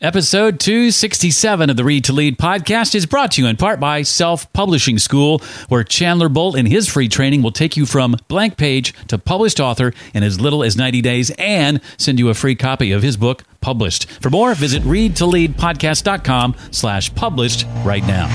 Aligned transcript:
Episode 0.00 0.58
267 0.58 1.70
of 1.70 1.76
the 1.76 1.84
Read 1.84 2.02
to 2.04 2.12
Lead 2.12 2.36
podcast 2.36 2.92
is 2.96 3.06
brought 3.06 3.30
to 3.32 3.42
you 3.42 3.46
in 3.46 3.56
part 3.56 3.78
by 3.78 4.02
Self 4.02 4.52
Publishing 4.52 4.98
School, 4.98 5.40
where 5.68 5.84
Chandler 5.84 6.28
Bolt 6.28 6.56
in 6.56 6.66
his 6.66 6.88
free 6.88 7.06
training 7.06 7.40
will 7.40 7.52
take 7.52 7.76
you 7.76 7.86
from 7.86 8.16
blank 8.26 8.56
page 8.56 8.94
to 9.06 9.16
published 9.16 9.60
author 9.60 9.92
in 10.12 10.24
as 10.24 10.40
little 10.40 10.64
as 10.64 10.76
90 10.76 11.02
days 11.02 11.30
and 11.38 11.80
send 11.98 12.18
you 12.18 12.30
a 12.30 12.34
free 12.34 12.56
copy 12.56 12.90
of 12.90 13.02
his 13.04 13.16
book, 13.16 13.44
Published. 13.60 14.10
For 14.10 14.28
more, 14.28 14.56
visit 14.56 14.82
readtoleadpodcast.com 14.82 16.56
slash 16.72 17.14
published 17.14 17.64
right 17.84 18.04
now. 18.04 18.26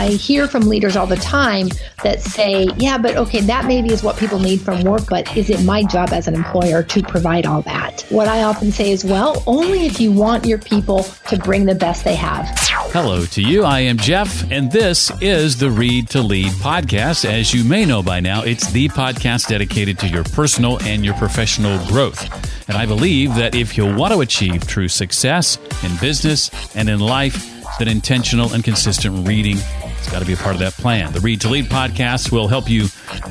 I 0.00 0.12
hear 0.12 0.48
from 0.48 0.62
leaders 0.62 0.96
all 0.96 1.06
the 1.06 1.16
time 1.16 1.68
that 2.02 2.22
say, 2.22 2.70
yeah, 2.78 2.96
but 2.96 3.18
okay, 3.18 3.42
that 3.42 3.66
maybe 3.66 3.92
is 3.92 4.02
what 4.02 4.16
people 4.16 4.38
need 4.38 4.62
from 4.62 4.82
work, 4.82 5.02
but 5.10 5.36
is 5.36 5.50
it 5.50 5.62
my 5.62 5.82
job 5.82 6.08
as 6.14 6.26
an 6.26 6.34
employer 6.34 6.82
to 6.82 7.02
provide 7.02 7.44
all 7.44 7.60
that? 7.62 8.06
What 8.08 8.26
I 8.26 8.44
often 8.44 8.72
say 8.72 8.92
is, 8.92 9.04
well, 9.04 9.42
only 9.46 9.84
if 9.84 10.00
you 10.00 10.10
want 10.10 10.46
your 10.46 10.56
people 10.56 11.02
to 11.28 11.36
bring 11.36 11.66
the 11.66 11.74
best 11.74 12.04
they 12.04 12.14
have. 12.14 12.48
Hello 12.94 13.26
to 13.26 13.42
you. 13.42 13.62
I 13.64 13.80
am 13.80 13.98
Jeff, 13.98 14.50
and 14.50 14.72
this 14.72 15.12
is 15.20 15.58
the 15.58 15.70
Read 15.70 16.08
to 16.08 16.22
Lead 16.22 16.52
podcast. 16.52 17.26
As 17.26 17.52
you 17.52 17.62
may 17.62 17.84
know 17.84 18.02
by 18.02 18.20
now, 18.20 18.42
it's 18.42 18.72
the 18.72 18.88
podcast 18.88 19.48
dedicated 19.48 19.98
to 19.98 20.08
your 20.08 20.24
personal 20.24 20.80
and 20.84 21.04
your 21.04 21.14
professional 21.14 21.78
growth. 21.88 22.26
And 22.70 22.78
I 22.78 22.86
believe 22.86 23.34
that 23.34 23.54
if 23.54 23.76
you 23.76 23.94
want 23.94 24.14
to 24.14 24.22
achieve 24.22 24.66
true 24.66 24.88
success 24.88 25.58
in 25.84 25.94
business 25.98 26.50
and 26.74 26.88
in 26.88 27.00
life, 27.00 27.58
that 27.78 27.88
intentional 27.88 28.52
and 28.52 28.62
consistent 28.62 29.26
reading 29.26 29.56
it's 30.00 30.10
got 30.10 30.20
to 30.20 30.24
be 30.24 30.32
a 30.32 30.36
part 30.38 30.54
of 30.54 30.60
that 30.60 30.72
plan. 30.72 31.12
The 31.12 31.20
Read 31.20 31.42
to 31.42 31.48
Lead 31.50 31.66
podcast 31.66 32.32
will 32.32 32.48
help 32.48 32.70
you 32.70 32.86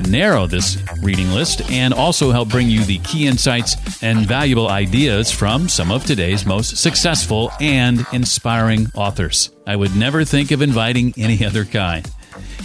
narrow 0.08 0.46
this 0.46 0.80
reading 1.02 1.32
list 1.32 1.68
and 1.68 1.92
also 1.92 2.30
help 2.30 2.48
bring 2.48 2.70
you 2.70 2.84
the 2.84 2.98
key 2.98 3.26
insights 3.26 4.02
and 4.04 4.24
valuable 4.24 4.68
ideas 4.68 5.32
from 5.32 5.68
some 5.68 5.90
of 5.90 6.04
today's 6.04 6.46
most 6.46 6.76
successful 6.76 7.50
and 7.60 8.06
inspiring 8.12 8.86
authors. 8.94 9.50
I 9.66 9.74
would 9.74 9.96
never 9.96 10.24
think 10.24 10.52
of 10.52 10.62
inviting 10.62 11.12
any 11.16 11.44
other 11.44 11.64
kind. 11.64 12.08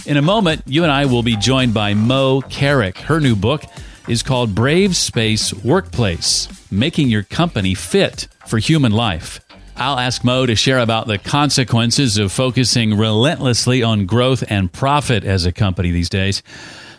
In 0.06 0.16
a 0.16 0.22
moment, 0.22 0.62
you 0.66 0.84
and 0.84 0.92
I 0.92 1.06
will 1.06 1.24
be 1.24 1.36
joined 1.36 1.74
by 1.74 1.94
Moe 1.94 2.42
Carrick. 2.42 2.98
Her 2.98 3.18
new 3.18 3.34
book 3.34 3.64
is 4.08 4.22
called 4.22 4.54
Brave 4.54 4.94
Space 4.94 5.52
Workplace 5.52 6.48
Making 6.70 7.08
Your 7.08 7.24
Company 7.24 7.74
Fit 7.74 8.28
for 8.46 8.58
Human 8.58 8.92
Life. 8.92 9.40
I'll 9.78 9.98
ask 9.98 10.24
Moe 10.24 10.46
to 10.46 10.56
share 10.56 10.78
about 10.78 11.06
the 11.06 11.18
consequences 11.18 12.16
of 12.16 12.32
focusing 12.32 12.96
relentlessly 12.96 13.82
on 13.82 14.06
growth 14.06 14.42
and 14.48 14.72
profit 14.72 15.22
as 15.22 15.44
a 15.44 15.52
company 15.52 15.90
these 15.90 16.08
days. 16.08 16.42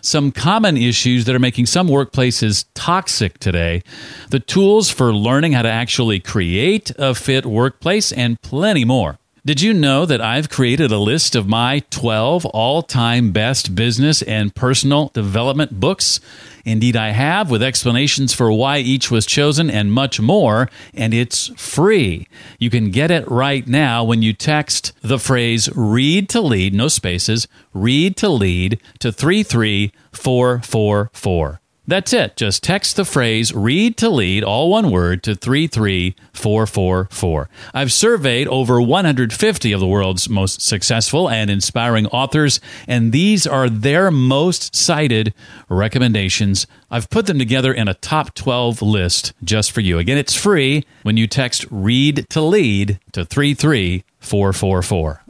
Some 0.02 0.32
common 0.32 0.78
issues 0.78 1.26
that 1.26 1.34
are 1.34 1.40
making 1.40 1.66
some 1.66 1.88
workplaces 1.88 2.66
toxic 2.76 3.40
today, 3.40 3.82
the 4.30 4.40
tools 4.40 4.92
for 4.92 5.12
learning 5.12 5.54
how 5.54 5.64
to 5.64 5.72
actually 5.72 6.20
create 6.20 6.92
a 7.00 7.16
fit 7.16 7.48
workplace, 7.48 8.12
and 8.12 8.40
plenty 8.44 8.86
more. 8.86 9.18
Did 9.44 9.60
you 9.60 9.74
know 9.74 10.06
that 10.06 10.22
I've 10.22 10.50
created 10.50 10.92
a 10.92 11.00
list 11.00 11.36
of 11.36 11.48
my 11.48 11.80
12 11.90 12.46
all 12.46 12.84
time 12.84 13.32
best 13.32 13.74
business 13.74 14.22
and 14.22 14.54
personal 14.54 15.08
development 15.16 15.80
books? 15.80 16.20
Indeed, 16.68 16.96
I 16.98 17.12
have, 17.12 17.50
with 17.50 17.64
explanations 17.64 18.34
for 18.34 18.52
why 18.52 18.80
each 18.80 19.10
was 19.10 19.26
chosen 19.26 19.70
and 19.70 19.90
much 19.90 20.20
more, 20.20 20.70
and 20.94 21.14
it's 21.14 21.48
free. 21.56 22.28
You 22.60 22.70
can 22.70 22.92
get 22.92 23.10
it 23.10 23.26
right 23.32 23.66
now 23.66 24.04
when 24.04 24.22
you 24.22 24.34
text 24.34 24.92
the 25.02 25.18
phrase 25.18 25.70
read 25.78 26.28
to 26.28 26.42
lead, 26.42 26.74
no 26.74 26.90
spaces, 26.90 27.48
read 27.74 28.18
to 28.18 28.28
lead 28.28 28.82
to 29.00 29.14
33444. 29.14 31.62
That's 31.90 32.12
it. 32.12 32.36
Just 32.36 32.64
text 32.64 32.98
the 32.98 33.06
phrase 33.06 33.54
read 33.54 33.96
to 33.98 34.10
lead, 34.10 34.44
all 34.44 34.70
one 34.70 34.92
word, 34.92 35.24
to 35.24 35.36
33444. 35.36 37.50
I've 37.74 37.94
surveyed 37.94 38.50
over 38.50 38.82
150 38.82 39.72
of 39.72 39.80
the 39.80 39.88
world's 39.88 40.28
most 40.28 40.62
successful 40.62 41.30
and 41.30 41.50
inspiring 41.50 42.06
authors, 42.08 42.60
and 42.90 43.14
these 43.14 43.48
are 43.48 43.70
their 43.70 44.12
most 44.12 44.76
cited 44.76 45.34
recommendations. 45.70 46.68
I've 46.92 47.10
put 47.10 47.26
them 47.26 47.40
together 47.40 47.72
in 47.72 47.88
a 47.88 47.94
top 47.94 48.36
12 48.36 48.82
list 48.82 49.32
just 49.42 49.72
for 49.72 49.80
you. 49.80 49.98
Again, 49.98 50.18
it's 50.18 50.36
free 50.36 50.84
when 51.04 51.16
you 51.16 51.26
text 51.26 51.66
read 51.72 52.26
to 52.32 52.42
lead 52.42 53.00
to 53.14 53.24
33444. 53.24 55.24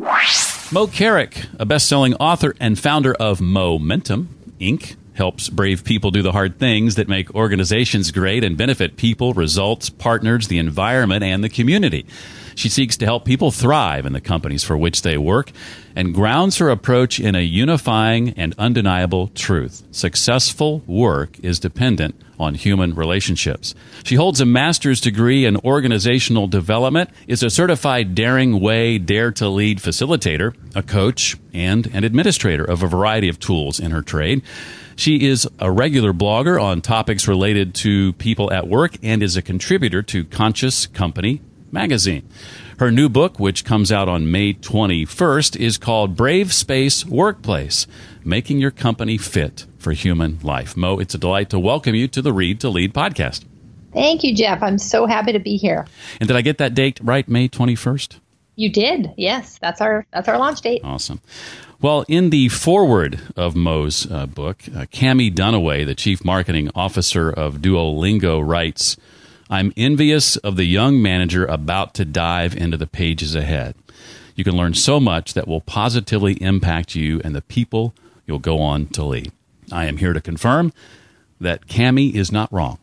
Moe 0.71 0.87
Carrick, 0.87 1.45
a 1.59 1.67
best 1.67 1.87
selling 1.87 2.15
author 2.15 2.55
and 2.59 2.79
founder 2.79 3.13
of 3.13 3.39
Momentum 3.39 4.29
Inc 4.59 4.95
helps 5.17 5.49
brave 5.49 5.83
people 5.83 6.11
do 6.11 6.21
the 6.21 6.31
hard 6.31 6.59
things 6.59 6.95
that 6.95 7.09
make 7.09 7.33
organizations 7.35 8.11
great 8.11 8.43
and 8.43 8.55
benefit 8.55 8.95
people, 8.95 9.33
results, 9.33 9.89
partners, 9.89 10.47
the 10.47 10.59
environment, 10.59 11.23
and 11.23 11.43
the 11.43 11.49
community. 11.49 12.05
She 12.55 12.69
seeks 12.69 12.97
to 12.97 13.05
help 13.05 13.23
people 13.23 13.51
thrive 13.51 14.07
in 14.07 14.13
the 14.13 14.21
companies 14.21 14.63
for 14.63 14.75
which 14.75 15.03
they 15.03 15.17
work 15.17 15.51
and 15.95 16.13
grounds 16.13 16.57
her 16.57 16.69
approach 16.69 17.19
in 17.19 17.35
a 17.35 17.41
unifying 17.41 18.29
and 18.31 18.55
undeniable 18.57 19.27
truth. 19.29 19.83
Successful 19.91 20.79
work 20.87 21.39
is 21.41 21.59
dependent 21.59 22.15
on 22.39 22.55
human 22.55 22.95
relationships. 22.95 23.75
She 24.03 24.15
holds 24.15 24.41
a 24.41 24.45
master's 24.45 25.01
degree 25.01 25.45
in 25.45 25.57
organizational 25.57 26.47
development, 26.47 27.09
is 27.27 27.43
a 27.43 27.49
certified 27.49 28.15
Daring 28.15 28.59
Way 28.59 28.97
Dare 28.97 29.31
to 29.33 29.49
Lead 29.49 29.79
facilitator, 29.79 30.55
a 30.75 30.83
coach, 30.83 31.37
and 31.53 31.85
an 31.87 32.03
administrator 32.03 32.63
of 32.63 32.81
a 32.81 32.87
variety 32.87 33.29
of 33.29 33.39
tools 33.39 33.79
in 33.79 33.91
her 33.91 34.01
trade. 34.01 34.41
She 34.97 35.27
is 35.27 35.47
a 35.59 35.71
regular 35.71 36.11
blogger 36.11 36.59
on 36.59 36.81
topics 36.81 37.27
related 37.27 37.75
to 37.75 38.13
people 38.13 38.51
at 38.51 38.67
work 38.67 38.97
and 39.03 39.21
is 39.21 39.37
a 39.37 39.43
contributor 39.43 40.01
to 40.01 40.25
Conscious 40.25 40.87
Company 40.87 41.39
magazine. 41.71 42.27
Her 42.79 42.89
new 42.89 43.07
book, 43.07 43.39
which 43.39 43.63
comes 43.63 43.91
out 43.91 44.09
on 44.09 44.31
May 44.31 44.55
21st, 44.55 45.55
is 45.55 45.77
called 45.77 46.15
Brave 46.15 46.51
Space 46.51 47.05
Workplace 47.05 47.85
Making 48.25 48.57
Your 48.57 48.71
Company 48.71 49.19
Fit 49.19 49.67
for 49.77 49.91
Human 49.91 50.39
Life. 50.41 50.75
Moe, 50.75 50.97
it's 50.97 51.13
a 51.13 51.19
delight 51.19 51.51
to 51.51 51.59
welcome 51.59 51.93
you 51.93 52.07
to 52.07 52.21
the 52.23 52.33
Read 52.33 52.59
to 52.61 52.69
Lead 52.69 52.91
podcast. 52.91 53.45
Thank 53.93 54.23
you, 54.23 54.35
Jeff. 54.35 54.63
I'm 54.63 54.79
so 54.79 55.05
happy 55.05 55.31
to 55.31 55.39
be 55.39 55.57
here. 55.57 55.85
And 56.19 56.27
did 56.27 56.35
I 56.35 56.41
get 56.41 56.57
that 56.57 56.73
date 56.73 56.99
right, 57.03 57.27
May 57.29 57.47
21st? 57.47 58.17
You 58.55 58.71
did. 58.71 59.11
Yes, 59.15 59.59
that's 59.59 59.79
our 59.81 60.07
that's 60.11 60.27
our 60.27 60.39
launch 60.39 60.61
date. 60.61 60.81
Awesome. 60.83 61.21
Well, 61.79 62.05
in 62.07 62.31
the 62.31 62.49
foreword 62.49 63.19
of 63.35 63.55
Moe's 63.55 64.09
uh, 64.09 64.25
book, 64.25 64.63
uh, 64.75 64.85
Cami 64.85 65.31
Dunaway, 65.31 65.85
the 65.85 65.93
chief 65.93 66.25
marketing 66.25 66.71
officer 66.73 67.29
of 67.29 67.57
Duolingo, 67.57 68.41
writes, 68.43 68.97
I'm 69.47 69.71
envious 69.77 70.37
of 70.37 70.55
the 70.55 70.63
young 70.63 70.99
manager 70.99 71.45
about 71.45 71.93
to 71.95 72.03
dive 72.03 72.55
into 72.55 72.77
the 72.77 72.87
pages 72.87 73.35
ahead. 73.35 73.75
You 74.35 74.43
can 74.43 74.57
learn 74.57 74.73
so 74.73 74.99
much 74.99 75.35
that 75.35 75.47
will 75.47 75.61
positively 75.61 76.41
impact 76.41 76.95
you 76.95 77.21
and 77.23 77.35
the 77.35 77.43
people 77.43 77.93
you'll 78.25 78.39
go 78.39 78.59
on 78.59 78.87
to 78.87 79.03
lead. 79.03 79.31
I 79.71 79.85
am 79.85 79.97
here 79.97 80.13
to 80.13 80.21
confirm 80.21 80.73
that 81.39 81.67
Cami 81.67 82.15
is 82.15 82.31
not 82.31 82.51
wrong. 82.51 82.79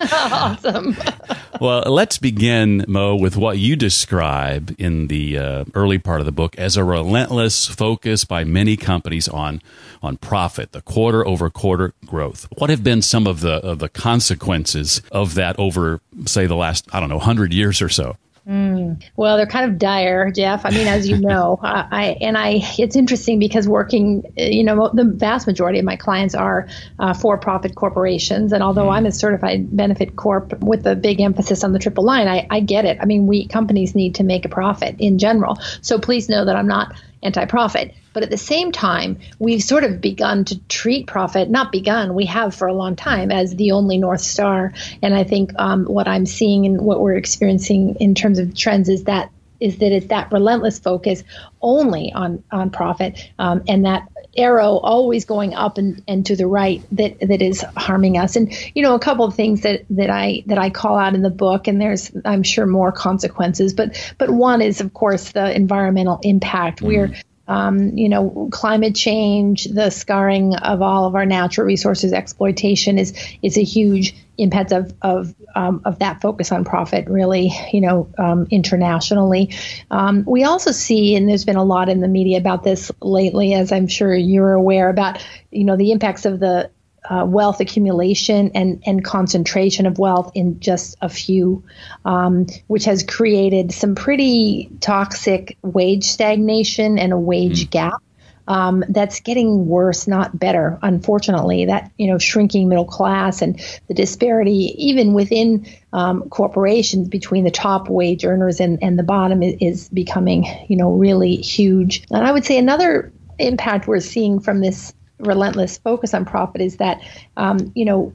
awesome. 0.00 0.96
well, 1.60 1.82
let's 1.86 2.18
begin, 2.18 2.84
Moe, 2.88 3.16
with 3.16 3.36
what 3.36 3.58
you 3.58 3.76
describe 3.76 4.74
in 4.78 5.08
the 5.08 5.38
uh, 5.38 5.64
early 5.74 5.98
part 5.98 6.20
of 6.20 6.26
the 6.26 6.32
book 6.32 6.56
as 6.56 6.76
a 6.76 6.84
relentless 6.84 7.66
focus 7.66 8.24
by 8.24 8.44
many 8.44 8.76
companies 8.76 9.28
on 9.28 9.62
on 10.02 10.16
profit, 10.16 10.72
the 10.72 10.82
quarter 10.82 11.26
over 11.26 11.50
quarter 11.50 11.94
growth. 12.04 12.46
What 12.56 12.70
have 12.70 12.84
been 12.84 13.02
some 13.02 13.26
of 13.26 13.40
the 13.40 13.54
of 13.54 13.78
the 13.78 13.88
consequences 13.88 15.02
of 15.10 15.34
that 15.34 15.58
over, 15.58 16.00
say, 16.26 16.46
the 16.46 16.56
last 16.56 16.86
I 16.92 17.00
don't 17.00 17.08
know, 17.08 17.18
hundred 17.18 17.52
years 17.52 17.80
or 17.82 17.88
so? 17.88 18.16
Mm. 18.46 19.02
Well, 19.16 19.36
they're 19.36 19.46
kind 19.46 19.68
of 19.68 19.76
dire, 19.76 20.30
Jeff. 20.30 20.64
I 20.64 20.70
mean, 20.70 20.86
as 20.86 21.08
you 21.08 21.18
know, 21.20 21.58
I, 21.60 21.86
I, 21.90 22.04
and 22.20 22.38
I. 22.38 22.60
It's 22.78 22.94
interesting 22.94 23.38
because 23.38 23.66
working, 23.66 24.22
you 24.36 24.62
know, 24.62 24.90
the 24.94 25.04
vast 25.04 25.46
majority 25.46 25.80
of 25.80 25.84
my 25.84 25.96
clients 25.96 26.34
are 26.34 26.68
uh, 26.98 27.12
for-profit 27.12 27.74
corporations, 27.74 28.52
and 28.52 28.62
although 28.62 28.88
I'm 28.88 29.06
a 29.06 29.12
certified 29.12 29.76
benefit 29.76 30.14
corp 30.14 30.60
with 30.60 30.86
a 30.86 30.94
big 30.94 31.20
emphasis 31.20 31.64
on 31.64 31.72
the 31.72 31.78
triple 31.78 32.04
line, 32.04 32.28
I, 32.28 32.46
I 32.48 32.60
get 32.60 32.84
it. 32.84 32.98
I 33.00 33.04
mean, 33.04 33.26
we 33.26 33.48
companies 33.48 33.94
need 33.94 34.16
to 34.16 34.24
make 34.24 34.44
a 34.44 34.48
profit 34.48 34.96
in 35.00 35.18
general. 35.18 35.58
So 35.80 35.98
please 35.98 36.28
know 36.28 36.44
that 36.44 36.54
I'm 36.54 36.68
not 36.68 36.94
anti-profit. 37.26 37.94
But 38.12 38.22
at 38.22 38.30
the 38.30 38.38
same 38.38 38.72
time, 38.72 39.18
we've 39.38 39.62
sort 39.62 39.84
of 39.84 40.00
begun 40.00 40.44
to 40.46 40.58
treat 40.68 41.06
profit, 41.06 41.50
not 41.50 41.70
begun, 41.70 42.14
we 42.14 42.26
have 42.26 42.54
for 42.54 42.66
a 42.66 42.72
long 42.72 42.96
time, 42.96 43.30
as 43.30 43.54
the 43.54 43.72
only 43.72 43.98
North 43.98 44.22
Star. 44.22 44.72
And 45.02 45.14
I 45.14 45.24
think 45.24 45.52
um, 45.58 45.84
what 45.84 46.08
I'm 46.08 46.24
seeing 46.24 46.64
and 46.64 46.80
what 46.80 47.00
we're 47.00 47.16
experiencing 47.16 47.96
in 48.00 48.14
terms 48.14 48.38
of 48.38 48.56
trends 48.56 48.88
is 48.88 49.04
that 49.04 49.30
is 49.58 49.78
that 49.78 49.90
it's 49.92 50.08
that 50.08 50.30
relentless 50.32 50.78
focus 50.78 51.24
only 51.62 52.12
on 52.12 52.42
on 52.52 52.70
profit 52.70 53.18
um, 53.38 53.62
and 53.66 53.86
that 53.86 54.06
arrow 54.38 54.78
always 54.78 55.24
going 55.24 55.54
up 55.54 55.78
and, 55.78 56.02
and 56.06 56.26
to 56.26 56.36
the 56.36 56.46
right 56.46 56.82
that 56.92 57.18
that 57.20 57.42
is 57.42 57.64
harming 57.76 58.18
us 58.18 58.36
and 58.36 58.52
you 58.74 58.82
know 58.82 58.94
a 58.94 58.98
couple 58.98 59.24
of 59.24 59.34
things 59.34 59.62
that 59.62 59.84
that 59.90 60.10
I 60.10 60.42
that 60.46 60.58
I 60.58 60.70
call 60.70 60.98
out 60.98 61.14
in 61.14 61.22
the 61.22 61.30
book 61.30 61.68
and 61.68 61.80
there's 61.80 62.10
I'm 62.24 62.42
sure 62.42 62.66
more 62.66 62.92
consequences 62.92 63.74
but 63.74 64.14
but 64.18 64.30
one 64.30 64.62
is 64.62 64.80
of 64.80 64.92
course 64.92 65.32
the 65.32 65.54
environmental 65.54 66.18
impact 66.22 66.78
mm-hmm. 66.78 66.86
we're 66.86 67.14
um, 67.48 67.96
you 67.96 68.08
know, 68.08 68.48
climate 68.50 68.94
change, 68.94 69.66
the 69.66 69.90
scarring 69.90 70.56
of 70.56 70.82
all 70.82 71.06
of 71.06 71.14
our 71.14 71.24
natural 71.24 71.66
resources 71.66 72.12
exploitation 72.12 72.98
is 72.98 73.14
is 73.42 73.56
a 73.56 73.62
huge 73.62 74.16
impact 74.38 74.72
of 74.72 74.92
of 75.02 75.34
um, 75.54 75.82
of 75.84 75.98
that 76.00 76.20
focus 76.20 76.52
on 76.52 76.64
profit. 76.64 77.08
Really, 77.08 77.52
you 77.72 77.80
know, 77.80 78.08
um, 78.18 78.46
internationally, 78.50 79.54
um, 79.90 80.24
we 80.26 80.44
also 80.44 80.72
see, 80.72 81.16
and 81.16 81.28
there's 81.28 81.44
been 81.44 81.56
a 81.56 81.64
lot 81.64 81.88
in 81.88 82.00
the 82.00 82.08
media 82.08 82.38
about 82.38 82.62
this 82.64 82.90
lately, 83.00 83.54
as 83.54 83.72
I'm 83.72 83.88
sure 83.88 84.14
you're 84.14 84.52
aware 84.52 84.88
about, 84.88 85.24
you 85.50 85.64
know, 85.64 85.76
the 85.76 85.92
impacts 85.92 86.24
of 86.26 86.40
the 86.40 86.70
uh, 87.08 87.24
wealth 87.24 87.60
accumulation 87.60 88.50
and, 88.54 88.82
and 88.86 89.04
concentration 89.04 89.86
of 89.86 89.98
wealth 89.98 90.32
in 90.34 90.60
just 90.60 90.96
a 91.00 91.08
few, 91.08 91.64
um, 92.04 92.46
which 92.66 92.84
has 92.84 93.02
created 93.02 93.72
some 93.72 93.94
pretty 93.94 94.70
toxic 94.80 95.56
wage 95.62 96.04
stagnation 96.04 96.98
and 96.98 97.12
a 97.12 97.18
wage 97.18 97.66
mm. 97.66 97.70
gap. 97.70 98.02
Um, 98.48 98.84
that's 98.88 99.20
getting 99.20 99.66
worse, 99.66 100.06
not 100.06 100.38
better. 100.38 100.78
Unfortunately, 100.82 101.66
that 101.66 101.90
you 101.96 102.06
know 102.06 102.18
shrinking 102.18 102.68
middle 102.68 102.84
class 102.84 103.42
and 103.42 103.60
the 103.88 103.94
disparity, 103.94 104.74
even 104.78 105.14
within 105.14 105.66
um, 105.92 106.28
corporations 106.28 107.08
between 107.08 107.44
the 107.44 107.50
top 107.50 107.88
wage 107.88 108.24
earners 108.24 108.60
and, 108.60 108.78
and 108.82 108.98
the 108.98 109.02
bottom, 109.02 109.42
is, 109.42 109.56
is 109.60 109.88
becoming 109.88 110.44
you 110.68 110.76
know 110.76 110.92
really 110.92 111.36
huge. 111.36 112.04
And 112.10 112.26
I 112.26 112.32
would 112.32 112.44
say 112.44 112.58
another 112.58 113.12
impact 113.38 113.86
we're 113.86 114.00
seeing 114.00 114.40
from 114.40 114.60
this 114.60 114.94
relentless 115.18 115.78
focus 115.78 116.14
on 116.14 116.24
profit 116.24 116.60
is 116.60 116.76
that 116.76 117.00
um, 117.36 117.72
you 117.74 117.84
know 117.84 118.12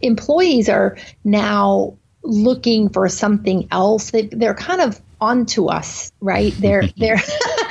employees 0.00 0.68
are 0.68 0.96
now 1.24 1.96
looking 2.22 2.88
for 2.90 3.08
something 3.08 3.68
else. 3.70 4.10
They, 4.10 4.22
they're 4.22 4.54
kind 4.54 4.80
of 4.80 5.00
onto 5.20 5.66
us, 5.66 6.12
right? 6.20 6.52
They're 6.56 6.86
they're 6.96 7.20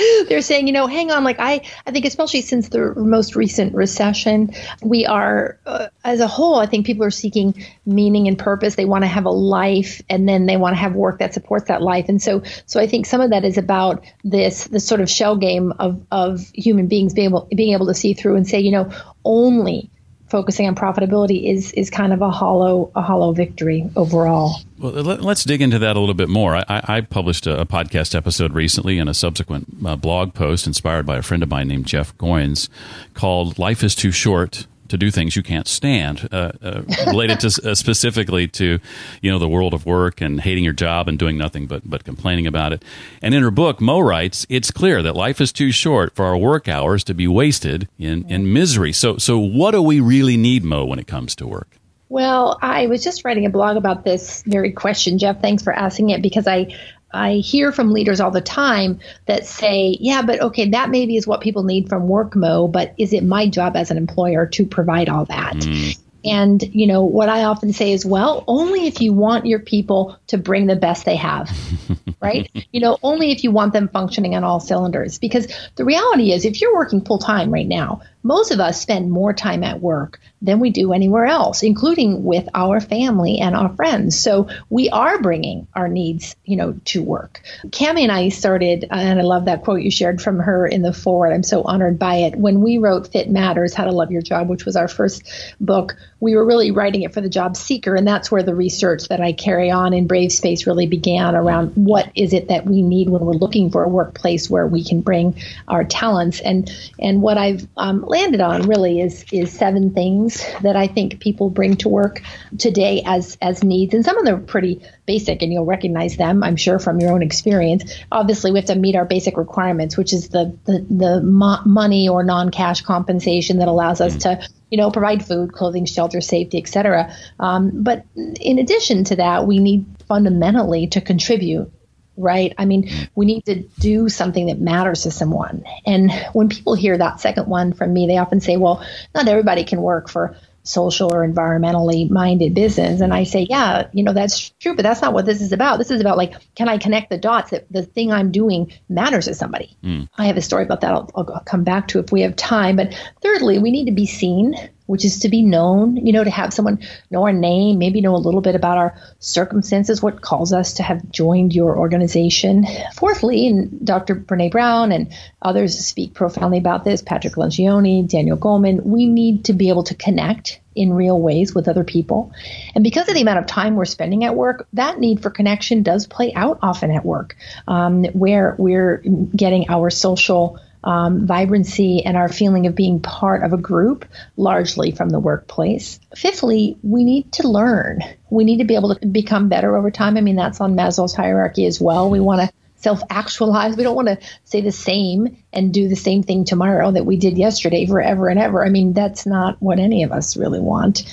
they're 0.28 0.42
saying, 0.42 0.68
you 0.68 0.74
know, 0.74 0.88
hang 0.88 1.12
on. 1.12 1.24
Like 1.24 1.38
I, 1.40 1.62
I 1.86 1.92
think 1.92 2.06
especially 2.06 2.42
since 2.42 2.70
the 2.70 2.94
most 2.96 3.36
recent 3.36 3.74
recession, 3.74 4.54
we 4.82 5.06
are 5.06 5.60
uh, 5.66 5.88
as 6.04 6.20
a 6.20 6.28
whole. 6.28 6.56
I 6.56 6.66
think 6.66 6.86
people 6.86 7.04
are 7.04 7.12
seeking 7.12 7.66
meaning 7.86 8.28
and 8.28 8.38
purpose. 8.38 8.76
They 8.76 8.86
want 8.86 9.04
to 9.04 9.08
have 9.08 9.26
a 9.26 9.32
life, 9.32 10.02
and 10.10 10.28
then 10.28 10.46
they 10.46 10.58
want 10.58 10.76
to 10.76 10.80
have 10.80 10.94
work 10.94 11.20
that 11.20 11.34
supports 11.34 11.68
that 11.68 11.82
life. 11.82 12.10
And 12.10 12.22
so, 12.22 12.44
so 12.66 12.80
I 12.80 12.88
think 12.88 13.06
some 13.06 13.22
of 13.22 13.32
that 13.32 13.46
is 13.46 13.58
about 13.58 14.06
this 14.24 14.66
this 14.66 14.88
sort 14.88 15.02
of 15.02 15.10
shell 15.10 15.38
game 15.38 15.74
of 15.80 16.06
of 16.12 16.42
human 16.54 16.88
beings 16.88 17.14
being 17.14 17.28
able 17.28 17.48
being 17.56 17.74
able 17.74 17.88
to 17.88 17.94
see 17.94 18.14
through 18.14 18.36
and 18.36 18.48
say, 18.48 18.60
you 18.60 18.72
know, 18.72 18.92
only 19.24 19.90
focusing 20.30 20.68
on 20.68 20.76
profitability 20.76 21.52
is 21.52 21.72
is 21.74 21.90
kind 21.90 22.14
of 22.14 22.22
a 22.22 22.30
hollow 22.30 22.92
a 22.96 23.02
hollow 23.02 23.34
victory 23.34 23.90
overall. 23.96 24.62
Well, 24.78 24.92
let's 24.94 25.44
dig 25.44 25.62
into 25.62 25.80
that 25.80 25.96
a 25.96 26.00
little 26.00 26.16
bit 26.16 26.30
more. 26.30 26.56
I, 26.56 26.64
I 26.68 27.02
published 27.02 27.48
a, 27.48 27.66
podcast 27.66 28.14
episode 28.14 28.54
recently 28.54 29.00
and 29.00 29.10
a 29.10 29.14
subsequent 29.14 29.68
uh, 29.86 29.96
blog 29.96 30.34
post 30.34 30.68
inspired 30.68 31.06
by 31.06 31.18
a 31.18 31.22
friend 31.22 31.42
of 31.42 31.50
mine 31.50 31.68
named 31.68 31.88
Jeff 31.88 32.16
Goins 32.18 32.70
called 33.14 33.58
"Life 33.58 33.84
is 33.84 33.96
Too 33.96 34.12
Short 34.12 34.68
to 34.90 34.98
do 34.98 35.12
things 35.12 35.36
you 35.36 35.44
can't 35.44 35.68
stand, 35.68 36.28
uh, 36.32 36.52
uh, 36.62 36.82
related 37.08 37.40
to 37.42 37.72
uh, 37.72 37.76
specifically 37.76 38.48
to 38.48 38.80
you 39.22 39.32
know 39.32 39.40
the 39.40 39.48
world 39.48 39.74
of 39.74 39.86
work 39.86 40.22
and 40.22 40.42
hating 40.42 40.64
your 40.64 40.74
job 40.74 41.08
and 41.08 41.18
doing 41.18 41.38
nothing 41.38 41.68
but 41.68 41.88
but 41.90 42.04
complaining 42.04 42.48
about 42.48 42.74
it. 42.74 42.84
And 43.22 43.34
in 43.34 43.44
her 43.44 43.52
book, 43.52 43.82
Moe 43.82 44.00
writes, 44.00 44.46
"It's 44.50 44.72
clear 44.72 45.02
that 45.04 45.16
life 45.16 45.42
is 45.42 45.52
too 45.52 45.72
short 45.72 46.16
for 46.16 46.26
our 46.26 46.38
work 46.38 46.68
hours 46.68 47.04
to 47.06 47.14
be 47.14 47.28
wasted 47.28 47.88
in 47.98 48.30
in 48.30 48.52
misery." 48.52 48.94
So 48.94 49.18
so 49.18 49.38
what 49.38 49.72
do 49.72 49.82
we 49.82 50.00
really 50.00 50.38
need, 50.38 50.64
Moe, 50.64 50.86
when 50.86 51.00
it 51.00 51.08
comes 51.08 51.36
to 51.36 51.48
work? 51.48 51.78
Well, 52.10 52.58
I 52.62 52.88
was 52.88 53.04
just 53.04 53.26
writing 53.26 53.46
a 53.46 53.50
blog 53.50 53.76
about 53.76 54.06
this 54.06 54.42
very 54.44 54.72
question, 54.72 55.18
Jeff. 55.18 55.42
Thanks 55.42 55.62
for 55.62 55.74
asking 55.74 56.12
it 56.12 56.22
because 56.22 56.48
I 56.48 56.74
I 57.12 57.36
hear 57.36 57.72
from 57.72 57.92
leaders 57.92 58.20
all 58.20 58.32
the 58.32 58.42
time 58.42 59.00
that 59.26 59.46
say, 59.46 59.98
yeah, 60.00 60.22
but 60.22 60.42
okay, 60.42 60.70
that 60.72 60.90
maybe 60.90 61.16
is 61.16 61.26
what 61.26 61.42
people 61.42 61.64
need 61.64 61.90
from 61.90 62.08
work 62.08 62.36
Moe, 62.36 62.68
but 62.68 62.94
is 62.98 63.14
it 63.14 63.24
my 63.24 63.48
job 63.48 63.76
as 63.76 63.92
an 63.92 63.98
employer 63.98 64.46
to 64.48 64.66
provide 64.66 65.10
all 65.10 65.26
that? 65.26 65.56
Mm. 65.56 65.98
And, 66.26 66.76
you 66.76 66.88
know, 66.88 67.04
what 67.04 67.30
I 67.30 67.44
often 67.44 67.72
say 67.72 67.94
is, 67.94 68.06
well, 68.06 68.44
only 68.48 68.88
if 68.88 69.00
you 69.00 69.14
want 69.14 69.46
your 69.46 69.60
people 69.60 70.18
to 70.28 70.38
bring 70.38 70.66
the 70.66 70.76
best 70.76 71.06
they 71.06 71.16
have, 71.16 71.50
right? 72.22 72.50
You 72.72 72.82
know, 72.82 72.98
only 73.02 73.32
if 73.32 73.44
you 73.46 73.52
want 73.52 73.72
them 73.72 73.88
functioning 73.88 74.36
on 74.36 74.44
all 74.44 74.60
cylinders. 74.60 75.20
Because 75.20 75.48
the 75.76 75.86
reality 75.86 76.34
is, 76.34 76.44
if 76.44 76.60
you're 76.60 76.76
working 76.76 77.02
full 77.06 77.20
time 77.20 77.54
right 77.54 77.68
now, 77.68 78.02
most 78.28 78.52
of 78.52 78.60
us 78.60 78.82
spend 78.82 79.10
more 79.10 79.34
time 79.34 79.64
at 79.64 79.82
work 79.82 80.20
than 80.42 80.60
we 80.60 80.70
do 80.70 80.94
anywhere 80.94 81.26
else, 81.26 81.64
including 81.64 82.24
with 82.24 82.48
our 82.54 82.80
family 82.80 83.40
and 83.40 83.56
our 83.56 83.74
friends. 83.76 84.20
So 84.20 84.50
we 84.70 84.90
are 84.90 85.20
bringing 85.20 85.68
our 85.74 85.88
needs, 85.88 86.36
you 86.46 86.58
know, 86.58 86.80
to 86.86 87.02
work. 87.02 87.42
Cami 87.68 88.04
and 88.04 88.12
I 88.12 88.30
started, 88.30 88.86
and 88.92 89.20
I 89.20 89.24
love 89.24 89.46
that 89.46 89.64
quote 89.64 89.82
you 89.82 89.90
shared 89.90 90.22
from 90.22 90.40
her 90.40 90.68
in 90.68 90.84
the 90.84 90.94
forward. 90.94 91.32
I'm 91.34 91.42
so 91.42 91.64
honored 91.64 91.98
by 91.98 92.16
it. 92.16 92.36
When 92.36 92.62
we 92.62 92.78
wrote 92.78 93.12
Fit 93.12 93.30
Matters, 93.30 93.74
How 93.74 93.86
to 93.86 93.92
Love 93.92 94.12
Your 94.12 94.22
Job, 94.22 94.50
which 94.50 94.66
was 94.66 94.76
our 94.76 94.88
first 94.88 95.24
book, 95.60 95.96
we 96.20 96.36
were 96.36 96.46
really 96.46 96.72
writing 96.72 97.04
it 97.04 97.14
for 97.14 97.22
the 97.22 97.30
job 97.30 97.56
seeker. 97.56 97.96
And 97.96 98.08
that's 98.08 98.32
where 98.32 98.44
the 98.44 98.56
research 98.56 99.08
that 99.08 99.22
I 99.22 99.34
carry 99.34 99.72
on 99.72 99.94
in 99.94 100.08
Brave 100.08 100.32
Space 100.32 100.68
really 100.68 100.88
began 100.88 101.36
around 101.36 101.74
what 101.76 102.12
is 102.16 102.34
it 102.34 102.50
that 102.50 102.66
we 102.66 102.82
need 102.82 103.10
when 103.10 103.22
we're 103.22 103.34
looking 103.34 103.72
for 103.72 103.84
a 103.84 103.90
workplace 103.90 104.50
where 104.50 104.68
we 104.68 104.84
can 104.84 105.02
bring 105.02 105.36
our 105.68 105.84
talents. 105.84 106.40
And, 106.40 106.72
and 107.00 107.22
what 107.22 107.38
I've 107.38 107.68
um, 107.78 108.04
landed 108.18 108.42
on 108.42 108.64
really 108.64 109.00
is, 109.00 109.26
is 109.32 109.52
seven 109.52 109.94
things 109.94 110.44
that 110.62 110.76
I 110.76 110.88
think 110.88 111.20
people 111.20 111.50
bring 111.50 111.76
to 111.78 111.90
work 111.90 112.22
today 112.58 113.04
as 113.06 113.38
as 113.42 113.64
needs, 113.64 113.94
and 113.94 114.04
some 114.04 114.18
of 114.18 114.26
them 114.26 114.36
are 114.36 114.46
pretty 114.46 114.82
basic, 115.06 115.42
and 115.42 115.54
you'll 115.54 115.66
recognize 115.66 116.18
them, 116.18 116.44
I'm 116.44 116.56
sure, 116.56 116.80
from 116.80 117.00
your 117.00 117.12
own 117.12 117.22
experience. 117.22 117.94
Obviously, 118.12 118.52
we 118.52 118.60
have 118.60 118.68
to 118.68 118.76
meet 118.76 118.96
our 118.96 119.06
basic 119.06 119.38
requirements, 119.38 119.98
which 119.98 120.14
is 120.14 120.30
the 120.30 120.58
the, 120.66 120.86
the 120.90 121.22
mo- 121.22 121.62
money 121.66 122.10
or 122.10 122.24
non-cash 122.24 122.82
compensation 122.82 123.60
that 123.60 123.68
allows 123.68 124.02
us 124.02 124.16
to 124.18 124.42
you 124.72 124.78
know 124.78 124.90
provide 124.90 125.26
food, 125.26 125.54
clothing, 125.54 125.86
shelter, 125.86 126.22
safety, 126.22 126.58
etc. 126.58 127.14
Um, 127.40 127.84
but 127.84 128.06
in 128.16 128.58
addition 128.58 129.04
to 129.06 129.18
that, 129.18 129.46
we 129.46 129.60
need 129.60 129.86
fundamentally 130.08 130.88
to 130.88 131.02
contribute 131.02 131.72
right? 132.18 132.54
I 132.58 132.66
mean, 132.66 132.90
we 133.16 133.26
need 133.26 133.46
to 133.46 133.56
do 133.80 134.10
something 134.10 134.48
that 134.48 134.60
matters 134.60 135.04
to 135.04 135.12
someone. 135.12 135.64
And 135.86 136.12
when 136.34 136.50
people 136.50 136.74
hear 136.74 136.98
that 136.98 137.20
second 137.20 137.48
one 137.48 137.74
from 137.74 137.94
me, 137.94 138.08
they 138.08 138.18
often 138.18 138.42
say, 138.42 138.58
well, 138.58 138.86
not 139.16 139.28
everybody 139.28 139.64
can 139.64 139.82
work 139.82 140.10
for 140.10 140.36
social 140.68 141.14
or 141.14 141.26
environmentally 141.26 142.10
minded 142.10 142.54
business. 142.54 143.00
And 143.02 143.14
I 143.14 143.24
say, 143.24 143.48
yeah, 143.50 143.88
you 143.94 144.04
know, 144.04 144.14
that's 144.14 144.50
true, 144.60 144.76
but 144.76 144.84
that's 144.84 145.02
not 145.02 145.14
what 145.14 145.26
this 145.26 145.42
is 145.42 145.54
about. 145.54 145.78
This 145.78 145.92
is 145.92 146.02
about 146.02 146.18
like, 146.18 146.34
can 146.56 146.68
I 146.68 146.78
connect 146.78 147.10
the 147.10 147.18
dots 147.18 147.52
that 147.52 147.72
the 147.72 147.84
thing 147.84 148.12
I'm 148.12 148.32
doing 148.32 148.74
matters 148.90 149.26
to 149.26 149.34
somebody? 149.34 149.78
Mm. 149.84 150.10
I 150.18 150.26
have 150.26 150.38
a 150.38 150.42
story 150.42 150.64
about 150.64 150.82
that 150.82 150.92
I'll, 150.92 151.10
I'll 151.16 151.42
come 151.46 151.64
back 151.64 151.88
to 151.90 152.00
if 152.00 152.12
we 152.12 152.22
have 152.22 152.36
time. 152.36 152.76
But 152.76 152.94
thirdly, 153.22 153.60
we 153.60 153.72
need 153.72 153.86
to 153.86 153.94
be 153.94 154.06
seen 154.06 154.56
which 154.88 155.06
is 155.06 155.20
to 155.20 155.30
be 155.30 155.44
known, 155.44 155.98
you 155.98 156.12
know, 156.12 156.24
to 156.24 156.30
have 156.30 156.54
someone 156.54 156.80
know 157.12 157.24
our 157.24 157.34
name, 157.34 157.78
maybe 157.78 158.02
know 158.02 158.16
a 158.16 158.18
little 158.18 158.42
bit 158.42 158.56
about 158.56 158.78
our 158.78 158.96
circumstances, 159.20 160.02
what 160.02 160.22
calls 160.22 160.52
us 160.52 160.74
to 160.74 160.84
have 160.84 161.12
joined 161.12 161.54
your 161.54 161.78
organization. 161.78 162.66
Fourthly, 162.96 163.48
and 163.48 163.86
Dr. 163.86 164.16
Brene 164.16 164.52
Brown 164.52 164.92
and 164.92 165.14
others 165.42 165.78
speak 165.78 166.14
profoundly 166.14 166.58
about 166.58 166.84
this, 166.84 167.02
Patrick 167.02 167.36
Lencioni, 167.36 168.08
Daniel 168.08 168.38
Goleman, 168.38 168.84
we 168.84 169.06
need 169.06 169.46
to 169.46 169.54
be 169.54 169.70
able 169.70 169.84
to 169.84 169.96
connect 169.96 170.60
in 170.78 170.94
real 170.94 171.20
ways 171.20 171.56
with 171.56 171.68
other 171.68 171.84
people. 171.84 172.32
And 172.76 172.84
because 172.84 173.10
of 173.10 173.16
the 173.16 173.22
amount 173.22 173.40
of 173.40 173.48
time 173.48 173.76
we're 173.76 173.86
spending 173.86 174.24
at 174.24 174.36
work, 174.36 174.68
that 174.74 175.00
need 175.00 175.22
for 175.22 175.32
connection 175.32 175.84
does 175.84 176.06
play 176.06 176.34
out 176.34 176.60
often 176.62 176.92
at 176.92 177.04
work, 177.04 177.36
um, 177.68 178.06
where 178.06 178.56
we're 178.58 179.04
getting 179.36 179.70
our 179.70 179.90
social 179.90 180.60
um, 180.88 181.28
vibrancy 181.28 182.06
and 182.06 182.16
our 182.16 182.30
feeling 182.30 182.66
of 182.66 182.74
being 182.74 183.02
part 183.02 183.44
of 183.44 183.52
a 183.52 183.58
group 183.58 184.06
largely 184.38 184.92
from 184.92 185.10
the 185.10 185.20
workplace. 185.20 186.00
Fifthly, 186.16 186.78
we 186.82 187.04
need 187.04 187.30
to 187.34 187.46
learn. 187.46 188.00
We 188.30 188.46
need 188.46 188.60
to 188.60 188.64
be 188.64 188.76
able 188.76 188.96
to 188.96 189.06
become 189.06 189.50
better 189.50 189.76
over 189.76 189.92
time. 189.92 190.16
I 190.16 190.22
mean, 190.22 190.38
that's 190.38 190.62
on 190.62 190.78
Maslow's 190.78 191.14
hierarchy 191.14 191.66
as 191.66 191.82
well. 191.82 192.10
We 192.10 192.22
want 192.22 192.40
to 192.40 192.56
self 192.78 193.02
actualize. 193.10 193.76
We 193.76 193.84
don't 193.84 193.98
want 193.98 194.08
to 194.08 194.20
say 194.46 194.62
the 194.62 194.72
same 194.72 195.44
and 195.52 195.74
do 195.74 195.90
the 195.90 195.98
same 195.98 196.24
thing 196.24 196.46
tomorrow 196.46 196.90
that 196.90 197.06
we 197.06 197.18
did 197.18 197.38
yesterday 197.38 197.86
forever 197.86 198.30
and 198.30 198.40
ever. 198.40 198.66
I 198.66 198.70
mean, 198.70 198.94
that's 198.94 199.26
not 199.26 199.62
what 199.62 199.80
any 199.80 200.04
of 200.04 200.14
us 200.14 200.38
really 200.38 200.62
want. 200.62 201.04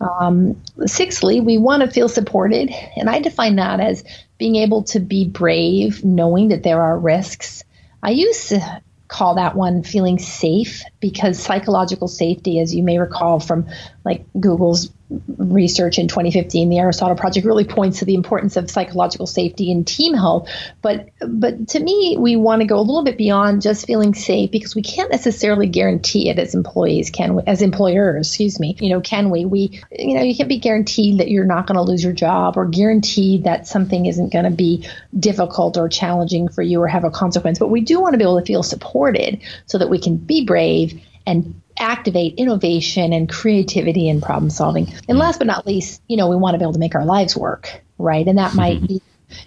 Um, 0.00 0.62
sixthly, 0.86 1.40
we 1.40 1.58
want 1.58 1.82
to 1.82 1.90
feel 1.90 2.08
supported. 2.08 2.70
And 2.94 3.10
I 3.10 3.18
define 3.18 3.56
that 3.56 3.80
as 3.80 4.04
being 4.38 4.54
able 4.54 4.84
to 4.84 5.00
be 5.00 5.26
brave, 5.26 6.04
knowing 6.04 6.50
that 6.50 6.62
there 6.62 6.80
are 6.80 6.96
risks. 6.96 7.64
I 8.00 8.10
used 8.10 8.50
to 8.50 8.82
call 9.08 9.34
that 9.36 9.54
one 9.54 9.82
feeling 9.82 10.18
safe 10.18 10.82
because 11.00 11.38
psychological 11.38 12.08
safety, 12.08 12.60
as 12.60 12.74
you 12.74 12.82
may 12.82 12.98
recall 12.98 13.40
from 13.40 13.66
like 14.04 14.26
Google's 14.38 14.90
research 15.38 15.98
in 15.98 16.08
2015, 16.08 16.68
the 16.68 16.78
Aristotle 16.78 17.16
Project 17.16 17.46
really 17.46 17.64
points 17.64 18.00
to 18.00 18.04
the 18.04 18.14
importance 18.14 18.56
of 18.56 18.70
psychological 18.70 19.26
safety 19.26 19.70
in 19.70 19.84
team 19.84 20.14
health. 20.14 20.48
But 20.82 21.08
but 21.26 21.68
to 21.68 21.80
me, 21.80 22.16
we 22.18 22.36
want 22.36 22.60
to 22.60 22.66
go 22.66 22.78
a 22.78 22.82
little 22.82 23.04
bit 23.04 23.16
beyond 23.16 23.62
just 23.62 23.86
feeling 23.86 24.14
safe 24.14 24.50
because 24.50 24.74
we 24.74 24.82
can't 24.82 25.10
necessarily 25.10 25.66
guarantee 25.66 26.28
it 26.28 26.38
as 26.38 26.54
employees, 26.54 27.10
can 27.10 27.36
we? 27.36 27.42
As 27.46 27.62
employers, 27.62 28.28
excuse 28.28 28.60
me, 28.60 28.76
you 28.80 28.90
know, 28.90 29.00
can 29.00 29.30
we? 29.30 29.44
We 29.44 29.80
you 29.90 30.16
know, 30.16 30.22
you 30.22 30.36
can't 30.36 30.48
be 30.48 30.58
guaranteed 30.58 31.20
that 31.20 31.30
you're 31.30 31.44
not 31.44 31.66
going 31.66 31.76
to 31.76 31.82
lose 31.82 32.04
your 32.04 32.12
job 32.12 32.56
or 32.56 32.66
guaranteed 32.66 33.44
that 33.44 33.66
something 33.66 34.06
isn't 34.06 34.32
going 34.32 34.44
to 34.44 34.50
be 34.50 34.86
difficult 35.18 35.76
or 35.76 35.88
challenging 35.88 36.48
for 36.48 36.62
you 36.62 36.80
or 36.82 36.88
have 36.88 37.04
a 37.04 37.10
consequence. 37.10 37.58
But 37.58 37.68
we 37.68 37.80
do 37.80 38.00
want 38.00 38.14
to 38.14 38.18
be 38.18 38.24
able 38.24 38.40
to 38.40 38.46
feel 38.46 38.62
supported 38.62 39.40
so 39.66 39.78
that 39.78 39.88
we 39.88 39.98
can 39.98 40.16
be 40.16 40.44
brave 40.44 41.00
and 41.26 41.60
activate 41.78 42.34
innovation 42.36 43.12
and 43.12 43.28
creativity 43.28 44.08
and 44.08 44.22
problem 44.22 44.50
solving. 44.50 44.92
And 45.08 45.18
last 45.18 45.38
but 45.38 45.46
not 45.46 45.66
least, 45.66 46.02
you 46.08 46.16
know, 46.16 46.28
we 46.28 46.36
want 46.36 46.54
to 46.54 46.58
be 46.58 46.64
able 46.64 46.74
to 46.74 46.78
make 46.78 46.94
our 46.94 47.04
lives 47.04 47.36
work, 47.36 47.82
right? 47.98 48.26
And 48.26 48.38
that 48.38 48.54
might 48.54 48.78
mm-hmm. 48.78 48.86
be 48.86 49.02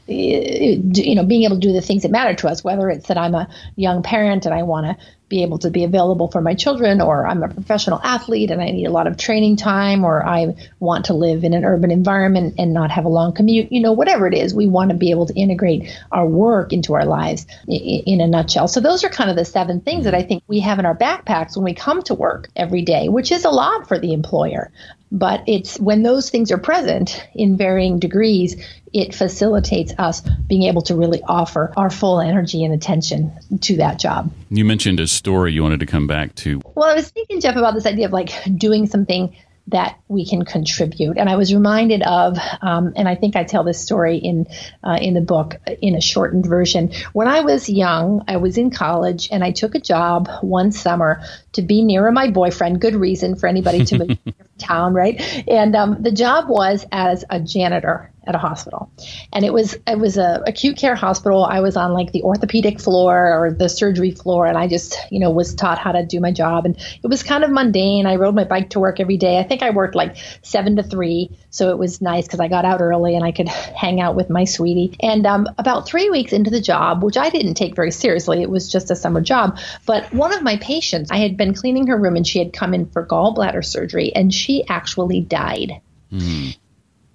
Uh, 0.09 0.13
you 0.13 1.15
know 1.15 1.25
being 1.25 1.43
able 1.43 1.55
to 1.55 1.67
do 1.67 1.73
the 1.73 1.81
things 1.81 2.03
that 2.03 2.11
matter 2.11 2.33
to 2.33 2.47
us 2.47 2.63
whether 2.63 2.89
it's 2.89 3.07
that 3.07 3.17
i'm 3.17 3.35
a 3.35 3.49
young 3.75 4.03
parent 4.03 4.45
and 4.45 4.53
i 4.53 4.63
want 4.63 4.85
to 4.85 5.05
be 5.29 5.43
able 5.43 5.57
to 5.59 5.69
be 5.69 5.83
available 5.83 6.29
for 6.29 6.41
my 6.41 6.53
children, 6.53 7.01
or 7.01 7.27
I'm 7.27 7.43
a 7.43 7.49
professional 7.49 7.99
athlete 8.01 8.49
and 8.49 8.61
I 8.61 8.71
need 8.71 8.85
a 8.85 8.91
lot 8.91 9.07
of 9.07 9.17
training 9.17 9.57
time, 9.57 10.05
or 10.05 10.25
I 10.25 10.55
want 10.79 11.05
to 11.05 11.13
live 11.13 11.43
in 11.43 11.53
an 11.53 11.65
urban 11.65 11.91
environment 11.91 12.55
and 12.57 12.73
not 12.73 12.91
have 12.91 13.05
a 13.05 13.09
long 13.09 13.33
commute, 13.33 13.71
you 13.71 13.81
know, 13.81 13.91
whatever 13.91 14.27
it 14.27 14.33
is, 14.33 14.53
we 14.53 14.67
want 14.67 14.91
to 14.91 14.95
be 14.95 15.11
able 15.11 15.25
to 15.25 15.33
integrate 15.33 15.91
our 16.11 16.25
work 16.25 16.71
into 16.71 16.93
our 16.93 17.05
lives 17.05 17.45
in 17.67 18.21
a 18.21 18.27
nutshell. 18.27 18.67
So 18.67 18.79
those 18.79 19.03
are 19.03 19.09
kind 19.09 19.29
of 19.29 19.35
the 19.35 19.45
seven 19.45 19.81
things 19.81 20.05
that 20.05 20.15
I 20.15 20.23
think 20.23 20.43
we 20.47 20.61
have 20.61 20.79
in 20.79 20.85
our 20.85 20.97
backpacks 20.97 21.57
when 21.57 21.65
we 21.65 21.73
come 21.73 22.01
to 22.03 22.13
work 22.13 22.49
every 22.55 22.83
day, 22.83 23.09
which 23.09 23.31
is 23.31 23.43
a 23.43 23.49
lot 23.49 23.87
for 23.87 23.99
the 23.99 24.13
employer. 24.13 24.71
But 25.11 25.43
it's 25.47 25.79
when 25.79 26.03
those 26.03 26.29
things 26.29 26.51
are 26.51 26.57
present 26.57 27.25
in 27.33 27.55
varying 27.55 27.99
degrees, 27.99 28.61
it 28.97 29.13
facilitates 29.13 29.93
us 29.97 30.21
being 30.47 30.63
able 30.63 30.81
to 30.83 30.95
really 30.95 31.21
offer 31.23 31.73
our 31.77 31.89
full 31.89 32.19
energy 32.19 32.63
and 32.63 32.73
attention 32.73 33.31
to 33.61 33.77
that 33.77 33.99
job. 33.99 34.31
You 34.49 34.65
mentioned 34.65 34.99
a 34.99 35.07
story 35.07 35.53
you 35.53 35.63
wanted 35.63 35.79
to 35.81 35.85
come 35.85 36.07
back 36.07 36.35
to. 36.35 36.61
Well, 36.75 36.89
I 36.89 36.93
was 36.93 37.09
thinking, 37.09 37.39
Jeff, 37.41 37.55
about 37.55 37.73
this 37.73 37.85
idea 37.85 38.05
of 38.05 38.11
like 38.11 38.31
doing 38.55 38.87
something 38.87 39.35
that 39.67 39.99
we 40.07 40.25
can 40.25 40.45
contribute. 40.45 41.17
And 41.17 41.29
I 41.29 41.35
was 41.35 41.53
reminded 41.53 42.01
of, 42.01 42.37
um, 42.61 42.93
and 42.95 43.07
I 43.07 43.15
think 43.15 43.35
I 43.35 43.43
tell 43.43 43.63
this 43.63 43.79
story 43.79 44.17
in 44.17 44.47
uh, 44.83 44.97
in 45.01 45.13
the 45.13 45.21
book 45.21 45.55
in 45.81 45.95
a 45.95 46.01
shortened 46.01 46.45
version. 46.45 46.91
When 47.13 47.27
I 47.27 47.41
was 47.41 47.69
young, 47.69 48.23
I 48.27 48.37
was 48.37 48.57
in 48.57 48.71
college, 48.71 49.27
and 49.31 49.43
I 49.43 49.51
took 49.51 49.75
a 49.75 49.79
job 49.79 50.29
one 50.41 50.71
summer 50.71 51.21
to 51.53 51.61
be 51.61 51.83
nearer 51.83 52.11
my 52.11 52.31
boyfriend. 52.31 52.79
Good 52.79 52.95
reason 52.95 53.35
for 53.35 53.47
anybody 53.47 53.83
to 53.85 53.97
move 53.99 54.17
town, 54.57 54.93
right? 54.93 55.21
And 55.47 55.75
um, 55.75 56.01
the 56.01 56.11
job 56.11 56.49
was 56.49 56.85
as 56.91 57.25
a 57.29 57.39
janitor 57.39 58.11
at 58.27 58.35
a 58.35 58.37
hospital, 58.37 58.91
and 59.31 59.45
it 59.45 59.53
was 59.53 59.77
it 59.87 59.97
was 59.97 60.17
a 60.17 60.43
acute 60.45 60.75
care 60.75 60.95
hospital. 60.95 61.45
I 61.45 61.61
was 61.61 61.77
on 61.77 61.93
like 61.93 62.11
the 62.11 62.23
orthopedic 62.23 62.79
floor 62.79 63.15
or 63.15 63.51
the 63.51 63.69
surgery 63.69 64.11
floor, 64.11 64.45
and 64.45 64.57
I 64.57 64.67
just 64.67 64.97
you 65.09 65.19
know 65.19 65.31
was 65.31 65.55
taught 65.55 65.79
how 65.79 65.93
to 65.93 66.05
do 66.05 66.19
my 66.19 66.31
job, 66.31 66.65
and 66.65 66.75
it 66.77 67.07
was 67.07 67.23
kind 67.23 67.43
of 67.43 67.49
mundane. 67.49 68.05
I 68.05 68.17
rode 68.17 68.35
my 68.35 68.43
bike 68.43 68.71
to 68.71 68.79
work 68.79 68.99
every 68.99 69.17
day. 69.17 69.39
I 69.39 69.43
think 69.43 69.63
I 69.63 69.69
worked 69.69 69.95
like 69.95 70.17
seven 70.41 70.75
to 70.75 70.83
three, 70.83 71.31
so 71.49 71.71
it 71.71 71.77
was 71.77 72.01
nice 72.01 72.25
because 72.25 72.41
I 72.41 72.49
got 72.49 72.65
out 72.65 72.81
early 72.81 73.15
and 73.15 73.23
I 73.23 73.31
could 73.31 73.47
hang 73.49 74.01
out 74.01 74.15
with 74.15 74.29
my 74.29 74.43
sweetie. 74.43 74.97
And 75.01 75.25
um, 75.25 75.47
about 75.57 75.87
three 75.87 76.09
weeks 76.09 76.33
into 76.33 76.49
the 76.49 76.61
job, 76.61 77.03
which 77.03 77.17
I 77.17 77.29
didn't 77.29 77.55
take 77.55 77.75
very 77.75 77.91
seriously, 77.91 78.41
it 78.41 78.49
was 78.49 78.69
just 78.69 78.91
a 78.91 78.95
summer 78.95 79.21
job. 79.21 79.57
But 79.85 80.13
one 80.13 80.33
of 80.33 80.43
my 80.43 80.57
patients, 80.57 81.11
I 81.11 81.17
had 81.17 81.37
been 81.37 81.53
cleaning 81.53 81.87
her 81.87 81.97
room, 81.97 82.17
and 82.17 82.27
she 82.27 82.39
had 82.39 82.51
come 82.51 82.73
in 82.73 82.89
for 82.89 83.05
gallbladder 83.05 83.63
surgery, 83.63 84.13
and 84.13 84.33
she 84.33 84.46
actually 84.67 85.21
died. 85.21 85.81
Mm. 86.11 86.57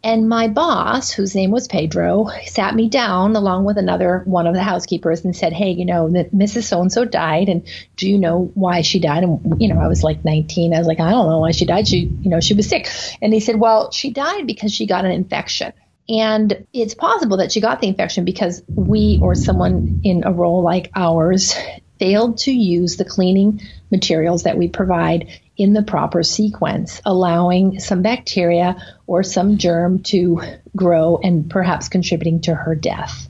And 0.04 0.28
my 0.28 0.48
boss, 0.48 1.12
whose 1.12 1.34
name 1.34 1.52
was 1.52 1.68
Pedro, 1.68 2.26
sat 2.46 2.74
me 2.74 2.88
down 2.88 3.36
along 3.36 3.64
with 3.64 3.78
another 3.78 4.22
one 4.24 4.48
of 4.48 4.54
the 4.54 4.62
housekeepers 4.62 5.24
and 5.24 5.34
said, 5.34 5.52
Hey, 5.52 5.70
you 5.70 5.84
know, 5.84 6.10
that 6.10 6.32
Mrs. 6.32 6.64
So 6.64 6.80
and 6.80 6.90
so 6.90 7.04
died. 7.04 7.48
And 7.48 7.62
do 7.96 8.10
you 8.10 8.18
know 8.18 8.50
why 8.54 8.80
she 8.80 8.98
died? 8.98 9.22
And, 9.22 9.62
you 9.62 9.72
know, 9.72 9.80
I 9.80 9.86
was 9.86 10.02
like 10.02 10.24
19. 10.24 10.74
I 10.74 10.78
was 10.78 10.88
like, 10.88 10.98
I 10.98 11.10
don't 11.10 11.28
know 11.28 11.38
why 11.38 11.52
she 11.52 11.66
died. 11.66 11.86
She, 11.86 12.10
you 12.20 12.30
know, 12.30 12.40
she 12.40 12.54
was 12.54 12.68
sick. 12.68 12.88
And 13.20 13.32
he 13.32 13.38
said, 13.38 13.60
Well, 13.60 13.92
she 13.92 14.10
died 14.10 14.46
because 14.46 14.72
she 14.72 14.86
got 14.86 15.04
an 15.04 15.12
infection. 15.12 15.72
And 16.08 16.66
it's 16.72 16.94
possible 16.94 17.36
that 17.36 17.52
she 17.52 17.60
got 17.60 17.80
the 17.80 17.86
infection 17.86 18.24
because 18.24 18.60
we 18.68 19.20
or 19.22 19.36
someone 19.36 20.00
in 20.02 20.24
a 20.24 20.32
role 20.32 20.62
like 20.62 20.90
ours 20.96 21.54
failed 22.00 22.38
to 22.38 22.50
use 22.50 22.96
the 22.96 23.04
cleaning 23.04 23.60
materials 23.92 24.42
that 24.42 24.58
we 24.58 24.66
provide 24.66 25.28
in 25.56 25.72
the 25.72 25.82
proper 25.82 26.22
sequence, 26.22 27.00
allowing 27.04 27.78
some 27.80 28.02
bacteria 28.02 28.76
or 29.06 29.22
some 29.22 29.58
germ 29.58 30.02
to 30.02 30.40
grow 30.74 31.18
and 31.22 31.50
perhaps 31.50 31.88
contributing 31.88 32.40
to 32.40 32.54
her 32.54 32.74
death. 32.74 33.28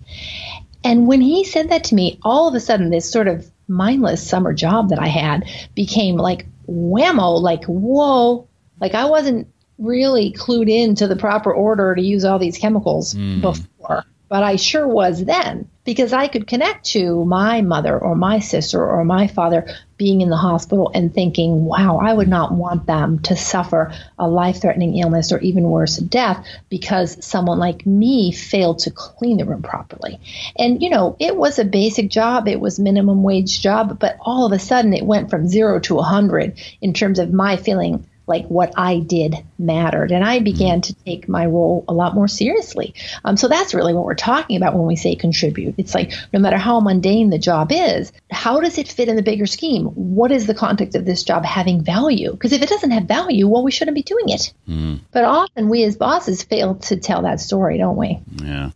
And 0.85 1.07
when 1.07 1.21
he 1.21 1.45
said 1.45 1.71
that 1.71 1.85
to 1.85 1.95
me, 1.95 2.19
all 2.23 2.49
of 2.49 2.55
a 2.55 2.61
sudden, 2.61 2.91
this 2.91 3.11
sort 3.11 3.29
of 3.29 3.49
mindless 3.69 4.27
summer 4.27 4.53
job 4.53 4.91
that 4.91 4.99
I 4.99 5.09
had 5.09 5.45
became 5.75 6.17
like 6.17 6.47
whammo, 6.69 7.41
like, 7.41 7.65
whoa, 7.65 8.49
like 8.81 8.95
I 8.95 9.07
wasn't 9.07 9.49
really 9.79 10.33
clued 10.33 10.69
in 10.69 10.95
to 10.97 11.09
the 11.09 11.17
proper 11.17 11.53
order 11.53 11.95
to 11.95 12.03
use 12.03 12.25
all 12.25 12.39
these 12.39 12.59
chemicals 12.59 13.15
mm. 13.15 13.41
before 13.41 14.05
but 14.33 14.43
I 14.43 14.57
sure 14.57 14.89
was 14.89 15.23
then 15.23 15.69
because 15.85 16.15
I 16.15 16.27
could 16.27 16.47
connect 16.47 16.87
to 16.93 17.23
my 17.27 17.61
mother 17.61 17.99
or 17.99 18.15
my 18.15 18.39
sister 18.39 18.83
or 18.83 19.05
my 19.05 19.27
father 19.27 19.67
being 19.99 20.23
in 20.23 20.31
the 20.31 20.39
hospital 20.39 20.91
and 20.95 21.13
thinking, 21.13 21.67
wow, 21.67 21.99
I 21.99 22.15
would 22.15 22.29
not 22.29 22.51
want 22.51 22.87
them 22.87 23.19
to 23.25 23.37
suffer 23.37 23.93
a 24.19 24.27
life 24.27 24.63
threatening 24.63 24.97
illness 24.97 25.33
or 25.33 25.39
even 25.41 25.65
worse, 25.65 25.99
death 25.99 26.47
because 26.71 27.23
someone 27.23 27.59
like 27.59 27.85
me 27.85 28.33
failed 28.33 28.79
to 28.79 28.91
clean 28.91 29.37
the 29.37 29.45
room 29.45 29.61
properly. 29.61 30.19
And, 30.57 30.83
you 30.83 30.89
know, 30.89 31.15
it 31.21 31.37
was 31.37 31.59
a 31.59 31.65
basic 31.67 32.09
job, 32.09 32.49
it 32.49 32.59
was 32.59 32.81
minimum 32.81 33.23
wage 33.23 33.61
job, 33.61 33.99
but 33.99 34.17
all 34.19 34.47
of 34.47 34.53
a 34.53 34.59
sudden 34.59 34.95
it 34.95 35.05
went 35.05 35.29
from 35.29 35.47
zero 35.47 35.79
to 35.81 35.97
a 35.97 35.97
100 35.97 36.59
in 36.81 36.95
terms 36.95 37.19
of 37.19 37.35
my 37.35 37.57
feeling 37.59 38.07
like 38.27 38.47
what 38.47 38.73
I 38.77 38.99
did 38.99 39.37
mattered. 39.59 40.13
And 40.13 40.25
I 40.25 40.39
began 40.39 40.81
to 40.83 40.95
take 40.95 41.29
my 41.29 41.47
role 41.47 41.85
a 41.89 41.93
lot 41.93 42.15
more 42.15 42.29
seriously. 42.29 42.95
Um, 43.25 43.37
so 43.37 43.49
that's 43.49 43.75
really 43.75 43.95
what 43.95 44.05
we're 44.05 44.15
talking 44.15 44.57
about 44.57 44.75
when 44.75 44.87
we 44.87 44.97
say 44.97 45.15
contribute. 45.15 45.75
It's 45.79 45.95
like 45.95 46.13
no 46.33 46.41
matter 46.41 46.57
how 46.57 46.81
mundane 46.81 47.31
the 47.31 47.39
job 47.39 47.71
is, 47.73 48.13
how 48.31 48.61
does 48.61 48.79
it 48.79 48.89
fit 48.89 49.09
in 49.09 49.17
the 49.17 49.23
bigger 49.23 49.47
scheme? 49.47 49.87
What 49.87 50.33
is 50.33 50.47
the 50.47 50.55
context 50.55 50.97
of 50.97 51.05
this 51.05 51.23
job 51.23 51.45
having 51.45 51.83
value? 51.83 52.33
Because 52.33 52.53
if 52.53 52.63
it 52.63 52.69
doesn't 52.69 52.91
have 52.91 53.05
value, 53.05 53.49
well, 53.49 53.63
we 53.63 53.71
shouldn't 53.71 53.95
be 53.95 54.03
doing 54.03 54.29
it. 54.29 54.53
Mm. 54.69 55.01
But 55.11 55.25
often 55.25 55.69
we 55.69 55.85
as 55.85 55.97
bosses 55.97 56.43
fail 56.43 56.77
to 56.77 56.97
tell 56.97 57.23
that 57.23 57.41
story, 57.41 57.79
don't 57.79 57.97
we? 57.97 58.21
Yeah. 58.43 58.71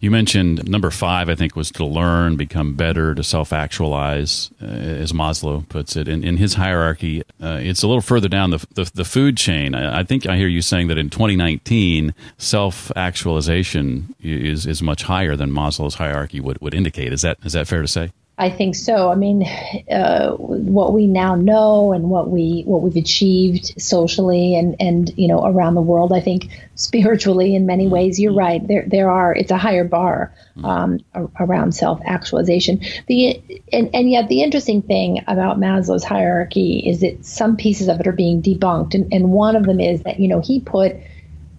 You 0.00 0.10
mentioned 0.10 0.68
number 0.68 0.90
five, 0.90 1.28
I 1.28 1.34
think, 1.34 1.56
was 1.56 1.70
to 1.72 1.84
learn, 1.84 2.36
become 2.36 2.74
better, 2.74 3.14
to 3.14 3.22
self 3.22 3.52
actualize, 3.52 4.50
uh, 4.62 4.66
as 4.66 5.12
Maslow 5.12 5.68
puts 5.68 5.96
it. 5.96 6.08
In, 6.08 6.22
in 6.24 6.36
his 6.36 6.54
hierarchy, 6.54 7.22
uh, 7.42 7.58
it's 7.60 7.82
a 7.82 7.86
little 7.86 8.02
further 8.02 8.28
down 8.28 8.50
the, 8.50 8.66
the, 8.74 8.90
the 8.94 9.04
food 9.04 9.36
chain. 9.36 9.74
I, 9.74 10.00
I 10.00 10.02
think 10.02 10.26
I 10.26 10.36
hear 10.36 10.48
you 10.48 10.62
saying 10.62 10.88
that 10.88 10.98
in 10.98 11.10
2019, 11.10 12.14
self 12.38 12.92
actualization 12.96 14.14
is 14.20 14.66
is 14.66 14.82
much 14.82 15.04
higher 15.04 15.36
than 15.36 15.50
Maslow's 15.50 15.94
hierarchy 15.94 16.40
would, 16.40 16.60
would 16.60 16.74
indicate. 16.74 17.12
Is 17.12 17.22
that 17.22 17.38
is 17.44 17.54
that 17.54 17.66
fair 17.66 17.82
to 17.82 17.88
say? 17.88 18.12
I 18.38 18.50
think 18.50 18.74
so. 18.74 19.10
I 19.10 19.14
mean, 19.14 19.44
uh, 19.90 20.32
what 20.32 20.92
we 20.92 21.06
now 21.06 21.36
know 21.36 21.94
and 21.94 22.10
what 22.10 22.28
we 22.28 22.64
what 22.66 22.82
we've 22.82 22.96
achieved 22.96 23.80
socially 23.80 24.54
and 24.54 24.76
and 24.78 25.10
you 25.16 25.26
know 25.26 25.42
around 25.42 25.74
the 25.74 25.80
world, 25.80 26.12
I 26.12 26.20
think 26.20 26.48
spiritually 26.74 27.54
in 27.54 27.64
many 27.64 27.88
ways, 27.88 28.20
you're 28.20 28.34
right. 28.34 28.66
There 28.66 28.84
there 28.86 29.10
are 29.10 29.34
it's 29.34 29.50
a 29.50 29.56
higher 29.56 29.84
bar 29.84 30.34
um, 30.62 31.00
around 31.40 31.74
self 31.74 31.98
actualization. 32.04 32.82
The 33.06 33.42
and 33.72 33.88
and 33.94 34.10
yet 34.10 34.28
the 34.28 34.42
interesting 34.42 34.82
thing 34.82 35.24
about 35.26 35.58
Maslow's 35.58 36.04
hierarchy 36.04 36.80
is 36.86 37.00
that 37.00 37.24
some 37.24 37.56
pieces 37.56 37.88
of 37.88 38.00
it 38.00 38.06
are 38.06 38.12
being 38.12 38.42
debunked, 38.42 38.94
and 38.94 39.10
and 39.14 39.32
one 39.32 39.56
of 39.56 39.64
them 39.64 39.80
is 39.80 40.02
that 40.02 40.20
you 40.20 40.28
know 40.28 40.40
he 40.40 40.60
put 40.60 40.94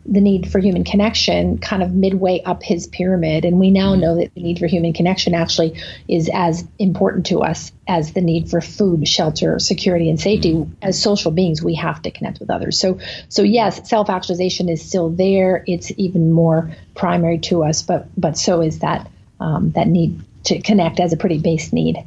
the 0.07 0.21
need 0.21 0.49
for 0.49 0.59
human 0.59 0.85
connection 0.85 1.57
kind 1.57 1.83
of 1.83 1.93
midway 1.93 2.41
up 2.41 2.63
his 2.63 2.87
pyramid. 2.87 3.43
And 3.43 3.59
we 3.59 3.71
now 3.71 3.91
mm-hmm. 3.91 4.01
know 4.01 4.15
that 4.15 4.33
the 4.33 4.41
need 4.41 4.59
for 4.59 4.67
human 4.67 4.93
connection 4.93 5.33
actually 5.33 5.81
is 6.07 6.29
as 6.33 6.65
important 6.79 7.25
to 7.27 7.39
us 7.39 7.71
as 7.87 8.13
the 8.13 8.21
need 8.21 8.49
for 8.49 8.61
food, 8.61 9.07
shelter, 9.07 9.59
security, 9.59 10.09
and 10.09 10.19
safety. 10.19 10.53
Mm-hmm. 10.53 10.73
As 10.81 11.01
social 11.01 11.31
beings, 11.31 11.61
we 11.61 11.75
have 11.75 12.01
to 12.03 12.11
connect 12.11 12.39
with 12.39 12.49
others. 12.49 12.79
So, 12.79 12.99
so 13.27 13.41
yes, 13.41 13.89
self 13.89 14.09
actualization 14.09 14.69
is 14.69 14.81
still 14.81 15.09
there. 15.09 15.63
It's 15.67 15.91
even 15.97 16.31
more 16.31 16.71
primary 16.95 17.39
to 17.39 17.63
us, 17.63 17.81
but 17.81 18.07
but 18.17 18.37
so 18.37 18.61
is 18.61 18.79
that 18.79 19.09
um, 19.39 19.71
that 19.71 19.87
need 19.87 20.21
to 20.45 20.61
connect 20.61 20.99
as 20.99 21.13
a 21.13 21.17
pretty 21.17 21.39
base 21.39 21.73
need. 21.73 21.97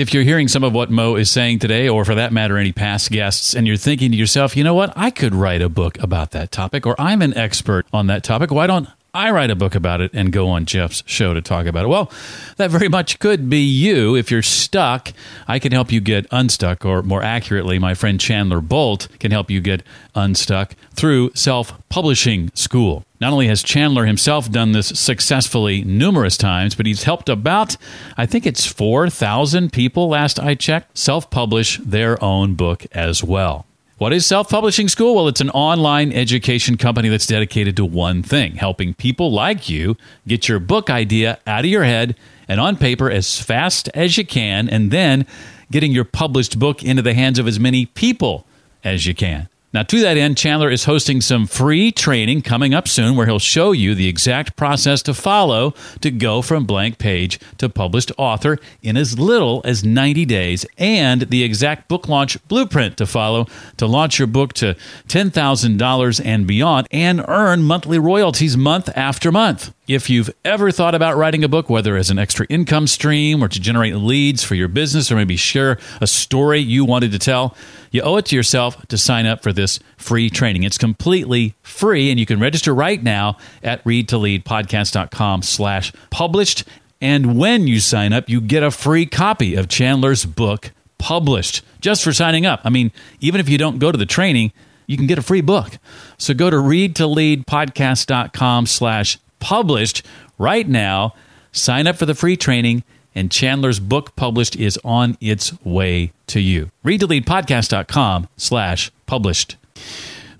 If 0.00 0.14
you're 0.14 0.22
hearing 0.22 0.48
some 0.48 0.64
of 0.64 0.72
what 0.72 0.90
Moe 0.90 1.16
is 1.16 1.30
saying 1.30 1.58
today, 1.58 1.86
or 1.86 2.06
for 2.06 2.14
that 2.14 2.32
matter, 2.32 2.56
any 2.56 2.72
past 2.72 3.10
guests, 3.10 3.54
and 3.54 3.66
you're 3.66 3.76
thinking 3.76 4.12
to 4.12 4.16
yourself, 4.16 4.56
you 4.56 4.64
know 4.64 4.72
what, 4.72 4.94
I 4.96 5.10
could 5.10 5.34
write 5.34 5.60
a 5.60 5.68
book 5.68 6.02
about 6.02 6.30
that 6.30 6.50
topic, 6.50 6.86
or 6.86 6.98
I'm 6.98 7.20
an 7.20 7.36
expert 7.36 7.84
on 7.92 8.06
that 8.06 8.24
topic, 8.24 8.50
why 8.50 8.66
don't 8.66 8.88
I 9.12 9.30
write 9.30 9.50
a 9.50 9.56
book 9.56 9.74
about 9.74 10.00
it 10.00 10.12
and 10.14 10.32
go 10.32 10.48
on 10.48 10.66
Jeff's 10.66 11.02
show 11.06 11.34
to 11.34 11.42
talk 11.42 11.66
about 11.66 11.84
it. 11.84 11.88
Well, 11.88 12.12
that 12.56 12.70
very 12.70 12.88
much 12.88 13.18
could 13.18 13.50
be 13.50 13.60
you. 13.60 14.14
If 14.14 14.30
you're 14.30 14.42
stuck, 14.42 15.12
I 15.48 15.58
can 15.58 15.72
help 15.72 15.90
you 15.90 16.00
get 16.00 16.26
unstuck, 16.30 16.84
or 16.84 17.02
more 17.02 17.22
accurately, 17.22 17.78
my 17.78 17.94
friend 17.94 18.20
Chandler 18.20 18.60
Bolt 18.60 19.08
can 19.18 19.32
help 19.32 19.50
you 19.50 19.60
get 19.60 19.82
unstuck 20.14 20.76
through 20.94 21.32
Self 21.34 21.72
Publishing 21.88 22.50
School. 22.54 23.04
Not 23.20 23.32
only 23.32 23.48
has 23.48 23.62
Chandler 23.62 24.06
himself 24.06 24.50
done 24.50 24.72
this 24.72 24.88
successfully 24.88 25.82
numerous 25.82 26.36
times, 26.36 26.74
but 26.74 26.86
he's 26.86 27.02
helped 27.02 27.28
about, 27.28 27.76
I 28.16 28.26
think 28.26 28.46
it's 28.46 28.64
4,000 28.64 29.72
people 29.72 30.08
last 30.08 30.38
I 30.38 30.54
checked, 30.54 30.96
self 30.96 31.30
publish 31.30 31.78
their 31.78 32.22
own 32.22 32.54
book 32.54 32.86
as 32.92 33.22
well. 33.22 33.66
What 34.00 34.14
is 34.14 34.24
Self 34.24 34.48
Publishing 34.48 34.88
School? 34.88 35.14
Well, 35.14 35.28
it's 35.28 35.42
an 35.42 35.50
online 35.50 36.10
education 36.10 36.78
company 36.78 37.10
that's 37.10 37.26
dedicated 37.26 37.76
to 37.76 37.84
one 37.84 38.22
thing 38.22 38.54
helping 38.54 38.94
people 38.94 39.30
like 39.30 39.68
you 39.68 39.94
get 40.26 40.48
your 40.48 40.58
book 40.58 40.88
idea 40.88 41.38
out 41.46 41.66
of 41.66 41.70
your 41.70 41.84
head 41.84 42.16
and 42.48 42.58
on 42.58 42.78
paper 42.78 43.10
as 43.10 43.38
fast 43.38 43.90
as 43.92 44.16
you 44.16 44.24
can, 44.24 44.70
and 44.70 44.90
then 44.90 45.26
getting 45.70 45.92
your 45.92 46.04
published 46.04 46.58
book 46.58 46.82
into 46.82 47.02
the 47.02 47.12
hands 47.12 47.38
of 47.38 47.46
as 47.46 47.60
many 47.60 47.84
people 47.84 48.46
as 48.82 49.04
you 49.04 49.14
can. 49.14 49.50
Now, 49.72 49.84
to 49.84 50.00
that 50.00 50.16
end, 50.16 50.36
Chandler 50.36 50.68
is 50.68 50.84
hosting 50.84 51.20
some 51.20 51.46
free 51.46 51.92
training 51.92 52.42
coming 52.42 52.74
up 52.74 52.88
soon 52.88 53.14
where 53.14 53.26
he'll 53.26 53.38
show 53.38 53.70
you 53.70 53.94
the 53.94 54.08
exact 54.08 54.56
process 54.56 55.00
to 55.02 55.14
follow 55.14 55.74
to 56.00 56.10
go 56.10 56.42
from 56.42 56.64
blank 56.64 56.98
page 56.98 57.38
to 57.58 57.68
published 57.68 58.10
author 58.18 58.58
in 58.82 58.96
as 58.96 59.16
little 59.16 59.60
as 59.64 59.84
90 59.84 60.24
days 60.24 60.66
and 60.76 61.22
the 61.22 61.44
exact 61.44 61.86
book 61.86 62.08
launch 62.08 62.36
blueprint 62.48 62.96
to 62.96 63.06
follow 63.06 63.46
to 63.76 63.86
launch 63.86 64.18
your 64.18 64.26
book 64.26 64.54
to 64.54 64.74
$10,000 65.06 66.20
and 66.24 66.46
beyond 66.48 66.88
and 66.90 67.24
earn 67.28 67.62
monthly 67.62 68.00
royalties 68.00 68.56
month 68.56 68.88
after 68.96 69.30
month. 69.30 69.72
If 69.86 70.10
you've 70.10 70.30
ever 70.44 70.70
thought 70.70 70.94
about 70.94 71.16
writing 71.16 71.42
a 71.42 71.48
book, 71.48 71.68
whether 71.68 71.96
as 71.96 72.10
an 72.10 72.18
extra 72.18 72.46
income 72.48 72.86
stream 72.86 73.42
or 73.42 73.48
to 73.48 73.60
generate 73.60 73.96
leads 73.96 74.42
for 74.42 74.54
your 74.54 74.68
business 74.68 75.10
or 75.10 75.16
maybe 75.16 75.36
share 75.36 75.78
a 76.00 76.06
story 76.06 76.60
you 76.60 76.84
wanted 76.84 77.12
to 77.12 77.18
tell, 77.18 77.56
you 77.90 78.02
owe 78.02 78.16
it 78.16 78.26
to 78.26 78.36
yourself 78.36 78.86
to 78.86 78.96
sign 78.96 79.26
up 79.26 79.42
for 79.42 79.52
this 79.52 79.80
free 79.96 80.30
training. 80.30 80.62
It's 80.62 80.78
completely 80.78 81.54
free 81.62 82.10
and 82.10 82.18
you 82.18 82.26
can 82.26 82.40
register 82.40 82.74
right 82.74 83.02
now 83.02 83.36
at 83.62 83.82
readtoleadpodcast.com 83.84 85.42
slash 85.42 85.92
published. 86.10 86.64
And 87.00 87.38
when 87.38 87.66
you 87.66 87.80
sign 87.80 88.12
up, 88.12 88.28
you 88.28 88.40
get 88.40 88.62
a 88.62 88.70
free 88.70 89.06
copy 89.06 89.54
of 89.54 89.68
Chandler's 89.68 90.24
book 90.24 90.72
published 90.98 91.62
just 91.80 92.04
for 92.04 92.12
signing 92.12 92.46
up. 92.46 92.60
I 92.64 92.70
mean, 92.70 92.92
even 93.20 93.40
if 93.40 93.48
you 93.48 93.58
don't 93.58 93.78
go 93.78 93.90
to 93.90 93.98
the 93.98 94.06
training, 94.06 94.52
you 94.86 94.96
can 94.96 95.06
get 95.06 95.18
a 95.18 95.22
free 95.22 95.40
book. 95.40 95.78
So 96.18 96.34
go 96.34 96.50
to 96.50 96.56
readtoleadpodcast.com 96.56 98.66
slash 98.66 99.18
published 99.38 100.04
right 100.38 100.68
now. 100.68 101.14
Sign 101.52 101.86
up 101.86 101.96
for 101.96 102.06
the 102.06 102.14
free 102.14 102.36
training, 102.36 102.84
and 103.14 103.30
Chandler's 103.30 103.80
book 103.80 104.16
published 104.16 104.56
is 104.56 104.78
on 104.84 105.16
its 105.20 105.52
way 105.64 106.12
to 106.28 106.40
you. 106.40 106.70
Readtoleadpodcast.com 106.84 108.28
slash 108.36 108.90
published. 109.06 109.56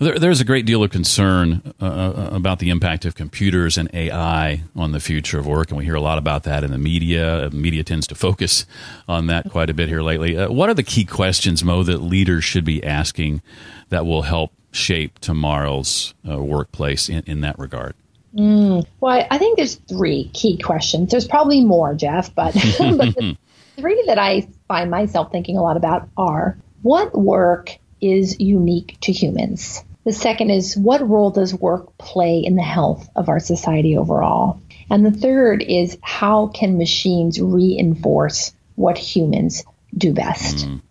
There, 0.00 0.18
there's 0.18 0.40
a 0.40 0.46
great 0.46 0.64
deal 0.64 0.82
of 0.82 0.90
concern 0.90 1.74
uh, 1.78 1.84
uh, 1.84 2.30
about 2.32 2.58
the 2.58 2.70
impact 2.70 3.04
of 3.04 3.14
computers 3.14 3.76
and 3.76 3.90
AI 3.92 4.62
on 4.74 4.92
the 4.92 5.00
future 5.00 5.38
of 5.38 5.46
work, 5.46 5.68
and 5.68 5.76
we 5.76 5.84
hear 5.84 5.94
a 5.94 6.00
lot 6.00 6.16
about 6.16 6.44
that 6.44 6.64
in 6.64 6.70
the 6.70 6.78
media. 6.78 7.50
Media 7.52 7.84
tends 7.84 8.06
to 8.06 8.14
focus 8.14 8.64
on 9.06 9.26
that 9.26 9.50
quite 9.50 9.68
a 9.68 9.74
bit 9.74 9.90
here 9.90 10.00
lately. 10.00 10.38
Uh, 10.38 10.50
what 10.50 10.70
are 10.70 10.74
the 10.74 10.82
key 10.82 11.04
questions, 11.04 11.62
Moe, 11.62 11.82
that 11.82 11.98
leaders 11.98 12.44
should 12.44 12.64
be 12.64 12.82
asking 12.82 13.42
that 13.90 14.06
will 14.06 14.22
help 14.22 14.52
shape 14.72 15.18
tomorrow's 15.18 16.14
uh, 16.26 16.42
workplace 16.42 17.10
in, 17.10 17.22
in 17.26 17.42
that 17.42 17.58
regard? 17.58 17.94
Mm. 18.36 18.86
Well, 19.00 19.26
I 19.30 19.38
think 19.38 19.56
there's 19.56 19.74
three 19.74 20.30
key 20.32 20.58
questions. 20.58 21.10
There's 21.10 21.26
probably 21.26 21.64
more, 21.64 21.94
Jeff, 21.94 22.34
but, 22.34 22.54
but 22.78 23.14
the 23.14 23.36
three 23.76 24.02
that 24.06 24.18
I 24.18 24.48
find 24.68 24.90
myself 24.90 25.32
thinking 25.32 25.56
a 25.56 25.62
lot 25.62 25.76
about 25.76 26.08
are 26.16 26.58
what 26.82 27.16
work 27.16 27.78
is 28.00 28.38
unique 28.40 28.98
to 29.02 29.12
humans? 29.12 29.84
The 30.04 30.12
second 30.12 30.50
is 30.50 30.76
what 30.76 31.06
role 31.06 31.30
does 31.30 31.54
work 31.54 31.96
play 31.98 32.38
in 32.38 32.56
the 32.56 32.62
health 32.62 33.08
of 33.14 33.28
our 33.28 33.40
society 33.40 33.96
overall? 33.96 34.60
And 34.88 35.04
the 35.04 35.10
third 35.10 35.62
is 35.62 35.98
how 36.00 36.48
can 36.48 36.78
machines 36.78 37.40
reinforce 37.40 38.52
what 38.76 38.96
humans 38.96 39.64
do 39.96 40.12
best? 40.12 40.66
Mm. 40.66 40.82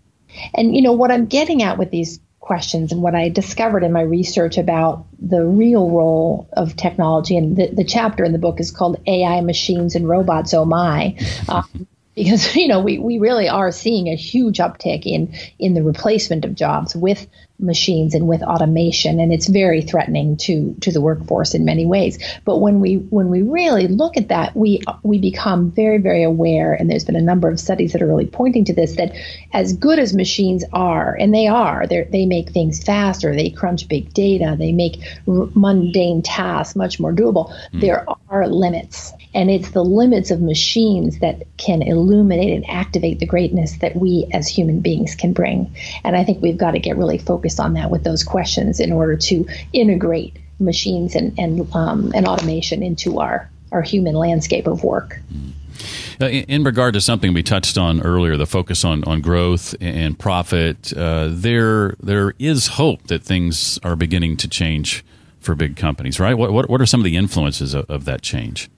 And 0.54 0.76
you 0.76 0.82
know 0.82 0.94
what 0.94 1.12
I'm 1.12 1.26
getting 1.26 1.64
at 1.64 1.78
with 1.78 1.90
these 1.90 2.20
questions 2.50 2.92
and 2.92 3.04
what 3.04 3.14
I 3.14 3.30
discovered 3.30 3.84
in 3.84 3.92
my 3.92 4.02
research 4.02 4.58
about 4.58 5.06
the 5.20 5.46
real 5.46 5.88
role 5.92 6.50
of 6.54 6.76
technology. 6.76 7.38
And 7.38 7.56
the, 7.56 7.68
the 7.68 7.84
chapter 7.84 8.24
in 8.24 8.32
the 8.32 8.40
book 8.40 8.60
is 8.60 8.72
called 8.72 9.00
AI, 9.06 9.42
Machines, 9.42 9.94
and 9.94 10.10
Robots, 10.10 10.52
Oh 10.56 10.66
My. 10.66 11.16
Um, 11.48 11.88
because 12.20 12.56
you 12.56 12.68
know 12.68 12.82
we, 12.82 13.00
we 13.00 13.18
really 13.18 13.48
are 13.48 13.72
seeing 13.72 14.08
a 14.08 14.16
huge 14.16 14.58
uptick 14.58 15.06
in 15.06 15.34
in 15.58 15.74
the 15.74 15.82
replacement 15.82 16.46
of 16.46 16.54
jobs 16.54 16.96
with 16.96 17.28
machines 17.62 18.14
and 18.14 18.28
with 18.28 18.42
automation 18.42 19.20
and 19.20 19.34
it's 19.34 19.48
very 19.48 19.82
threatening 19.82 20.38
to 20.38 20.74
to 20.80 20.92
the 20.92 21.02
workforce 21.02 21.54
in 21.54 21.66
many 21.66 21.86
ways 21.86 22.18
but 22.46 22.60
when 22.60 22.80
we 22.80 22.96
when 22.96 23.30
we 23.30 23.42
really 23.42 23.88
look 23.88 24.16
at 24.16 24.30
that 24.30 24.56
we 24.56 24.82
we 25.04 25.18
become 25.18 25.72
very 25.72 25.98
very 25.98 26.24
aware 26.24 26.74
and 26.74 26.90
there's 26.90 27.04
been 27.04 27.18
a 27.18 27.22
number 27.22 27.50
of 27.50 27.60
studies 27.60 27.92
that 27.92 28.02
are 28.02 28.08
really 28.08 28.26
pointing 28.26 28.64
to 28.64 28.74
this 28.74 28.96
that 28.96 29.14
as 29.52 29.74
good 29.74 30.00
as 30.00 30.14
machines 30.14 30.64
are 30.72 31.18
and 31.20 31.34
they 31.34 31.48
are 31.48 31.86
they 31.88 32.04
they 32.04 32.26
make 32.26 32.50
things 32.52 32.82
faster 32.82 33.36
they 33.36 33.50
crunch 33.50 33.88
big 33.90 34.14
data 34.14 34.56
they 34.58 34.72
make 34.72 35.02
r- 35.28 35.50
mundane 35.54 36.22
tasks 36.22 36.78
much 36.78 36.98
more 36.98 37.12
doable 37.12 37.54
mm. 37.74 37.82
there 37.82 38.06
are 38.30 38.48
limits 38.48 39.12
and 39.34 39.50
it's 39.50 39.72
the 39.72 39.84
limits 39.84 40.32
of 40.32 40.42
machines 40.42 41.20
that 41.20 41.44
can 41.58 41.82
illuminate 41.82 42.54
and 42.54 42.70
activate 42.70 43.20
the 43.20 43.26
greatness 43.26 43.78
that 43.78 43.96
we 43.96 44.28
as 44.34 44.48
human 44.48 44.80
beings 44.80 45.16
can 45.16 45.34
bring 45.34 45.74
and 46.04 46.16
i 46.16 46.24
think 46.24 46.42
we've 46.42 46.58
got 46.58 46.72
to 46.72 46.80
get 46.80 46.98
really 46.98 47.18
focused 47.18 47.60
on 47.60 47.74
that 47.74 47.92
with 47.92 48.04
those 48.04 48.24
questions 48.24 48.80
in 48.80 48.92
order 48.92 49.16
to 49.16 49.46
integrate 49.74 50.38
machines 50.60 51.16
and 51.16 51.38
and, 51.40 51.74
um, 51.74 52.12
and 52.14 52.28
automation 52.28 52.84
into 52.84 53.20
our 53.20 53.50
our 53.72 53.82
human 53.82 54.16
landscape 54.16 54.68
of 54.68 54.84
work. 54.84 55.20
Uh, 56.20 56.28
in 56.28 56.64
regard 56.64 56.94
to 56.94 57.02
something 57.02 57.34
we 57.34 57.44
touched 57.44 57.78
on 57.78 58.02
earlier, 58.02 58.36
the 58.36 58.46
focus 58.46 58.84
on, 58.84 59.04
on 59.06 59.22
growth 59.22 59.76
and 59.80 60.20
profit, 60.20 60.92
uh, 60.98 61.30
there 61.32 61.96
there 62.02 62.34
is 62.40 62.68
hope 62.68 63.08
that 63.08 63.24
things 63.24 63.80
are 63.84 63.96
beginning 63.96 64.36
to 64.36 64.48
change 64.48 65.06
for 65.40 65.56
big 65.56 65.78
companies, 65.78 66.20
right? 66.20 66.34
What 66.34 66.52
what, 66.52 66.70
what 66.70 66.82
are 66.82 66.86
some 66.86 67.00
of 67.00 67.06
the 67.06 67.16
influences 67.16 67.74
of, 67.74 67.90
of 67.90 68.06
that 68.06 68.22
change? 68.22 68.70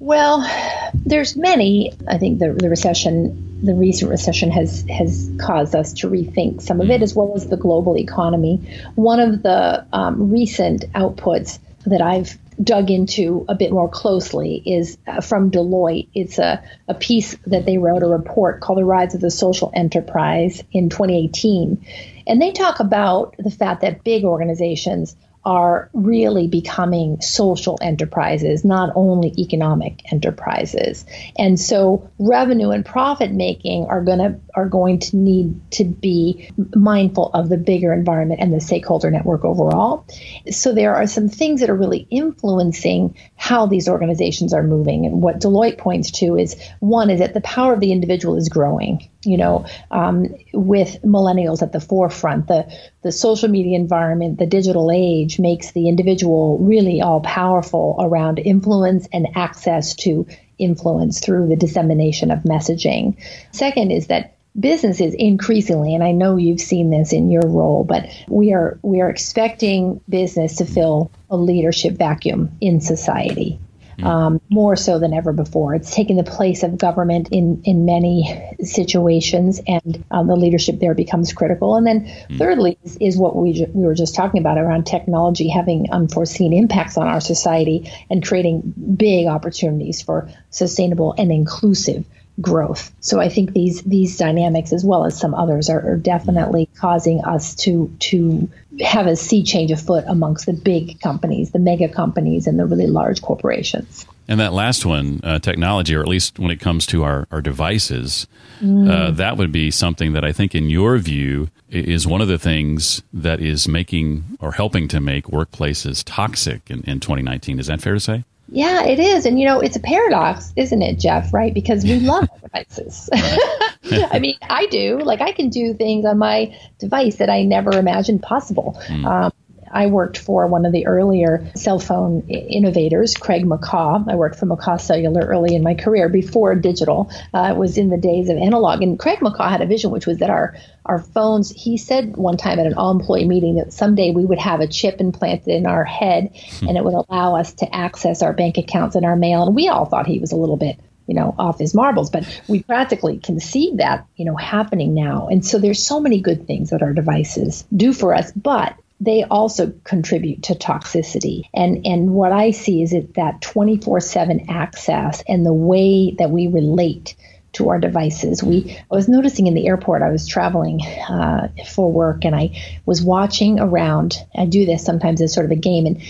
Well, 0.00 0.48
there's 0.94 1.36
many. 1.36 1.92
I 2.06 2.18
think 2.18 2.38
the, 2.38 2.52
the 2.52 2.70
recession, 2.70 3.64
the 3.64 3.74
recent 3.74 4.10
recession, 4.10 4.50
has 4.52 4.84
has 4.88 5.30
caused 5.40 5.74
us 5.74 5.92
to 5.94 6.08
rethink 6.08 6.62
some 6.62 6.80
of 6.80 6.90
it, 6.90 7.02
as 7.02 7.14
well 7.14 7.32
as 7.34 7.48
the 7.48 7.56
global 7.56 7.96
economy. 7.96 8.80
One 8.94 9.18
of 9.18 9.42
the 9.42 9.86
um, 9.92 10.30
recent 10.30 10.92
outputs 10.92 11.58
that 11.86 12.00
I've 12.00 12.38
dug 12.62 12.90
into 12.90 13.44
a 13.48 13.54
bit 13.54 13.72
more 13.72 13.88
closely 13.88 14.62
is 14.64 14.98
uh, 15.06 15.20
from 15.20 15.50
Deloitte. 15.50 16.08
It's 16.14 16.38
a, 16.38 16.62
a 16.88 16.94
piece 16.94 17.36
that 17.46 17.66
they 17.66 17.78
wrote, 17.78 18.02
a 18.02 18.06
report 18.06 18.60
called 18.60 18.78
The 18.78 18.84
Rise 18.84 19.14
of 19.14 19.20
the 19.20 19.30
Social 19.30 19.70
Enterprise 19.74 20.62
in 20.72 20.90
2018. 20.90 21.84
And 22.26 22.42
they 22.42 22.52
talk 22.52 22.80
about 22.80 23.36
the 23.38 23.50
fact 23.50 23.82
that 23.82 24.02
big 24.04 24.24
organizations 24.24 25.16
are 25.44 25.88
really 25.92 26.48
becoming 26.48 27.20
social 27.20 27.78
enterprises, 27.80 28.64
not 28.64 28.92
only 28.94 29.32
economic 29.38 30.12
enterprises. 30.12 31.06
And 31.38 31.58
so 31.58 32.10
revenue 32.18 32.70
and 32.70 32.84
profit 32.84 33.32
making 33.32 33.86
are 33.86 34.02
going 34.02 34.18
to 34.18 34.40
are 34.58 34.68
going 34.68 34.98
to 34.98 35.16
need 35.16 35.70
to 35.70 35.84
be 35.84 36.50
mindful 36.74 37.30
of 37.32 37.48
the 37.48 37.56
bigger 37.56 37.92
environment 37.92 38.40
and 38.40 38.52
the 38.52 38.60
stakeholder 38.60 39.10
network 39.10 39.44
overall. 39.44 40.04
So 40.50 40.74
there 40.74 40.96
are 40.96 41.06
some 41.06 41.28
things 41.28 41.60
that 41.60 41.70
are 41.70 41.76
really 41.76 42.06
influencing 42.10 43.16
how 43.36 43.66
these 43.66 43.88
organizations 43.88 44.52
are 44.52 44.64
moving. 44.64 45.06
And 45.06 45.22
what 45.22 45.40
Deloitte 45.40 45.78
points 45.78 46.10
to 46.12 46.36
is 46.36 46.56
one 46.80 47.10
is 47.10 47.20
that 47.20 47.34
the 47.34 47.40
power 47.40 47.72
of 47.72 47.80
the 47.80 47.92
individual 47.92 48.36
is 48.36 48.48
growing 48.48 49.08
you 49.24 49.36
know, 49.36 49.66
um, 49.90 50.26
with 50.52 51.02
millennials 51.02 51.60
at 51.60 51.72
the 51.72 51.80
forefront. 51.80 52.46
The 52.46 52.72
the 53.02 53.12
social 53.12 53.48
media 53.48 53.76
environment, 53.76 54.38
the 54.38 54.46
digital 54.46 54.90
age 54.92 55.38
makes 55.38 55.72
the 55.72 55.88
individual 55.88 56.58
really 56.58 57.00
all 57.00 57.20
powerful 57.20 57.96
around 57.98 58.38
influence 58.38 59.08
and 59.12 59.28
access 59.34 59.94
to 59.96 60.26
influence 60.58 61.20
through 61.20 61.48
the 61.48 61.56
dissemination 61.56 62.30
of 62.30 62.40
messaging. 62.40 63.16
Second 63.52 63.90
is 63.90 64.08
that 64.08 64.37
businesses 64.58 65.14
increasingly 65.14 65.94
and 65.94 66.02
I 66.02 66.12
know 66.12 66.36
you've 66.36 66.60
seen 66.60 66.90
this 66.90 67.12
in 67.12 67.30
your 67.30 67.46
role 67.46 67.84
but 67.84 68.08
we 68.28 68.52
are 68.52 68.78
we 68.82 69.00
are 69.00 69.10
expecting 69.10 70.00
business 70.08 70.56
to 70.56 70.64
fill 70.64 71.10
a 71.30 71.36
leadership 71.36 71.94
vacuum 71.94 72.56
in 72.60 72.80
society 72.80 73.60
mm. 73.98 74.04
um, 74.04 74.40
more 74.48 74.76
so 74.76 74.98
than 74.98 75.12
ever 75.12 75.32
before. 75.32 75.74
It's 75.74 75.94
taken 75.94 76.16
the 76.16 76.24
place 76.24 76.62
of 76.62 76.78
government 76.78 77.28
in, 77.32 77.62
in 77.64 77.84
many 77.84 78.54
situations, 78.62 79.60
and 79.66 80.04
um, 80.10 80.26
the 80.26 80.36
leadership 80.36 80.78
there 80.80 80.94
becomes 80.94 81.32
critical. 81.32 81.76
And 81.76 81.86
then, 81.86 82.06
mm. 82.06 82.38
thirdly, 82.38 82.78
is, 82.84 82.96
is 83.00 83.18
what 83.18 83.36
we, 83.36 83.66
we 83.72 83.84
were 83.84 83.94
just 83.94 84.14
talking 84.14 84.40
about 84.40 84.58
around 84.58 84.84
technology 84.84 85.48
having 85.48 85.90
unforeseen 85.90 86.52
impacts 86.52 86.96
on 86.96 87.08
our 87.08 87.20
society 87.20 87.90
and 88.10 88.26
creating 88.26 88.74
big 88.96 89.26
opportunities 89.26 90.02
for 90.02 90.30
sustainable 90.50 91.14
and 91.18 91.32
inclusive 91.32 92.04
growth. 92.40 92.92
So 93.00 93.20
I 93.20 93.28
think 93.28 93.52
these 93.52 93.82
these 93.82 94.16
dynamics, 94.16 94.72
as 94.72 94.84
well 94.84 95.04
as 95.04 95.18
some 95.18 95.34
others, 95.34 95.68
are, 95.68 95.80
are, 95.80 95.96
definitely 95.96 96.68
causing 96.76 97.24
us 97.24 97.54
to 97.56 97.92
to 98.00 98.48
have 98.80 99.06
a 99.06 99.16
sea 99.16 99.42
change 99.42 99.70
afoot 99.70 100.04
amongst 100.06 100.46
the 100.46 100.52
big 100.52 101.00
companies, 101.00 101.50
the 101.50 101.58
mega 101.58 101.88
companies, 101.88 102.46
and 102.46 102.58
the 102.58 102.66
really 102.66 102.86
large 102.86 103.22
corporations. 103.22 104.06
And 104.28 104.38
that 104.40 104.52
last 104.52 104.84
one, 104.84 105.20
uh, 105.24 105.38
technology, 105.38 105.94
or 105.94 106.02
at 106.02 106.08
least 106.08 106.38
when 106.38 106.50
it 106.50 106.60
comes 106.60 106.84
to 106.86 107.02
our, 107.02 107.26
our 107.30 107.40
devices, 107.40 108.26
mm. 108.60 108.88
uh, 108.88 109.10
that 109.12 109.38
would 109.38 109.50
be 109.50 109.70
something 109.70 110.12
that 110.12 110.22
I 110.22 110.32
think, 110.32 110.54
in 110.54 110.68
your 110.68 110.98
view, 110.98 111.48
is 111.70 112.06
one 112.06 112.20
of 112.20 112.28
the 112.28 112.38
things 112.38 113.02
that 113.12 113.40
is 113.40 113.66
making 113.66 114.36
or 114.38 114.52
helping 114.52 114.86
to 114.88 115.00
make 115.00 115.24
workplaces 115.24 116.02
toxic 116.04 116.70
in, 116.70 116.82
in 116.82 117.00
2019. 117.00 117.58
Is 117.58 117.68
that 117.68 117.80
fair 117.80 117.94
to 117.94 118.00
say? 118.00 118.24
Yeah, 118.50 118.84
it 118.84 118.98
is. 118.98 119.26
And, 119.26 119.38
you 119.38 119.46
know, 119.46 119.60
it's 119.60 119.76
a 119.76 119.80
paradox, 119.80 120.52
isn't 120.56 120.80
it, 120.80 120.98
Jeff? 120.98 121.32
Right? 121.34 121.52
Because 121.52 121.84
we 121.84 122.00
love 122.00 122.28
devices. 122.40 123.10
I 123.14 124.18
mean, 124.20 124.36
I 124.42 124.66
do. 124.66 124.98
Like, 124.98 125.20
I 125.20 125.32
can 125.32 125.50
do 125.50 125.74
things 125.74 126.06
on 126.06 126.18
my 126.18 126.58
device 126.78 127.16
that 127.16 127.28
I 127.28 127.42
never 127.42 127.78
imagined 127.78 128.22
possible. 128.22 128.80
Mm. 128.86 129.04
Um, 129.04 129.32
I 129.72 129.86
worked 129.86 130.18
for 130.18 130.46
one 130.46 130.66
of 130.66 130.72
the 130.72 130.86
earlier 130.86 131.50
cell 131.54 131.78
phone 131.78 132.28
innovators, 132.28 133.14
Craig 133.14 133.44
McCaw. 133.44 134.10
I 134.10 134.16
worked 134.16 134.38
for 134.38 134.46
McCaw 134.46 134.80
Cellular 134.80 135.26
early 135.26 135.54
in 135.54 135.62
my 135.62 135.74
career 135.74 136.08
before 136.08 136.54
digital. 136.54 137.10
Uh, 137.32 137.52
it 137.52 137.56
was 137.56 137.78
in 137.78 137.88
the 137.88 137.96
days 137.96 138.28
of 138.28 138.36
analog. 138.36 138.82
And 138.82 138.98
Craig 138.98 139.20
McCaw 139.20 139.50
had 139.50 139.60
a 139.60 139.66
vision, 139.66 139.90
which 139.90 140.06
was 140.06 140.18
that 140.18 140.30
our, 140.30 140.56
our 140.84 140.98
phones, 140.98 141.50
he 141.50 141.76
said 141.76 142.16
one 142.16 142.36
time 142.36 142.58
at 142.58 142.66
an 142.66 142.74
all 142.74 142.90
employee 142.90 143.26
meeting 143.26 143.56
that 143.56 143.72
someday 143.72 144.10
we 144.10 144.24
would 144.24 144.38
have 144.38 144.60
a 144.60 144.66
chip 144.66 145.00
implanted 145.00 145.48
in 145.48 145.66
our 145.66 145.84
head 145.84 146.30
and 146.62 146.76
it 146.76 146.84
would 146.84 146.94
allow 146.94 147.36
us 147.36 147.52
to 147.54 147.74
access 147.74 148.22
our 148.22 148.32
bank 148.32 148.58
accounts 148.58 148.96
and 148.96 149.04
our 149.04 149.16
mail. 149.16 149.44
And 149.44 149.54
we 149.54 149.68
all 149.68 149.84
thought 149.84 150.06
he 150.06 150.18
was 150.18 150.32
a 150.32 150.36
little 150.36 150.56
bit 150.56 150.78
you 151.08 151.14
know, 151.14 151.34
off 151.38 151.58
his 151.58 151.74
marbles, 151.74 152.10
but 152.10 152.42
we 152.48 152.62
practically 152.62 153.18
can 153.18 153.40
see 153.40 153.72
that, 153.76 154.06
you 154.14 154.26
know, 154.26 154.36
happening 154.36 154.94
now. 154.94 155.28
And 155.28 155.44
so 155.44 155.58
there's 155.58 155.82
so 155.82 156.00
many 156.00 156.20
good 156.20 156.46
things 156.46 156.68
that 156.68 156.82
our 156.82 156.92
devices 156.92 157.64
do 157.74 157.94
for 157.94 158.14
us, 158.14 158.30
but 158.32 158.76
they 159.00 159.24
also 159.24 159.72
contribute 159.84 160.42
to 160.44 160.54
toxicity. 160.54 161.42
And 161.54 161.86
and 161.86 162.10
what 162.10 162.32
I 162.32 162.50
see 162.50 162.82
is 162.82 162.92
it 162.92 163.14
that 163.14 163.40
24/7 163.40 164.46
access 164.48 165.22
and 165.28 165.46
the 165.46 165.52
way 165.52 166.12
that 166.18 166.30
we 166.30 166.46
relate 166.48 167.14
to 167.52 167.68
our 167.70 167.78
devices. 167.78 168.42
We 168.42 168.76
I 168.90 168.94
was 168.94 169.08
noticing 169.08 169.46
in 169.46 169.54
the 169.54 169.66
airport. 169.66 170.02
I 170.02 170.10
was 170.10 170.26
traveling 170.26 170.82
uh, 170.82 171.48
for 171.68 171.90
work, 171.90 172.24
and 172.24 172.34
I 172.34 172.60
was 172.86 173.02
watching 173.02 173.58
around. 173.58 174.16
I 174.34 174.46
do 174.46 174.66
this 174.66 174.84
sometimes 174.84 175.20
as 175.20 175.32
sort 175.32 175.46
of 175.46 175.52
a 175.52 175.56
game, 175.56 175.86
and 175.86 176.02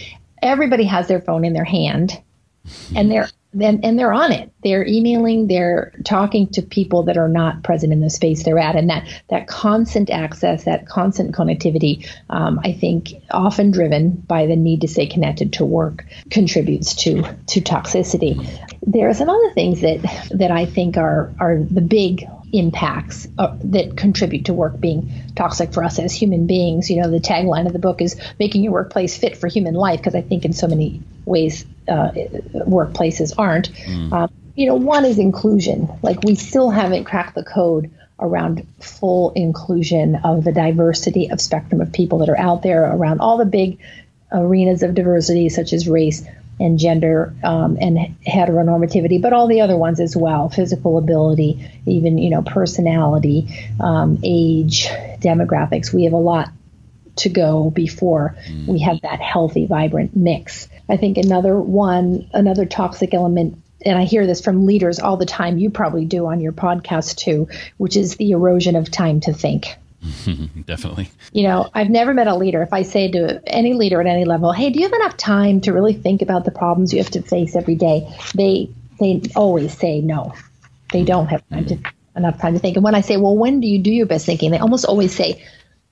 everybody 0.43 0.85
has 0.85 1.09
their 1.09 1.21
phone 1.21 1.45
in 1.45 1.53
their 1.53 1.65
hand, 1.65 2.21
and 2.95 3.11
they're 3.11 3.29
and, 3.53 3.85
and 3.85 3.99
they're 3.99 4.13
on 4.13 4.33
it. 4.33 4.53
They're 4.63 4.87
emailing, 4.87 5.47
they're 5.47 5.93
talking 6.05 6.49
to 6.51 6.63
people 6.63 7.05
that 7.05 7.17
are 7.17 7.29
not 7.29 7.63
present 7.63 7.93
in 7.93 8.01
the 8.01 8.11
space 8.11 8.45
they're 8.45 8.59
at. 8.59 8.77
And 8.77 8.91
that, 8.91 9.09
that 9.31 9.47
constant 9.47 10.11
access, 10.11 10.65
that 10.65 10.87
constant 10.87 11.35
connectivity, 11.35 12.09
um, 12.29 12.61
I 12.63 12.73
think 12.73 13.15
often 13.31 13.71
driven 13.71 14.11
by 14.11 14.47
the 14.47 14.57
need 14.57 14.83
to 14.83 14.89
stay 14.89 15.07
connected 15.07 15.55
to 15.55 15.65
work 15.65 16.05
contributes 16.31 16.95
to, 16.97 17.23
to 17.23 17.61
toxicity. 17.61 18.47
There 18.83 19.09
are 19.09 19.15
some 19.15 19.31
other 19.31 19.53
things 19.53 19.81
that, 19.81 20.29
that 20.33 20.51
I 20.51 20.67
think 20.67 20.97
are, 20.97 21.33
are 21.41 21.59
the 21.59 21.81
big 21.81 22.27
impacts 22.53 23.29
uh, 23.39 23.57
that 23.65 23.97
contribute 23.97 24.47
to 24.47 24.55
work 24.55 24.79
being 24.81 25.11
toxic 25.37 25.73
for 25.73 25.85
us 25.85 25.99
as 25.99 26.13
human 26.13 26.47
beings. 26.47 26.91
You 26.91 27.03
know, 27.03 27.11
the 27.11 27.21
tagline 27.21 27.67
of 27.67 27.73
the 27.73 27.79
book 27.79 28.01
is 28.01 28.21
making 28.39 28.63
your 28.63 28.73
workplace 28.73 29.17
fit 29.17 29.37
for 29.37 29.49
human 29.49 29.75
life 29.75 30.01
because 30.01 30.15
I 30.15 30.23
think 30.23 30.45
in 30.45 30.53
so 30.53 30.67
many 30.67 31.03
ways 31.25 31.65
uh, 31.89 32.11
workplaces 32.55 33.33
aren't. 33.37 33.73
Mm. 33.73 34.13
Um, 34.13 34.33
you 34.55 34.67
know, 34.67 34.75
one 34.75 35.05
is 35.05 35.19
inclusion. 35.19 35.89
Like 36.03 36.23
we 36.23 36.35
still 36.35 36.71
haven't 36.71 37.05
cracked 37.05 37.35
the 37.35 37.45
code 37.45 37.91
around 38.21 38.67
full 38.81 39.33
inclusion 39.33 40.17
of 40.17 40.43
the 40.43 40.53
diversity 40.53 41.31
of 41.31 41.41
spectrum 41.41 41.81
of 41.81 41.93
people 41.93 42.19
that 42.19 42.29
are 42.29 42.39
out 42.39 42.63
there 42.63 42.85
around 42.85 43.21
all 43.21 43.39
the 43.39 43.45
big 43.45 43.79
arenas 44.33 44.83
of 44.83 44.95
diversity 44.95 45.49
such 45.49 45.73
as 45.73 45.89
race 45.89 46.25
and 46.61 46.79
gender 46.79 47.35
um, 47.45 47.79
and 47.81 48.17
heteronormativity, 48.27 49.21
but 49.21 49.33
all 49.33 49.47
the 49.47 49.61
other 49.61 49.77
ones 49.77 50.01
as 50.01 50.17
well 50.17 50.49
physical 50.49 50.99
ability, 50.99 51.71
even 51.87 52.19
you 52.19 52.31
know 52.31 52.43
personality, 52.43 53.71
um, 53.81 54.19
age, 54.23 54.89
demographics. 55.21 55.93
We 55.93 56.05
have 56.05 56.13
a 56.13 56.17
lot 56.17 56.51
to 57.17 57.29
go 57.29 57.71
before 57.71 58.37
mm. 58.49 58.67
we 58.67 58.81
have 58.81 59.01
that 59.03 59.21
healthy, 59.21 59.67
vibrant 59.67 60.17
mix. 60.17 60.69
I 60.89 60.97
think 60.97 61.19
another 61.19 61.59
one, 61.59 62.31
another 62.33 62.65
toxic 62.65 63.13
element. 63.13 63.63
And 63.85 63.97
I 63.97 64.05
hear 64.05 64.27
this 64.27 64.41
from 64.41 64.67
leaders 64.67 64.99
all 64.99 65.17
the 65.17 65.27
time. 65.27 65.59
You 65.59 65.71
probably 65.71 66.05
do 66.05 66.27
on 66.27 66.41
your 66.41 66.53
podcast 66.53 67.17
too, 67.17 67.49
which 67.77 67.97
is 67.97 68.17
the 68.17 68.33
erosion 68.33 68.77
of 68.77 68.91
time 68.91 69.21
to 69.21 69.33
think. 69.33 69.77
Definitely. 70.67 71.11
You 71.33 71.45
know, 71.45 71.69
I've 71.75 71.91
never 71.91 72.15
met 72.15 72.29
a 72.29 72.35
leader. 72.35 72.63
If 72.63 72.73
I 72.73 72.83
say 72.83 73.11
to 73.11 73.43
any 73.47 73.75
leader 73.75 74.01
at 74.01 74.07
any 74.07 74.25
level, 74.25 74.53
"Hey, 74.53 74.71
do 74.71 74.79
you 74.79 74.87
have 74.87 74.93
enough 74.93 75.17
time 75.17 75.61
to 75.63 75.73
really 75.73 75.93
think 75.93 76.23
about 76.23 76.45
the 76.45 76.51
problems 76.51 76.93
you 76.93 76.99
have 76.99 77.11
to 77.11 77.23
face 77.23 77.57
every 77.57 77.75
day?" 77.75 78.09
They 78.35 78.71
they 79.01 79.23
always 79.35 79.77
say 79.77 80.01
no. 80.01 80.35
They 80.93 81.05
don't 81.05 81.27
have 81.27 81.47
time 81.49 81.67
to, 81.67 81.79
enough 82.17 82.41
time 82.41 82.55
to 82.55 82.59
think. 82.59 82.77
And 82.77 82.85
when 82.85 82.95
I 82.95 83.01
say, 83.01 83.17
"Well, 83.17 83.37
when 83.37 83.61
do 83.61 83.67
you 83.67 83.79
do 83.79 83.91
your 83.91 84.07
best 84.07 84.27
thinking?" 84.27 84.51
They 84.51 84.59
almost 84.59 84.85
always 84.85 85.15
say, 85.15 85.43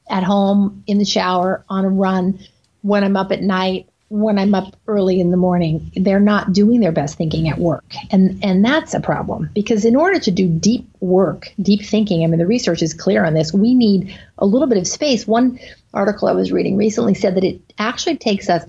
"At 0.08 0.22
home, 0.22 0.84
in 0.86 0.98
the 0.98 1.04
shower, 1.04 1.64
on 1.68 1.84
a 1.84 1.88
run, 1.88 2.38
when 2.82 3.02
I'm 3.02 3.16
up 3.16 3.32
at 3.32 3.42
night, 3.42 3.88
when 4.08 4.38
I'm 4.38 4.54
up 4.54 4.76
early 4.86 5.20
in 5.20 5.30
the 5.30 5.36
morning, 5.36 5.90
they're 5.96 6.20
not 6.20 6.52
doing 6.52 6.80
their 6.80 6.92
best 6.92 7.16
thinking 7.16 7.48
at 7.48 7.58
work. 7.58 7.84
And 8.10 8.42
and 8.44 8.64
that's 8.64 8.94
a 8.94 9.00
problem 9.00 9.50
because 9.54 9.84
in 9.84 9.96
order 9.96 10.20
to 10.20 10.30
do 10.30 10.48
deep 10.48 10.88
work, 11.00 11.52
deep 11.60 11.82
thinking, 11.82 12.22
I 12.22 12.26
mean 12.26 12.38
the 12.38 12.46
research 12.46 12.82
is 12.82 12.94
clear 12.94 13.24
on 13.24 13.34
this, 13.34 13.52
we 13.52 13.74
need 13.74 14.16
a 14.38 14.46
little 14.46 14.68
bit 14.68 14.78
of 14.78 14.86
space. 14.86 15.26
One 15.26 15.58
article 15.92 16.28
I 16.28 16.32
was 16.32 16.52
reading 16.52 16.76
recently 16.76 17.14
said 17.14 17.34
that 17.36 17.44
it 17.44 17.60
actually 17.78 18.16
takes 18.16 18.48
us 18.48 18.64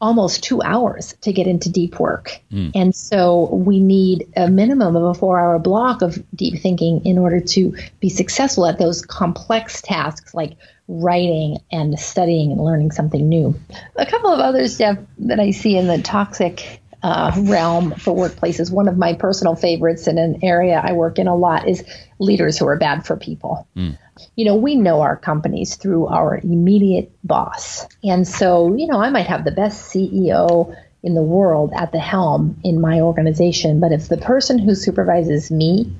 almost 0.00 0.42
2 0.44 0.62
hours 0.62 1.14
to 1.20 1.32
get 1.32 1.46
into 1.46 1.70
deep 1.70 2.00
work. 2.00 2.40
Mm. 2.50 2.72
And 2.74 2.94
so 2.94 3.54
we 3.54 3.80
need 3.80 4.26
a 4.36 4.48
minimum 4.48 4.96
of 4.96 5.02
a 5.02 5.18
4-hour 5.18 5.58
block 5.58 6.02
of 6.02 6.18
deep 6.34 6.60
thinking 6.60 7.04
in 7.04 7.18
order 7.18 7.40
to 7.40 7.76
be 8.00 8.08
successful 8.08 8.66
at 8.66 8.78
those 8.78 9.04
complex 9.04 9.82
tasks 9.82 10.32
like 10.34 10.56
writing 10.88 11.58
and 11.70 11.98
studying 11.98 12.50
and 12.50 12.60
learning 12.60 12.90
something 12.90 13.28
new. 13.28 13.54
A 13.96 14.06
couple 14.06 14.32
of 14.32 14.40
others, 14.40 14.78
Jeff, 14.78 14.98
that 15.18 15.38
I 15.38 15.52
see 15.52 15.76
in 15.76 15.86
the 15.86 16.02
toxic 16.02 16.79
uh, 17.02 17.32
realm 17.44 17.92
for 17.92 18.14
workplaces. 18.14 18.70
One 18.70 18.88
of 18.88 18.96
my 18.96 19.14
personal 19.14 19.54
favorites 19.54 20.06
in 20.06 20.18
an 20.18 20.40
area 20.42 20.80
I 20.82 20.92
work 20.92 21.18
in 21.18 21.26
a 21.26 21.36
lot 21.36 21.68
is 21.68 21.84
leaders 22.18 22.58
who 22.58 22.66
are 22.66 22.76
bad 22.76 23.06
for 23.06 23.16
people. 23.16 23.66
Mm. 23.76 23.98
You 24.36 24.44
know, 24.44 24.56
we 24.56 24.76
know 24.76 25.00
our 25.00 25.16
companies 25.16 25.76
through 25.76 26.06
our 26.08 26.38
immediate 26.38 27.12
boss. 27.24 27.86
And 28.04 28.28
so, 28.28 28.74
you 28.74 28.86
know, 28.86 29.00
I 29.00 29.10
might 29.10 29.26
have 29.26 29.44
the 29.44 29.50
best 29.50 29.92
CEO 29.92 30.76
in 31.02 31.14
the 31.14 31.22
world 31.22 31.72
at 31.74 31.92
the 31.92 31.98
helm 31.98 32.60
in 32.62 32.80
my 32.80 33.00
organization, 33.00 33.80
but 33.80 33.92
if 33.92 34.08
the 34.08 34.18
person 34.18 34.58
who 34.58 34.74
supervises 34.74 35.50
me 35.50 35.90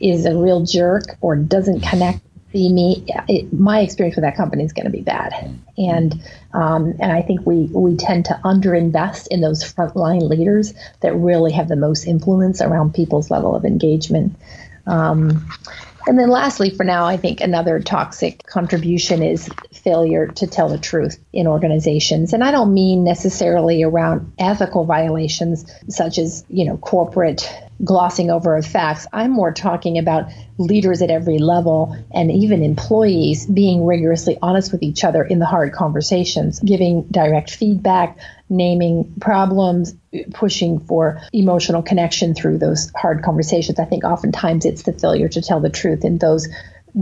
is 0.00 0.26
a 0.26 0.36
real 0.36 0.64
jerk 0.64 1.04
or 1.20 1.36
doesn't 1.36 1.80
connect 1.80 2.20
see 2.54 2.72
me, 2.72 3.04
it, 3.28 3.52
my 3.52 3.80
experience 3.80 4.14
with 4.14 4.22
that 4.22 4.36
company 4.36 4.62
is 4.62 4.72
going 4.72 4.84
to 4.86 4.90
be 4.90 5.00
bad. 5.00 5.32
And 5.76 6.22
um, 6.52 6.94
and 7.00 7.10
I 7.10 7.20
think 7.20 7.44
we 7.44 7.68
we 7.72 7.96
tend 7.96 8.26
to 8.26 8.40
underinvest 8.44 9.26
in 9.28 9.40
those 9.40 9.64
frontline 9.64 10.28
leaders 10.28 10.72
that 11.00 11.14
really 11.14 11.50
have 11.52 11.68
the 11.68 11.76
most 11.76 12.06
influence 12.06 12.62
around 12.62 12.94
people's 12.94 13.30
level 13.30 13.56
of 13.56 13.64
engagement. 13.64 14.36
Um, 14.86 15.50
and 16.06 16.18
then 16.18 16.30
lastly, 16.30 16.70
for 16.70 16.84
now, 16.84 17.06
I 17.06 17.16
think 17.16 17.40
another 17.40 17.80
toxic 17.80 18.46
contribution 18.46 19.22
is 19.22 19.48
failure 19.72 20.28
to 20.28 20.46
tell 20.46 20.68
the 20.68 20.78
truth 20.78 21.18
in 21.32 21.46
organizations. 21.46 22.32
And 22.32 22.44
I 22.44 22.50
don't 22.50 22.74
mean 22.74 23.04
necessarily 23.04 23.82
around 23.82 24.32
ethical 24.38 24.84
violations 24.84 25.64
such 25.88 26.18
as, 26.18 26.44
you 26.48 26.66
know, 26.66 26.76
corporate 26.76 27.48
glossing 27.82 28.30
over 28.30 28.56
of 28.56 28.66
facts. 28.66 29.06
I'm 29.12 29.32
more 29.32 29.52
talking 29.52 29.98
about 29.98 30.30
leaders 30.58 31.02
at 31.02 31.10
every 31.10 31.38
level 31.38 31.96
and 32.12 32.30
even 32.30 32.62
employees 32.62 33.46
being 33.46 33.84
rigorously 33.84 34.38
honest 34.40 34.72
with 34.72 34.82
each 34.82 35.04
other 35.04 35.24
in 35.24 35.38
the 35.38 35.46
hard 35.46 35.72
conversations, 35.72 36.60
giving 36.60 37.02
direct 37.10 37.50
feedback, 37.50 38.18
naming 38.48 39.14
problems, 39.20 39.94
pushing 40.32 40.80
for 40.80 41.20
emotional 41.32 41.82
connection 41.82 42.34
through 42.34 42.58
those 42.58 42.90
hard 42.94 43.22
conversations. 43.22 43.78
I 43.78 43.84
think 43.84 44.04
oftentimes 44.04 44.64
it's 44.64 44.82
the 44.82 44.92
failure 44.92 45.28
to 45.28 45.40
tell 45.40 45.60
the 45.60 45.70
truth 45.70 46.04
in 46.04 46.18
those 46.18 46.48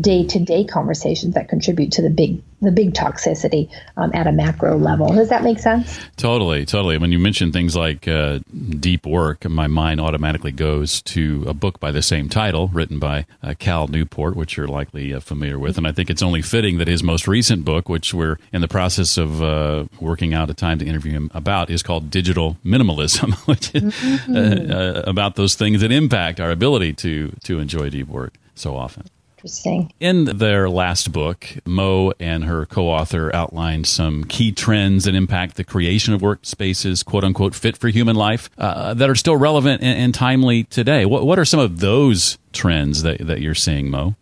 day 0.00 0.24
to 0.26 0.38
day 0.38 0.64
conversations 0.64 1.34
that 1.34 1.48
contribute 1.48 1.92
to 1.92 2.02
the 2.02 2.10
big 2.10 2.42
the 2.62 2.70
big 2.70 2.94
toxicity 2.94 3.68
um, 3.96 4.12
at 4.14 4.28
a 4.28 4.32
macro 4.32 4.78
level. 4.78 5.08
Does 5.08 5.28
that 5.30 5.42
make 5.42 5.58
sense? 5.58 5.98
Totally, 6.16 6.64
totally. 6.64 6.96
When 6.96 7.10
you 7.10 7.18
mention 7.18 7.50
things 7.50 7.74
like 7.74 8.06
uh, 8.06 8.38
deep 8.78 9.04
work, 9.04 9.44
my 9.48 9.66
mind 9.66 10.00
automatically 10.00 10.52
goes 10.52 11.02
to 11.02 11.44
a 11.48 11.54
book 11.54 11.80
by 11.80 11.90
the 11.90 12.02
same 12.02 12.28
title, 12.28 12.68
written 12.68 13.00
by 13.00 13.26
uh, 13.42 13.54
Cal 13.58 13.88
Newport, 13.88 14.36
which 14.36 14.56
you're 14.56 14.68
likely 14.68 15.12
uh, 15.12 15.18
familiar 15.18 15.58
with. 15.58 15.76
And 15.76 15.88
I 15.88 15.92
think 15.92 16.08
it's 16.08 16.22
only 16.22 16.40
fitting 16.40 16.78
that 16.78 16.86
his 16.86 17.02
most 17.02 17.26
recent 17.26 17.64
book, 17.64 17.88
which 17.88 18.14
we're 18.14 18.38
in 18.52 18.60
the 18.60 18.68
process 18.68 19.18
of 19.18 19.42
uh, 19.42 19.86
working 20.00 20.32
out 20.32 20.48
a 20.48 20.54
time 20.54 20.78
to 20.78 20.86
interview 20.86 21.12
him 21.12 21.30
about, 21.34 21.68
is 21.68 21.82
called 21.82 22.10
Digital 22.10 22.56
Minimalism, 22.64 23.34
which 23.46 23.74
is 23.74 23.82
mm-hmm. 23.82 24.32
Uh, 24.32 24.74
uh, 24.74 25.02
about 25.04 25.34
those 25.34 25.56
things 25.56 25.80
that 25.80 25.90
impact 25.90 26.38
our 26.38 26.50
ability 26.50 26.92
to 26.92 27.32
to 27.42 27.58
enjoy 27.58 27.90
deep 27.90 28.06
work 28.06 28.34
so 28.54 28.76
often 28.76 29.04
interesting. 29.42 29.92
In 29.98 30.24
their 30.24 30.68
last 30.68 31.12
book, 31.12 31.46
Moe 31.66 32.12
and 32.20 32.44
her 32.44 32.64
co 32.66 32.88
author 32.88 33.34
outlined 33.34 33.86
some 33.86 34.24
key 34.24 34.52
trends 34.52 35.04
that 35.04 35.14
impact 35.14 35.56
the 35.56 35.64
creation 35.64 36.14
of 36.14 36.20
workspaces, 36.20 37.04
quote 37.04 37.24
unquote, 37.24 37.54
fit 37.54 37.76
for 37.76 37.88
human 37.88 38.14
life, 38.14 38.50
uh, 38.56 38.94
that 38.94 39.10
are 39.10 39.14
still 39.14 39.36
relevant 39.36 39.82
and, 39.82 39.98
and 39.98 40.14
timely 40.14 40.64
today. 40.64 41.04
What, 41.04 41.26
what 41.26 41.38
are 41.38 41.44
some 41.44 41.60
of 41.60 41.80
those 41.80 42.38
trends 42.52 43.02
that, 43.02 43.26
that 43.26 43.40
you're 43.40 43.54
seeing, 43.54 43.90
Moe? 43.90 44.14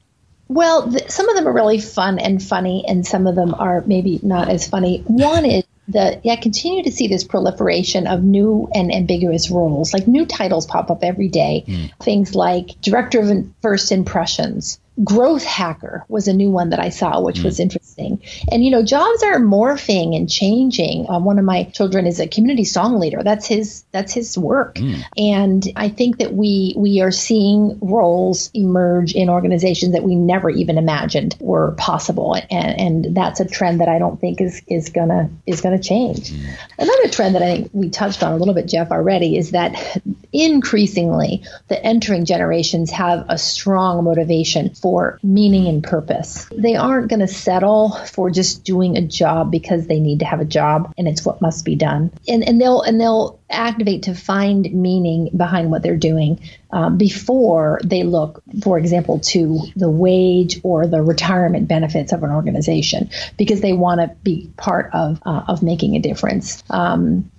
Well, 0.48 0.90
th- 0.90 1.10
some 1.10 1.28
of 1.28 1.36
them 1.36 1.46
are 1.46 1.52
really 1.52 1.80
fun 1.80 2.18
and 2.18 2.42
funny, 2.42 2.84
and 2.88 3.06
some 3.06 3.26
of 3.26 3.34
them 3.34 3.54
are 3.54 3.82
maybe 3.86 4.20
not 4.22 4.48
as 4.48 4.66
funny. 4.68 5.04
One 5.06 5.44
is 5.44 5.64
the 5.90 6.20
I 6.30 6.36
continue 6.36 6.84
to 6.84 6.92
see 6.92 7.08
this 7.08 7.24
proliferation 7.24 8.06
of 8.06 8.22
new 8.22 8.68
and 8.74 8.92
ambiguous 8.94 9.50
roles. 9.50 9.92
Like 9.92 10.06
new 10.06 10.26
titles 10.26 10.66
pop 10.66 10.90
up 10.90 11.02
every 11.02 11.28
day. 11.28 11.64
Mm. 11.66 11.90
Things 12.02 12.34
like 12.34 12.80
director 12.80 13.20
of 13.20 13.46
first 13.60 13.92
impressions, 13.92 14.80
growth 15.02 15.44
hacker 15.44 16.04
was 16.08 16.28
a 16.28 16.32
new 16.32 16.50
one 16.50 16.70
that 16.70 16.80
I 16.80 16.90
saw, 16.90 17.20
which 17.20 17.40
mm. 17.40 17.44
was 17.44 17.60
interesting. 17.60 18.22
And 18.50 18.64
you 18.64 18.70
know, 18.70 18.82
jobs 18.82 19.22
are 19.22 19.38
morphing 19.38 20.16
and 20.16 20.28
changing. 20.28 21.08
Uh, 21.08 21.20
one 21.20 21.38
of 21.38 21.44
my 21.44 21.64
children 21.64 22.06
is 22.06 22.20
a 22.20 22.28
community 22.28 22.64
song 22.64 22.98
leader. 22.98 23.22
That's 23.22 23.46
his. 23.46 23.84
That's 23.92 24.12
his 24.12 24.36
work. 24.36 24.76
Mm. 24.76 25.02
And 25.16 25.72
I 25.76 25.88
think 25.88 26.18
that 26.18 26.32
we 26.32 26.74
we 26.76 27.00
are 27.00 27.10
seeing 27.10 27.78
roles 27.80 28.50
emerge 28.54 29.14
in 29.14 29.28
organizations 29.28 29.92
that 29.92 30.02
we 30.02 30.14
never 30.14 30.50
even 30.50 30.78
imagined 30.78 31.36
were 31.40 31.72
possible. 31.72 32.34
And, 32.34 32.50
and 32.50 33.16
that's 33.16 33.40
a 33.40 33.46
trend 33.46 33.80
that 33.80 33.88
I 33.88 33.98
don't 33.98 34.20
think 34.20 34.40
is 34.40 34.62
is 34.66 34.90
gonna 34.90 35.30
is 35.46 35.60
gonna 35.60 35.80
change. 35.80 36.30
Mm. 36.30 36.56
Another 36.78 37.08
trend 37.08 37.34
that 37.34 37.42
I 37.42 37.56
think 37.56 37.70
we 37.72 37.90
touched 37.90 38.22
on 38.22 38.32
a 38.32 38.36
little 38.36 38.54
bit, 38.54 38.66
Jeff, 38.66 38.90
already 38.90 39.36
is 39.36 39.52
that 39.52 40.00
increasingly 40.32 41.44
the 41.68 41.84
entering 41.84 42.24
generations 42.24 42.90
have 42.90 43.26
a 43.28 43.38
strong 43.38 44.04
motivation 44.04 44.74
for 44.74 44.89
meaning 45.22 45.66
and 45.66 45.82
purpose. 45.82 46.46
They 46.52 46.76
aren't 46.76 47.08
going 47.08 47.20
to 47.20 47.28
settle 47.28 47.90
for 47.90 48.30
just 48.30 48.64
doing 48.64 48.96
a 48.96 49.02
job 49.02 49.50
because 49.50 49.86
they 49.86 50.00
need 50.00 50.20
to 50.20 50.24
have 50.24 50.40
a 50.40 50.44
job 50.44 50.92
and 50.98 51.08
it's 51.08 51.24
what 51.24 51.40
must 51.40 51.64
be 51.64 51.76
done. 51.76 52.10
And 52.28 52.46
and 52.46 52.60
they'll 52.60 52.82
and 52.82 53.00
they'll 53.00 53.40
activate 53.50 54.04
to 54.04 54.14
find 54.14 54.72
meaning 54.72 55.30
behind 55.36 55.70
what 55.70 55.82
they're 55.82 55.96
doing 55.96 56.40
um, 56.70 56.98
before 56.98 57.80
they 57.84 58.04
look, 58.04 58.42
for 58.62 58.78
example, 58.78 59.18
to 59.20 59.60
the 59.76 59.90
wage 59.90 60.60
or 60.62 60.86
the 60.86 61.02
retirement 61.02 61.68
benefits 61.68 62.12
of 62.12 62.22
an 62.22 62.30
organization 62.30 63.10
because 63.36 63.60
they 63.60 63.72
want 63.72 64.00
to 64.00 64.14
be 64.22 64.50
part 64.56 64.90
of 64.92 65.20
uh, 65.24 65.44
of 65.48 65.62
making 65.62 65.96
a 65.96 66.00
difference. 66.00 66.62
Um, 66.70 67.30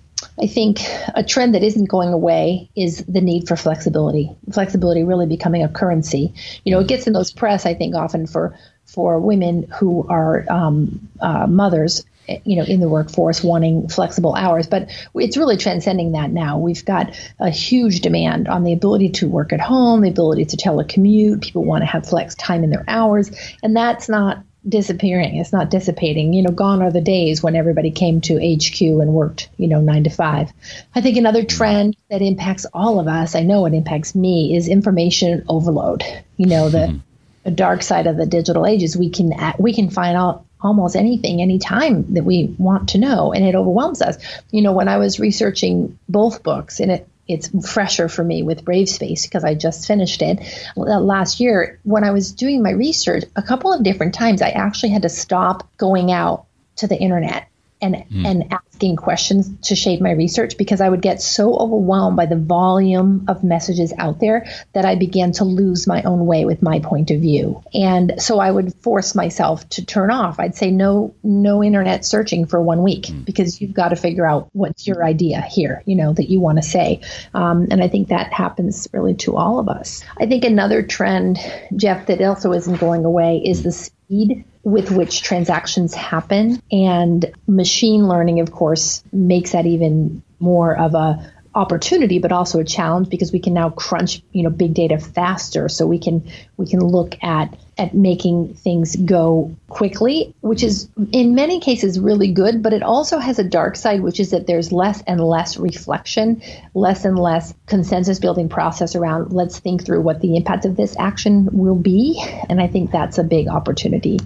I 0.42 0.48
think 0.48 0.80
a 1.14 1.22
trend 1.22 1.54
that 1.54 1.62
isn't 1.62 1.88
going 1.88 2.12
away 2.12 2.68
is 2.74 3.04
the 3.06 3.20
need 3.20 3.46
for 3.46 3.54
flexibility. 3.54 4.32
Flexibility 4.52 5.04
really 5.04 5.26
becoming 5.26 5.62
a 5.62 5.68
currency. 5.68 6.34
You 6.64 6.72
know, 6.72 6.80
it 6.80 6.88
gets 6.88 7.06
in 7.06 7.12
those 7.12 7.32
press, 7.32 7.64
I 7.64 7.74
think, 7.74 7.94
often 7.94 8.26
for 8.26 8.58
for 8.84 9.20
women 9.20 9.68
who 9.78 10.04
are 10.08 10.44
um, 10.50 11.08
uh, 11.20 11.46
mothers 11.46 12.04
you 12.44 12.56
know 12.56 12.64
in 12.64 12.80
the 12.80 12.88
workforce 12.88 13.42
wanting 13.42 13.88
flexible 13.88 14.34
hours 14.34 14.68
but 14.68 14.88
it's 15.14 15.36
really 15.36 15.56
transcending 15.56 16.12
that 16.12 16.30
now 16.30 16.58
we've 16.58 16.84
got 16.84 17.18
a 17.40 17.50
huge 17.50 18.00
demand 18.00 18.46
on 18.46 18.62
the 18.62 18.72
ability 18.72 19.08
to 19.08 19.28
work 19.28 19.52
at 19.52 19.60
home 19.60 20.02
the 20.02 20.08
ability 20.08 20.44
to 20.44 20.56
telecommute 20.56 21.42
people 21.42 21.64
want 21.64 21.82
to 21.82 21.86
have 21.86 22.06
flex 22.08 22.36
time 22.36 22.62
in 22.62 22.70
their 22.70 22.84
hours 22.86 23.30
and 23.62 23.76
that's 23.76 24.08
not 24.08 24.44
disappearing. 24.68 25.36
It's 25.36 25.52
not 25.52 25.70
dissipating. 25.70 26.32
You 26.32 26.42
know, 26.42 26.50
gone 26.50 26.82
are 26.82 26.92
the 26.92 27.00
days 27.00 27.42
when 27.42 27.56
everybody 27.56 27.90
came 27.90 28.20
to 28.22 28.34
HQ 28.36 28.80
and 28.80 29.12
worked, 29.12 29.48
you 29.56 29.68
know, 29.68 29.80
nine 29.80 30.04
to 30.04 30.10
five. 30.10 30.52
I 30.94 31.00
think 31.00 31.16
another 31.16 31.44
trend 31.44 31.96
that 32.10 32.22
impacts 32.22 32.66
all 32.72 33.00
of 33.00 33.08
us, 33.08 33.34
I 33.34 33.42
know 33.42 33.66
it 33.66 33.74
impacts 33.74 34.14
me, 34.14 34.56
is 34.56 34.68
information 34.68 35.44
overload. 35.48 36.04
You 36.36 36.46
know, 36.46 36.68
the, 36.68 36.78
mm-hmm. 36.78 36.98
the 37.44 37.50
dark 37.50 37.82
side 37.82 38.06
of 38.06 38.16
the 38.16 38.26
digital 38.26 38.66
ages. 38.66 38.96
We 38.96 39.10
can 39.10 39.32
we 39.58 39.74
can 39.74 39.90
find 39.90 40.16
out 40.16 40.44
almost 40.60 40.94
anything 40.94 41.42
anytime 41.42 42.14
that 42.14 42.24
we 42.24 42.54
want 42.56 42.90
to 42.90 42.98
know 42.98 43.32
and 43.32 43.44
it 43.44 43.56
overwhelms 43.56 44.00
us 44.00 44.16
you 44.52 44.62
know 44.62 44.72
when 44.72 44.86
i 44.86 44.96
was 44.96 45.18
researching 45.18 45.98
both 46.08 46.44
books 46.44 46.78
and 46.78 46.92
it 46.92 47.08
it's 47.28 47.50
fresher 47.70 48.08
for 48.08 48.24
me 48.24 48.42
with 48.42 48.64
Brave 48.64 48.88
Space 48.88 49.26
because 49.26 49.44
I 49.44 49.54
just 49.54 49.86
finished 49.86 50.22
it 50.22 50.40
uh, 50.76 51.00
last 51.00 51.40
year. 51.40 51.78
When 51.84 52.04
I 52.04 52.10
was 52.10 52.32
doing 52.32 52.62
my 52.62 52.70
research, 52.70 53.24
a 53.36 53.42
couple 53.42 53.72
of 53.72 53.82
different 53.82 54.14
times 54.14 54.42
I 54.42 54.50
actually 54.50 54.90
had 54.90 55.02
to 55.02 55.08
stop 55.08 55.76
going 55.76 56.10
out 56.10 56.46
to 56.76 56.86
the 56.86 56.98
internet 56.98 57.48
and 57.82 57.96
mm. 57.96 58.26
and 58.26 58.52
asking 58.52 58.96
questions 58.96 59.50
to 59.68 59.74
shape 59.74 60.00
my 60.00 60.12
research 60.12 60.56
because 60.56 60.80
I 60.80 60.88
would 60.88 61.02
get 61.02 61.20
so 61.20 61.54
overwhelmed 61.56 62.16
by 62.16 62.26
the 62.26 62.36
volume 62.36 63.24
of 63.28 63.44
messages 63.44 63.92
out 63.98 64.20
there 64.20 64.46
that 64.72 64.84
I 64.84 64.94
began 64.94 65.32
to 65.32 65.44
lose 65.44 65.86
my 65.86 66.02
own 66.02 66.26
way 66.26 66.44
with 66.44 66.62
my 66.62 66.80
point 66.80 67.10
of 67.10 67.20
view. 67.20 67.62
And 67.74 68.14
so 68.18 68.38
I 68.38 68.50
would 68.50 68.74
force 68.76 69.14
myself 69.14 69.68
to 69.70 69.84
turn 69.84 70.10
off. 70.10 70.38
I'd 70.38 70.54
say 70.54 70.70
no 70.70 71.14
no 71.22 71.62
internet 71.62 72.04
searching 72.04 72.46
for 72.46 72.62
one 72.62 72.82
week 72.82 73.06
mm. 73.06 73.24
because 73.24 73.60
you've 73.60 73.74
got 73.74 73.88
to 73.88 73.96
figure 73.96 74.26
out 74.26 74.48
what's 74.52 74.86
your 74.86 75.04
idea 75.04 75.42
here, 75.42 75.82
you 75.84 75.96
know, 75.96 76.12
that 76.12 76.30
you 76.30 76.40
want 76.40 76.58
to 76.58 76.62
say. 76.62 77.00
Um, 77.34 77.68
and 77.70 77.82
I 77.82 77.88
think 77.88 78.08
that 78.08 78.32
happens 78.32 78.88
really 78.92 79.14
to 79.16 79.36
all 79.36 79.58
of 79.58 79.68
us. 79.68 80.04
I 80.18 80.26
think 80.26 80.44
another 80.44 80.82
trend, 80.82 81.38
Jeff, 81.76 82.06
that 82.06 82.20
also 82.22 82.52
isn't 82.52 82.78
going 82.78 83.04
away 83.04 83.42
is 83.44 83.62
the 83.62 83.72
speed 83.72 84.44
with 84.64 84.90
which 84.90 85.22
transactions 85.22 85.94
happen. 85.94 86.62
And 86.70 87.32
machine 87.46 88.08
learning, 88.08 88.40
of 88.40 88.52
course, 88.52 89.02
makes 89.12 89.52
that 89.52 89.66
even 89.66 90.22
more 90.38 90.76
of 90.76 90.94
a 90.94 91.32
opportunity 91.54 92.18
but 92.18 92.32
also 92.32 92.60
a 92.60 92.64
challenge 92.64 93.10
because 93.10 93.30
we 93.30 93.38
can 93.38 93.52
now 93.52 93.68
crunch 93.68 94.22
you 94.32 94.42
know 94.42 94.48
big 94.48 94.72
data 94.72 94.98
faster 94.98 95.68
so 95.68 95.86
we 95.86 95.98
can 95.98 96.26
we 96.56 96.66
can 96.66 96.80
look 96.80 97.22
at 97.22 97.54
at 97.76 97.94
making 97.94 98.54
things 98.54 98.96
go 98.96 99.54
quickly 99.68 100.34
which 100.40 100.62
is 100.62 100.88
in 101.12 101.34
many 101.34 101.60
cases 101.60 102.00
really 102.00 102.32
good 102.32 102.62
but 102.62 102.72
it 102.72 102.82
also 102.82 103.18
has 103.18 103.38
a 103.38 103.44
dark 103.44 103.76
side 103.76 104.00
which 104.00 104.18
is 104.18 104.30
that 104.30 104.46
there's 104.46 104.72
less 104.72 105.02
and 105.02 105.20
less 105.20 105.58
reflection 105.58 106.40
less 106.72 107.04
and 107.04 107.18
less 107.18 107.52
consensus 107.66 108.18
building 108.18 108.48
process 108.48 108.96
around 108.96 109.30
let's 109.30 109.58
think 109.58 109.84
through 109.84 110.00
what 110.00 110.22
the 110.22 110.36
impact 110.36 110.64
of 110.64 110.74
this 110.74 110.96
action 110.98 111.50
will 111.52 111.78
be 111.78 112.18
and 112.48 112.62
i 112.62 112.66
think 112.66 112.90
that's 112.90 113.18
a 113.18 113.24
big 113.24 113.46
opportunity 113.46 114.18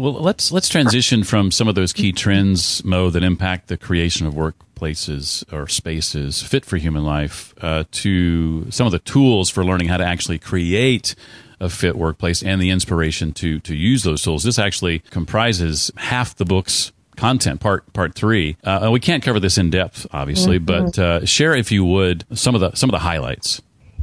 well, 0.00 0.12
let's 0.14 0.50
let's 0.50 0.68
transition 0.68 1.24
from 1.24 1.50
some 1.50 1.68
of 1.68 1.74
those 1.74 1.92
key 1.92 2.12
trends, 2.12 2.82
Moe, 2.84 3.10
that 3.10 3.22
impact 3.22 3.68
the 3.68 3.76
creation 3.76 4.26
of 4.26 4.34
workplaces 4.34 5.44
or 5.52 5.68
spaces 5.68 6.42
fit 6.42 6.64
for 6.64 6.78
human 6.78 7.04
life, 7.04 7.54
uh, 7.60 7.84
to 7.90 8.70
some 8.70 8.86
of 8.86 8.92
the 8.92 8.98
tools 8.98 9.50
for 9.50 9.64
learning 9.64 9.88
how 9.88 9.98
to 9.98 10.04
actually 10.04 10.38
create 10.38 11.14
a 11.60 11.68
fit 11.68 11.96
workplace 11.96 12.42
and 12.42 12.62
the 12.62 12.70
inspiration 12.70 13.32
to 13.34 13.60
to 13.60 13.76
use 13.76 14.02
those 14.02 14.22
tools. 14.22 14.42
This 14.42 14.58
actually 14.58 15.00
comprises 15.10 15.90
half 15.96 16.34
the 16.36 16.46
book's 16.46 16.92
content 17.16 17.60
part 17.60 17.92
part 17.92 18.14
three 18.14 18.56
uh, 18.64 18.88
we 18.90 18.98
can't 18.98 19.22
cover 19.22 19.38
this 19.38 19.58
in 19.58 19.68
depth 19.68 20.06
obviously 20.10 20.58
mm-hmm. 20.58 20.86
but 20.86 20.98
uh, 20.98 21.22
share 21.26 21.54
if 21.54 21.70
you 21.70 21.84
would 21.84 22.24
some 22.32 22.54
of 22.54 22.62
the 22.62 22.74
some 22.74 22.88
of 22.88 22.92
the 22.92 23.00
highlights 23.00 23.60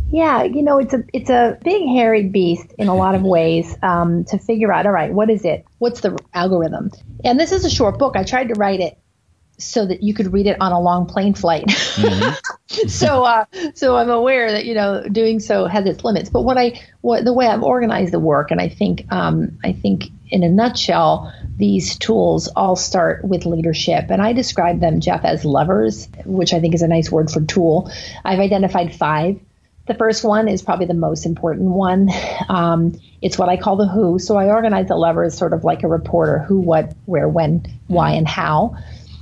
yeah, 0.09 0.43
you 0.43 0.63
know, 0.63 0.77
it's 0.79 0.93
a 0.93 1.03
it's 1.13 1.29
a 1.29 1.57
big 1.63 1.85
hairy 1.87 2.29
beast 2.29 2.73
in 2.77 2.87
a 2.87 2.95
lot 2.95 3.15
of 3.15 3.23
ways 3.23 3.75
um, 3.83 4.23
to 4.25 4.37
figure 4.37 4.71
out. 4.71 4.85
All 4.85 4.91
right, 4.91 5.11
what 5.11 5.29
is 5.29 5.43
it? 5.43 5.65
What's 5.79 6.01
the 6.01 6.17
algorithm? 6.33 6.91
And 7.23 7.39
this 7.39 7.51
is 7.51 7.65
a 7.65 7.69
short 7.69 7.99
book. 7.99 8.15
I 8.15 8.23
tried 8.23 8.49
to 8.49 8.53
write 8.53 8.79
it 8.79 8.97
so 9.59 9.85
that 9.85 10.03
you 10.03 10.13
could 10.13 10.31
read 10.31 10.45
it 10.45 10.57
on 10.61 10.71
a 10.71 10.79
long 10.79 11.07
plane 11.07 11.33
flight. 11.33 11.65
Mm-hmm. 11.65 12.87
so, 12.87 13.23
uh, 13.23 13.45
so 13.73 13.97
I'm 13.97 14.09
aware 14.09 14.51
that 14.51 14.65
you 14.65 14.75
know 14.75 15.03
doing 15.11 15.39
so 15.39 15.65
has 15.65 15.85
its 15.85 16.03
limits. 16.03 16.29
But 16.29 16.43
what 16.43 16.57
I 16.57 16.79
what 17.01 17.25
the 17.25 17.33
way 17.33 17.47
I've 17.47 17.63
organized 17.63 18.13
the 18.13 18.19
work, 18.19 18.51
and 18.51 18.61
I 18.61 18.69
think 18.69 19.11
um, 19.11 19.57
I 19.63 19.73
think 19.73 20.05
in 20.29 20.43
a 20.43 20.49
nutshell, 20.49 21.33
these 21.57 21.97
tools 21.97 22.47
all 22.49 22.75
start 22.75 23.25
with 23.25 23.45
leadership, 23.45 24.05
and 24.09 24.21
I 24.21 24.33
describe 24.33 24.79
them, 24.79 25.01
Jeff, 25.01 25.25
as 25.25 25.43
levers, 25.43 26.07
which 26.25 26.53
I 26.53 26.59
think 26.59 26.75
is 26.75 26.81
a 26.81 26.87
nice 26.87 27.11
word 27.11 27.31
for 27.31 27.41
tool. 27.41 27.91
I've 28.23 28.39
identified 28.39 28.95
five. 28.95 29.39
The 29.87 29.93
first 29.93 30.23
one 30.23 30.47
is 30.47 30.61
probably 30.61 30.85
the 30.85 30.93
most 30.93 31.25
important 31.25 31.69
one. 31.69 32.09
Um, 32.49 32.99
it's 33.21 33.37
what 33.37 33.49
I 33.49 33.57
call 33.57 33.77
the 33.77 33.87
who. 33.87 34.19
So 34.19 34.35
I 34.37 34.47
organize 34.47 34.87
the 34.87 34.95
levers 34.95 35.37
sort 35.37 35.53
of 35.53 35.63
like 35.63 35.83
a 35.83 35.87
reporter 35.87 36.39
who, 36.39 36.59
what, 36.59 36.93
where, 37.05 37.27
when, 37.27 37.65
why, 37.87 38.11
and 38.11 38.27
how. 38.27 38.77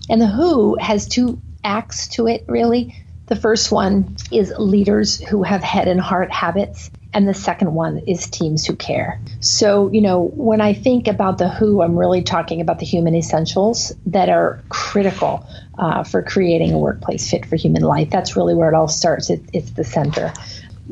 And 0.09 0.19
the 0.19 0.27
who 0.27 0.77
has 0.79 1.07
two 1.07 1.39
acts 1.63 2.07
to 2.09 2.27
it, 2.27 2.45
really. 2.47 2.95
The 3.27 3.35
first 3.35 3.71
one 3.71 4.17
is 4.31 4.53
leaders 4.57 5.19
who 5.19 5.43
have 5.43 5.63
head 5.63 5.87
and 5.87 5.99
heart 5.99 6.31
habits. 6.31 6.91
And 7.15 7.29
the 7.29 7.33
second 7.33 7.73
one 7.73 7.99
is 7.99 8.27
teams 8.27 8.65
who 8.65 8.75
care. 8.75 9.21
So, 9.39 9.89
you 9.89 10.01
know, 10.01 10.33
when 10.35 10.59
I 10.59 10.73
think 10.73 11.07
about 11.07 11.37
the 11.37 11.47
who, 11.47 11.81
I'm 11.81 11.97
really 11.97 12.21
talking 12.21 12.59
about 12.59 12.79
the 12.79 12.85
human 12.85 13.15
essentials 13.15 13.93
that 14.07 14.27
are 14.27 14.61
critical 14.67 15.47
uh, 15.79 16.03
for 16.03 16.21
creating 16.21 16.73
a 16.73 16.77
workplace 16.77 17.29
fit 17.31 17.45
for 17.45 17.55
human 17.55 17.83
life. 17.83 18.09
That's 18.09 18.35
really 18.35 18.53
where 18.53 18.69
it 18.69 18.75
all 18.75 18.89
starts. 18.89 19.29
It, 19.29 19.41
it's 19.53 19.71
the 19.71 19.85
center. 19.85 20.33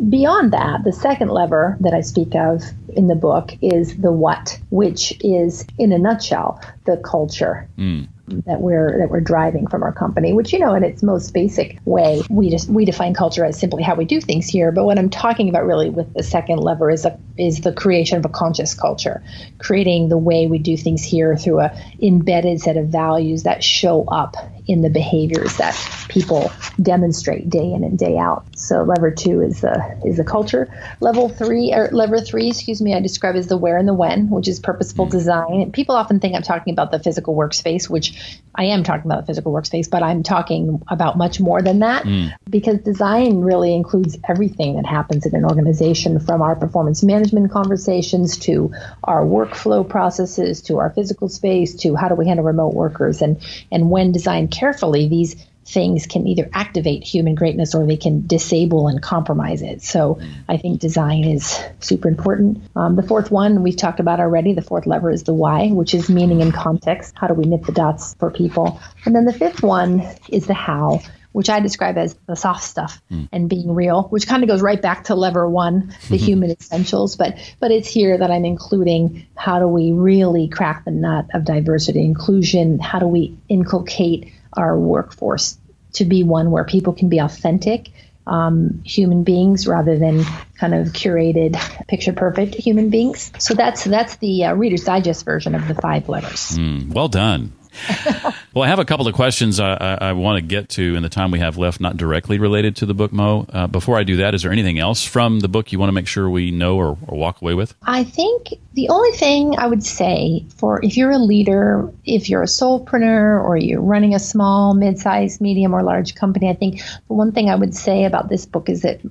Beyond 0.10 0.54
that, 0.54 0.86
the 0.86 0.94
second 0.94 1.28
lever 1.28 1.78
that 1.82 1.94
I 1.94 2.00
speak 2.00 2.36
of 2.36 2.64
in 2.96 3.08
the 3.08 3.16
book 3.16 3.52
is 3.62 3.98
the 3.98 4.12
what, 4.12 4.60
which 4.70 5.14
is, 5.22 5.66
in 5.78 5.92
a 5.92 6.00
nutshell, 6.00 6.62
the 6.86 6.98
culture. 6.98 7.68
Mm 7.78 8.08
that 8.28 8.62
we're 8.62 9.00
that 9.00 9.10
we're 9.10 9.20
driving 9.20 9.68
from 9.68 9.84
our 9.84 9.92
company 9.92 10.32
which 10.32 10.54
you 10.54 10.60
know 10.60 10.74
in 10.74 10.84
its 10.84 11.04
most 11.04 11.34
basic 11.34 11.78
way 11.84 12.22
we 12.30 12.50
just 12.50 12.70
we 12.70 12.86
define 12.86 13.14
culture 13.14 13.44
as 13.44 13.60
simply 13.60 13.84
how 13.84 13.96
we 13.96 14.06
do 14.06 14.22
things 14.22 14.48
here 14.48 14.72
but 14.72 14.86
what 14.86 14.98
i'm 14.98 15.10
talking 15.10 15.50
about 15.50 15.66
really 15.66 15.90
with 15.90 16.12
the 16.14 16.24
second 16.24 16.58
lever 16.58 16.90
is 16.90 17.04
a 17.04 17.20
is 17.38 17.62
the 17.62 17.74
creation 17.74 18.18
of 18.18 18.24
a 18.24 18.30
conscious 18.30 18.74
culture 18.74 19.22
creating 19.58 20.08
the 20.08 20.18
way 20.18 20.48
we 20.48 20.58
do 20.58 20.78
things 20.78 21.04
here 21.04 21.36
through 21.36 21.60
a 21.60 21.78
embedded 22.02 22.62
set 22.62 22.78
of 22.78 22.88
values 22.88 23.44
that 23.44 23.62
show 23.62 24.06
up 24.06 24.36
in 24.68 24.82
the 24.82 24.90
behaviors 24.90 25.58
that 25.58 25.76
people 26.08 26.52
demonstrate 26.82 27.50
day 27.50 27.74
in 27.74 27.84
and 27.84 27.98
day 27.98 28.18
out. 28.18 28.46
So 28.56 28.84
lever 28.84 29.12
two 29.12 29.42
is 29.42 29.62
the 29.62 30.00
is 30.06 30.18
the 30.18 30.24
culture. 30.24 30.74
Level 31.02 31.30
three 31.30 31.74
or 31.74 31.90
lever 31.92 32.20
three, 32.20 32.50
excuse 32.50 32.82
me, 32.82 32.83
I 32.92 33.00
describe 33.00 33.36
as 33.36 33.48
the 33.48 33.58
where 33.58 33.78
and 33.78 33.88
the 33.88 33.94
when, 33.94 34.30
which 34.30 34.48
is 34.48 34.60
purposeful 34.60 35.06
mm-hmm. 35.06 35.18
design. 35.18 35.72
People 35.72 35.96
often 35.96 36.20
think 36.20 36.36
I'm 36.36 36.42
talking 36.42 36.74
about 36.74 36.92
the 36.92 37.00
physical 37.00 37.36
workspace, 37.36 37.88
which 37.90 38.40
I 38.56 38.66
am 38.66 38.84
talking 38.84 39.10
about 39.10 39.22
the 39.22 39.28
physical 39.28 39.54
workspace, 39.54 39.90
but 39.90 40.02
I'm 40.02 40.24
talking 40.24 40.82
about 40.88 41.18
much 41.18 41.40
more 41.40 41.62
than 41.62 41.80
that 41.80 42.04
mm. 42.04 42.34
because 42.50 42.80
design 42.80 43.42
really 43.42 43.76
includes 43.76 44.18
everything 44.28 44.76
that 44.78 44.86
happens 44.86 45.26
in 45.26 45.36
an 45.36 45.46
organization 45.46 46.20
from 46.20 46.42
our 46.42 46.56
performance 46.56 47.04
management 47.04 47.52
conversations 47.52 48.38
to 48.40 48.74
our 49.04 49.24
workflow 49.24 49.88
processes 49.88 50.62
to 50.64 50.80
our 50.80 50.90
physical 50.90 51.30
space 51.30 51.76
to 51.76 51.96
how 51.96 52.10
do 52.10 52.16
we 52.16 52.28
handle 52.28 52.46
remote 52.46 52.74
workers 52.74 53.22
and 53.22 53.42
and 53.72 53.90
when 53.90 54.12
designed 54.12 54.52
carefully, 54.52 55.08
these 55.08 55.36
things 55.66 56.08
can 56.08 56.28
either 56.28 56.50
activate 56.54 57.04
human 57.04 57.36
greatness 57.36 57.74
or 57.74 57.86
they 57.86 57.98
can 57.98 58.28
disable 58.28 58.88
and 58.88 59.02
compromise 59.02 59.62
it. 59.62 59.82
So 59.82 60.20
I 60.48 60.58
think 60.58 60.80
design 60.80 61.24
is 61.24 61.60
super 61.80 62.08
important. 62.08 62.62
Um, 62.76 62.96
the 62.96 63.04
fourth 63.04 63.32
one 63.32 63.64
we've 63.64 63.78
talked 63.78 64.00
about 64.00 64.20
already. 64.20 64.54
The 64.54 64.62
fourth 64.62 64.86
lever 64.86 65.10
is 65.10 65.24
the 65.24 65.34
why, 65.34 65.70
which 65.70 65.94
is 65.94 66.10
meaning 66.10 66.42
and 66.42 66.54
context. 66.54 67.14
How 67.18 67.28
do 67.28 67.34
we 67.34 67.46
knit 67.46 67.66
the 67.66 67.72
dots 67.72 68.16
for 68.16 68.30
people? 68.30 68.80
And 69.06 69.16
then 69.16 69.26
the 69.26 69.34
fifth 69.34 69.64
one 69.64 70.06
is 70.30 70.48
the 70.48 70.54
how. 70.54 71.02
Which 71.32 71.50
I 71.50 71.62
describe 71.62 71.98
as 71.98 72.16
the 72.28 72.36
soft 72.36 72.64
stuff 72.64 73.02
mm. 73.12 73.28
and 73.32 73.50
being 73.50 73.74
real, 73.74 74.04
which 74.04 74.28
kind 74.28 74.44
of 74.44 74.50
goes 74.50 74.62
right 74.62 74.80
back 74.80 75.06
to 75.06 75.16
lever 75.16 75.50
one, 75.50 75.96
the 76.08 76.16
human 76.28 76.52
essentials. 76.52 77.16
But 77.16 77.40
but 77.60 77.72
it's 77.72 77.88
here 77.88 78.16
that 78.16 78.30
I'm 78.30 78.46
including 78.46 79.26
how 79.36 79.58
do 79.58 79.68
we 79.68 79.94
really 79.94 80.48
crack 80.48 80.86
the 80.86 80.92
nut 80.92 81.30
of 81.34 81.44
diversity 81.44 82.06
inclusion? 82.06 82.78
How 82.78 83.00
do 83.00 83.08
we 83.08 83.36
inculcate 83.50 84.32
our 84.56 84.78
workforce 84.78 85.58
to 85.94 86.06
be 86.06 86.24
one 86.24 86.52
where 86.52 86.64
people 86.64 86.94
can 86.94 87.10
be 87.10 87.20
authentic 87.20 87.90
um, 88.26 88.82
human 88.86 89.24
beings 89.24 89.68
rather 89.68 89.98
than 89.98 90.24
kind 90.58 90.74
of 90.74 90.88
curated, 90.88 91.56
picture 91.88 92.14
perfect 92.14 92.56
human 92.56 92.90
beings. 92.90 93.32
So 93.38 93.54
that's 93.54 93.84
that's 93.84 94.16
the 94.18 94.46
uh, 94.46 94.54
Reader's 94.54 94.84
Digest 94.84 95.26
version 95.26 95.56
of 95.56 95.68
the 95.68 95.76
five 95.76 96.08
letters. 96.08 96.58
Mm, 96.58 96.94
well 96.94 97.10
done. 97.10 97.52
well, 98.54 98.64
I 98.64 98.68
have 98.68 98.80
a 98.80 98.86
couple 98.86 99.08
of 99.08 99.16
questions 99.16 99.60
I, 99.60 99.74
I, 99.74 99.98
I, 100.10 100.14
want 100.14 100.38
to 100.38 100.42
get 100.42 100.70
to 100.70 100.96
in 100.96 101.04
the 101.04 101.10
time 101.10 101.32
we 101.32 101.40
have 101.40 101.58
left, 101.58 101.80
not 101.80 101.98
directly 101.98 102.38
related 102.38 102.76
to 102.78 102.86
the 102.86 102.94
book, 102.94 103.12
Moe. 103.12 103.46
Uh, 103.50 103.68
before 103.68 103.98
I 103.98 104.04
do 104.04 104.18
that, 104.18 104.36
is 104.36 104.44
there 104.44 104.52
anything 104.52 104.80
else 104.80 105.04
from 105.04 105.40
the 105.40 105.48
book 105.48 105.72
you 105.72 105.80
want 105.80 105.90
to 105.90 105.94
make 105.94 106.08
sure 106.08 106.30
we 106.30 106.52
know 106.52 106.78
or, 106.78 106.98
or 107.08 107.18
walk 107.18 107.42
away 107.42 107.54
with? 107.54 107.74
I 107.84 108.04
think 108.04 108.50
the 108.74 108.90
only 108.90 109.12
thing 109.12 109.56
I 109.58 109.68
would 109.68 109.84
say 109.84 110.46
for 110.58 110.84
if 110.84 110.98
you're 110.98 111.12
a 111.12 111.18
leader, 111.18 111.92
if 112.06 112.30
you're 112.30 112.44
a 112.44 112.48
solopreneur 112.48 113.44
or 113.44 113.58
you're 113.58 113.82
running 113.82 114.14
a 114.14 114.20
small, 114.20 114.74
mid-sized, 114.74 115.42
medium, 115.42 115.74
or 115.74 115.84
large 115.84 116.16
company, 116.16 116.50
I 116.50 116.54
think 116.54 116.82
the 117.08 117.14
one 117.14 117.32
thing 117.32 117.50
I 117.50 117.56
would 117.56 117.76
say 117.76 118.06
about 118.06 118.30
this 118.30 118.46
book 118.46 118.70
is 118.70 118.82
that 118.82 119.02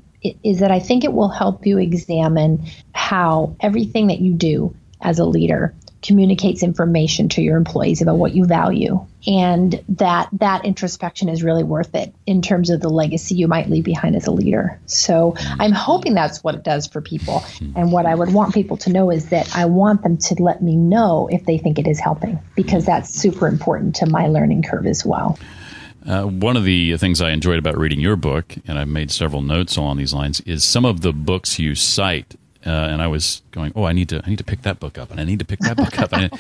is 0.44 0.60
that 0.60 0.70
I 0.70 0.78
think 0.78 1.02
it 1.02 1.12
will 1.12 1.28
help 1.28 1.66
you 1.66 1.78
examine 1.78 2.64
how 2.94 3.56
everything 3.58 4.06
that 4.06 4.20
you 4.20 4.34
do 4.34 4.74
as 5.00 5.18
a 5.18 5.24
leader 5.24 5.74
communicates 6.02 6.62
information 6.62 7.28
to 7.30 7.42
your 7.42 7.56
employees 7.56 8.02
about 8.02 8.16
what 8.16 8.34
you 8.34 8.44
value. 8.44 9.06
And 9.26 9.82
that 9.90 10.28
that 10.32 10.64
introspection 10.64 11.28
is 11.28 11.44
really 11.44 11.62
worth 11.62 11.94
it 11.94 12.12
in 12.26 12.42
terms 12.42 12.70
of 12.70 12.80
the 12.80 12.88
legacy 12.88 13.36
you 13.36 13.46
might 13.46 13.70
leave 13.70 13.84
behind 13.84 14.16
as 14.16 14.26
a 14.26 14.32
leader. 14.32 14.80
So 14.86 15.34
i'm 15.38 15.72
hoping 15.72 16.14
that's 16.14 16.42
what 16.42 16.56
it 16.56 16.64
does 16.64 16.88
for 16.88 17.00
people. 17.00 17.44
And 17.76 17.92
what 17.92 18.06
i 18.06 18.14
would 18.14 18.32
want 18.32 18.52
people 18.52 18.76
to 18.78 18.90
know 18.90 19.10
is 19.10 19.28
that 19.28 19.54
i 19.56 19.66
want 19.66 20.02
them 20.02 20.16
to 20.18 20.34
let 20.42 20.62
me 20.62 20.76
know 20.76 21.28
if 21.30 21.44
they 21.44 21.58
think 21.58 21.78
it 21.78 21.86
is 21.86 22.00
helping 22.00 22.40
because 22.56 22.84
that's 22.84 23.10
super 23.10 23.46
important 23.46 23.96
to 23.96 24.06
my 24.06 24.26
learning 24.26 24.62
curve 24.62 24.86
as 24.86 25.04
well. 25.04 25.38
Uh, 26.06 26.24
one 26.24 26.56
of 26.56 26.64
the 26.64 26.96
things 26.96 27.20
I 27.20 27.30
enjoyed 27.30 27.60
about 27.60 27.78
reading 27.78 28.00
your 28.00 28.16
book, 28.16 28.56
and 28.66 28.76
I've 28.76 28.88
made 28.88 29.12
several 29.12 29.40
notes 29.40 29.76
along 29.76 29.98
these 29.98 30.12
lines, 30.12 30.40
is 30.40 30.64
some 30.64 30.84
of 30.84 31.02
the 31.02 31.12
books 31.12 31.60
you 31.60 31.76
cite 31.76 32.34
uh, 32.66 32.70
and 32.70 33.02
I 33.02 33.06
was 33.06 33.42
going, 33.50 33.72
oh, 33.74 33.84
I 33.84 33.92
need 33.92 34.08
to, 34.10 34.22
I 34.24 34.30
need 34.30 34.38
to 34.38 34.44
pick 34.44 34.62
that 34.62 34.80
book 34.80 34.98
up, 34.98 35.10
and 35.10 35.20
I 35.20 35.24
need 35.24 35.38
to 35.40 35.44
pick 35.44 35.60
that 35.60 35.76
book 35.76 35.98
up. 35.98 36.12
And 36.12 36.32
uh, 36.32 36.38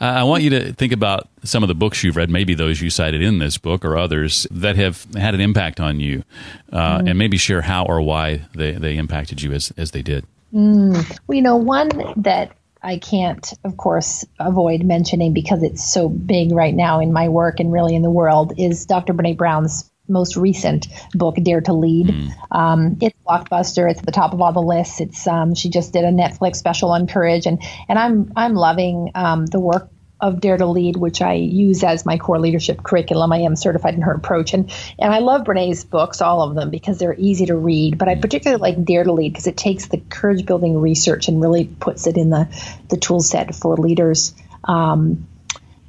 I 0.00 0.24
want 0.24 0.42
you 0.42 0.50
to 0.50 0.72
think 0.72 0.92
about 0.92 1.28
some 1.42 1.62
of 1.62 1.68
the 1.68 1.74
books 1.74 2.02
you've 2.02 2.16
read, 2.16 2.30
maybe 2.30 2.54
those 2.54 2.80
you 2.80 2.90
cited 2.90 3.22
in 3.22 3.38
this 3.38 3.58
book 3.58 3.84
or 3.84 3.96
others 3.96 4.46
that 4.50 4.76
have 4.76 5.06
had 5.14 5.34
an 5.34 5.40
impact 5.40 5.80
on 5.80 6.00
you, 6.00 6.24
uh, 6.72 6.98
mm. 6.98 7.10
and 7.10 7.18
maybe 7.18 7.36
share 7.36 7.62
how 7.62 7.84
or 7.84 8.00
why 8.00 8.46
they, 8.54 8.72
they 8.72 8.96
impacted 8.96 9.42
you 9.42 9.52
as 9.52 9.72
as 9.76 9.90
they 9.90 10.02
did. 10.02 10.24
Mm. 10.52 11.18
Well, 11.26 11.36
you 11.36 11.42
know, 11.42 11.56
one 11.56 11.90
that 12.16 12.52
I 12.84 12.98
can't, 12.98 13.52
of 13.64 13.78
course, 13.78 14.26
avoid 14.38 14.84
mentioning 14.84 15.32
because 15.32 15.62
it's 15.62 15.82
so 15.82 16.08
big 16.08 16.52
right 16.52 16.74
now 16.74 17.00
in 17.00 17.12
my 17.12 17.28
work 17.28 17.58
and 17.58 17.72
really 17.72 17.94
in 17.94 18.02
the 18.02 18.10
world 18.10 18.52
is 18.58 18.84
Dr. 18.84 19.14
Brene 19.14 19.38
Brown's 19.38 19.90
most 20.08 20.36
recent 20.36 20.88
book, 21.14 21.36
Dare 21.42 21.60
to 21.62 21.72
Lead. 21.72 22.08
Mm. 22.08 22.30
Um, 22.50 22.98
it's 23.00 23.16
blockbuster. 23.26 23.90
It's 23.90 24.00
at 24.00 24.06
the 24.06 24.12
top 24.12 24.32
of 24.32 24.40
all 24.40 24.52
the 24.52 24.60
lists. 24.60 25.00
It's 25.00 25.26
um, 25.26 25.54
she 25.54 25.70
just 25.70 25.92
did 25.92 26.04
a 26.04 26.10
Netflix 26.10 26.56
special 26.56 26.90
on 26.90 27.06
courage, 27.06 27.46
and 27.46 27.62
and 27.88 27.98
I'm 27.98 28.32
I'm 28.36 28.54
loving 28.54 29.10
um, 29.14 29.46
the 29.46 29.60
work 29.60 29.90
of 30.20 30.40
Dare 30.40 30.56
to 30.56 30.66
Lead, 30.66 30.96
which 30.96 31.20
I 31.20 31.34
use 31.34 31.82
as 31.82 32.06
my 32.06 32.18
core 32.18 32.38
leadership 32.38 32.82
curriculum. 32.82 33.32
I 33.32 33.38
am 33.38 33.56
certified 33.56 33.94
in 33.94 34.02
her 34.02 34.12
approach, 34.12 34.54
and 34.54 34.72
and 34.98 35.12
I 35.12 35.18
love 35.18 35.44
Brene's 35.44 35.84
books, 35.84 36.20
all 36.20 36.42
of 36.42 36.54
them, 36.54 36.70
because 36.70 36.98
they're 36.98 37.16
easy 37.18 37.46
to 37.46 37.56
read. 37.56 37.98
But 37.98 38.08
I 38.08 38.14
particularly 38.14 38.60
like 38.60 38.84
Dare 38.84 39.04
to 39.04 39.12
Lead 39.12 39.32
because 39.32 39.46
it 39.46 39.56
takes 39.56 39.86
the 39.86 39.98
courage 39.98 40.46
building 40.46 40.80
research 40.80 41.28
and 41.28 41.40
really 41.40 41.64
puts 41.64 42.06
it 42.06 42.16
in 42.16 42.30
the 42.30 42.48
the 42.88 42.96
tool 42.96 43.20
set 43.20 43.54
for 43.54 43.76
leaders. 43.76 44.34
Um, 44.64 45.28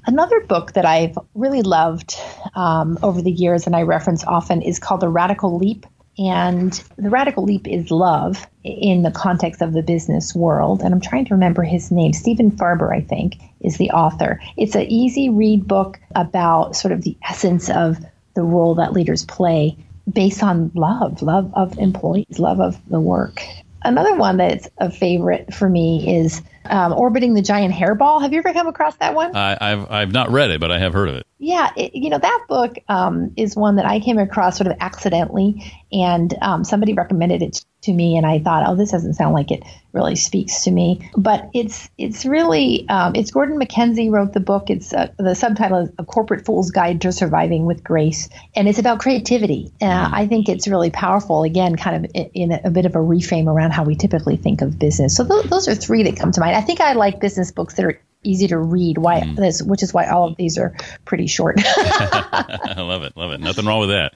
Another 0.08 0.40
book 0.42 0.74
that 0.74 0.86
I've 0.86 1.18
really 1.34 1.62
loved 1.62 2.16
um, 2.56 2.98
over 3.02 3.22
the 3.22 3.32
years 3.32 3.66
and 3.66 3.76
I 3.76 3.82
reference 3.82 4.24
often 4.24 4.62
is 4.62 4.80
called 4.80 5.02
The 5.02 5.10
Radical 5.10 5.58
Leap. 5.58 5.86
And 6.18 6.72
The 6.98 7.10
Radical 7.10 7.44
Leap 7.44 7.68
is 7.68 7.92
love 7.92 8.48
in 8.64 9.04
the 9.04 9.12
context 9.12 9.62
of 9.62 9.74
the 9.74 9.82
business 9.82 10.34
world. 10.34 10.82
And 10.82 10.94
I'm 10.94 11.02
trying 11.02 11.26
to 11.26 11.34
remember 11.34 11.64
his 11.64 11.92
name. 11.92 12.14
Stephen 12.14 12.52
Farber, 12.52 12.96
I 12.96 13.02
think, 13.02 13.36
is 13.62 13.78
the 13.78 13.90
author. 13.90 14.40
It's 14.56 14.76
an 14.76 14.84
easy 14.84 15.30
read 15.30 15.68
book 15.68 16.00
about 16.16 16.76
sort 16.76 16.92
of 16.94 17.02
the 17.02 17.18
essence 17.28 17.70
of 17.70 17.98
the 18.36 18.44
role 18.44 18.76
that 18.76 18.94
leaders 18.94 19.26
play 19.26 19.78
based 20.12 20.44
on 20.44 20.72
love, 20.76 21.22
love 21.22 21.52
of 21.56 21.78
employees, 21.80 22.40
love 22.40 22.60
of 22.60 22.78
the 22.90 23.00
work. 23.00 23.42
Another 23.84 24.16
one 24.16 24.38
that's 24.38 24.70
a 24.78 24.90
favorite 24.90 25.54
for 25.54 25.70
me 25.70 26.18
is 26.18 26.42
um, 26.70 26.94
Orbiting 26.94 27.34
the 27.34 27.42
Giant 27.42 27.74
Hairball. 27.74 28.22
Have 28.22 28.34
you 28.34 28.40
ever 28.40 28.54
come 28.54 28.68
across 28.68 28.96
that 28.98 29.14
one? 29.14 29.36
I, 29.36 29.58
have 29.70 29.92
I've 29.92 30.12
not 30.12 30.32
read 30.32 30.52
it, 30.52 30.60
but 30.60 30.72
I 30.72 30.80
have 30.80 30.94
heard 30.94 31.10
of 31.10 31.16
it. 31.16 31.28
Yeah, 31.38 31.70
it, 31.76 31.94
you 31.94 32.10
know 32.10 32.18
that 32.18 32.46
book 32.48 32.78
um, 32.88 33.34
is 33.36 33.56
one 33.56 33.76
that 33.76 33.86
I 33.86 34.00
came 34.00 34.18
across 34.18 34.58
sort 34.58 34.68
of 34.68 34.78
accidentally, 34.80 35.72
and 35.92 36.34
um, 36.42 36.64
somebody 36.64 36.94
recommended 36.94 37.42
it 37.42 37.66
to 37.82 37.94
me, 37.94 38.18
and 38.18 38.26
I 38.26 38.40
thought, 38.40 38.64
oh, 38.68 38.76
this 38.76 38.92
doesn't 38.92 39.14
sound 39.14 39.34
like 39.34 39.52
it 39.52 39.64
really 39.92 40.16
speaks 40.16 40.64
to 40.64 40.72
me. 40.72 41.10
But 41.16 41.50
it's 41.54 41.90
it's 41.98 42.26
really 42.26 42.88
um, 42.90 43.16
it's 43.16 43.32
Gordon 43.32 43.60
MacKenzie 43.60 44.10
wrote 44.10 44.34
the 44.34 44.40
book. 44.40 44.70
It's 44.70 44.94
uh, 44.94 45.12
the 45.18 45.36
subtitle 45.36 45.80
is 45.80 45.90
A 45.98 46.06
Corporate 46.06 46.46
Fool's 46.46 46.72
Guide 46.72 47.02
to 47.02 47.12
Surviving 47.12 47.66
with 47.66 47.84
Grace, 47.84 48.30
and 48.56 48.68
it's 48.68 48.80
about 48.80 49.00
creativity. 49.00 49.72
Uh, 49.82 50.10
I 50.12 50.28
think 50.28 50.50
it's 50.50 50.68
really 50.68 50.90
powerful. 50.90 51.44
Again, 51.44 51.76
kind 51.76 52.06
of 52.06 52.12
in 52.34 52.54
a, 52.54 52.62
a, 52.66 52.72
bit 52.72 52.86
of 52.86 52.96
a 52.96 53.00
reframe 53.00 53.48
around 53.48 53.72
how 53.72 53.84
we 53.84 53.96
typically 53.96 54.38
think 54.38 54.62
of 54.62 54.80
business. 54.80 55.16
So 55.16 55.26
th- 55.26 55.46
those 55.46 55.68
are 55.68 55.76
three 55.76 56.04
that 56.04 56.16
come 56.16 56.32
to 56.32 56.40
mind. 56.40 56.55
I 56.56 56.62
think 56.62 56.80
I 56.82 56.94
like 56.94 57.20
business 57.20 57.52
books 57.52 57.76
that 57.76 57.86
are 57.86 58.00
easy 58.24 58.48
to 58.48 58.58
read. 58.58 58.98
Why 58.98 59.22
mm. 59.22 59.36
this, 59.36 59.62
which 59.62 59.84
is 59.84 59.94
why 59.94 60.08
all 60.08 60.28
of 60.28 60.36
these 60.38 60.58
are 60.58 60.76
pretty 61.06 61.28
short. 61.28 61.58
I 61.64 62.76
love 62.78 63.04
it, 63.04 63.16
love 63.16 63.32
it. 63.32 63.40
Nothing 63.40 63.66
wrong 63.66 63.82
with 63.82 63.90
that. 63.90 64.14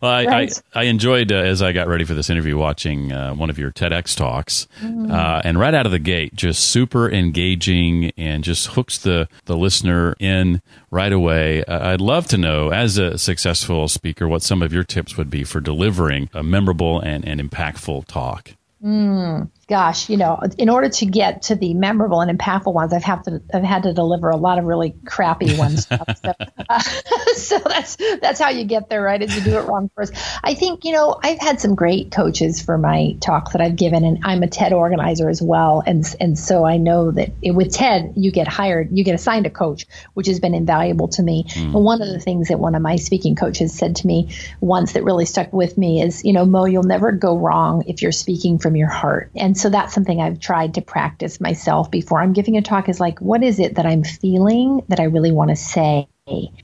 Well, 0.00 0.10
I, 0.10 0.24
right. 0.24 0.62
I, 0.74 0.80
I, 0.80 0.82
enjoyed 0.84 1.30
uh, 1.30 1.36
as 1.36 1.62
I 1.62 1.70
got 1.70 1.86
ready 1.86 2.02
for 2.02 2.14
this 2.14 2.28
interview 2.28 2.56
watching 2.56 3.12
uh, 3.12 3.34
one 3.34 3.50
of 3.50 3.58
your 3.58 3.70
TEDx 3.70 4.16
talks, 4.16 4.66
mm. 4.80 5.08
uh, 5.08 5.42
and 5.44 5.60
right 5.60 5.72
out 5.72 5.86
of 5.86 5.92
the 5.92 6.00
gate, 6.00 6.34
just 6.34 6.64
super 6.64 7.08
engaging 7.08 8.10
and 8.16 8.42
just 8.42 8.66
hooks 8.68 8.98
the 8.98 9.28
the 9.44 9.56
listener 9.56 10.16
in 10.18 10.60
right 10.90 11.12
away. 11.12 11.64
I'd 11.66 12.00
love 12.00 12.26
to 12.28 12.36
know, 12.36 12.70
as 12.70 12.98
a 12.98 13.16
successful 13.16 13.86
speaker, 13.86 14.26
what 14.26 14.42
some 14.42 14.60
of 14.60 14.72
your 14.72 14.82
tips 14.82 15.16
would 15.16 15.30
be 15.30 15.44
for 15.44 15.60
delivering 15.60 16.28
a 16.34 16.42
memorable 16.42 16.98
and, 16.98 17.24
and 17.24 17.40
impactful 17.40 18.06
talk. 18.06 18.54
Mm 18.84 19.50
gosh, 19.68 20.10
you 20.10 20.16
know, 20.16 20.40
in 20.58 20.68
order 20.68 20.88
to 20.88 21.06
get 21.06 21.42
to 21.42 21.54
the 21.54 21.74
memorable 21.74 22.20
and 22.20 22.36
impactful 22.38 22.72
ones, 22.72 22.92
I've 22.92 23.04
have 23.04 23.22
to 23.24 23.42
I've 23.54 23.62
had 23.62 23.84
to 23.84 23.92
deliver 23.92 24.30
a 24.30 24.36
lot 24.36 24.58
of 24.58 24.64
really 24.64 24.94
crappy 25.06 25.56
ones. 25.56 25.86
so, 26.22 26.32
uh, 26.68 26.78
so 27.34 27.58
that's 27.58 27.96
that's 28.20 28.40
how 28.40 28.50
you 28.50 28.64
get 28.64 28.88
there, 28.88 29.02
right? 29.02 29.22
Is 29.22 29.34
you 29.34 29.42
do 29.42 29.58
it 29.58 29.66
wrong 29.66 29.90
first. 29.94 30.14
I 30.42 30.54
think 30.54 30.84
you 30.84 30.92
know 30.92 31.18
I've 31.22 31.38
had 31.38 31.60
some 31.60 31.74
great 31.74 32.10
coaches 32.10 32.60
for 32.60 32.76
my 32.76 33.16
talks 33.20 33.52
that 33.52 33.60
I've 33.60 33.76
given, 33.76 34.04
and 34.04 34.18
I'm 34.24 34.42
a 34.42 34.48
TED 34.48 34.72
organizer 34.72 35.28
as 35.28 35.40
well, 35.40 35.82
and 35.86 36.04
and 36.20 36.38
so 36.38 36.64
I 36.64 36.76
know 36.76 37.10
that 37.12 37.32
it, 37.40 37.52
with 37.52 37.72
TED 37.72 38.14
you 38.16 38.30
get 38.30 38.48
hired, 38.48 38.88
you 38.92 39.04
get 39.04 39.14
assigned 39.14 39.46
a 39.46 39.50
coach, 39.50 39.86
which 40.14 40.26
has 40.26 40.40
been 40.40 40.54
invaluable 40.54 41.08
to 41.08 41.22
me. 41.22 41.44
Mm. 41.44 41.74
And 41.74 41.84
one 41.84 42.02
of 42.02 42.08
the 42.08 42.20
things 42.20 42.48
that 42.48 42.58
one 42.58 42.74
of 42.74 42.82
my 42.82 42.96
speaking 42.96 43.36
coaches 43.36 43.72
said 43.72 43.96
to 43.96 44.06
me 44.06 44.34
once 44.60 44.92
that 44.92 45.04
really 45.04 45.24
stuck 45.24 45.52
with 45.52 45.78
me 45.78 46.02
is, 46.02 46.24
you 46.24 46.32
know, 46.32 46.44
Moe, 46.44 46.64
you'll 46.64 46.82
never 46.82 47.12
go 47.12 47.38
wrong 47.38 47.84
if 47.86 48.02
you're 48.02 48.12
speaking 48.12 48.58
from 48.58 48.76
your 48.76 48.88
heart, 48.88 49.30
and 49.36 49.51
so 49.56 49.70
that's 49.70 49.94
something 49.94 50.20
I've 50.20 50.40
tried 50.40 50.74
to 50.74 50.82
practice 50.82 51.40
myself 51.40 51.90
before 51.90 52.20
I'm 52.20 52.32
giving 52.32 52.56
a 52.56 52.62
talk 52.62 52.88
is 52.88 53.00
like, 53.00 53.20
what 53.20 53.42
is 53.42 53.58
it 53.58 53.76
that 53.76 53.86
I'm 53.86 54.04
feeling 54.04 54.82
that 54.88 55.00
I 55.00 55.04
really 55.04 55.32
want 55.32 55.50
to 55.50 55.56
say? 55.56 56.08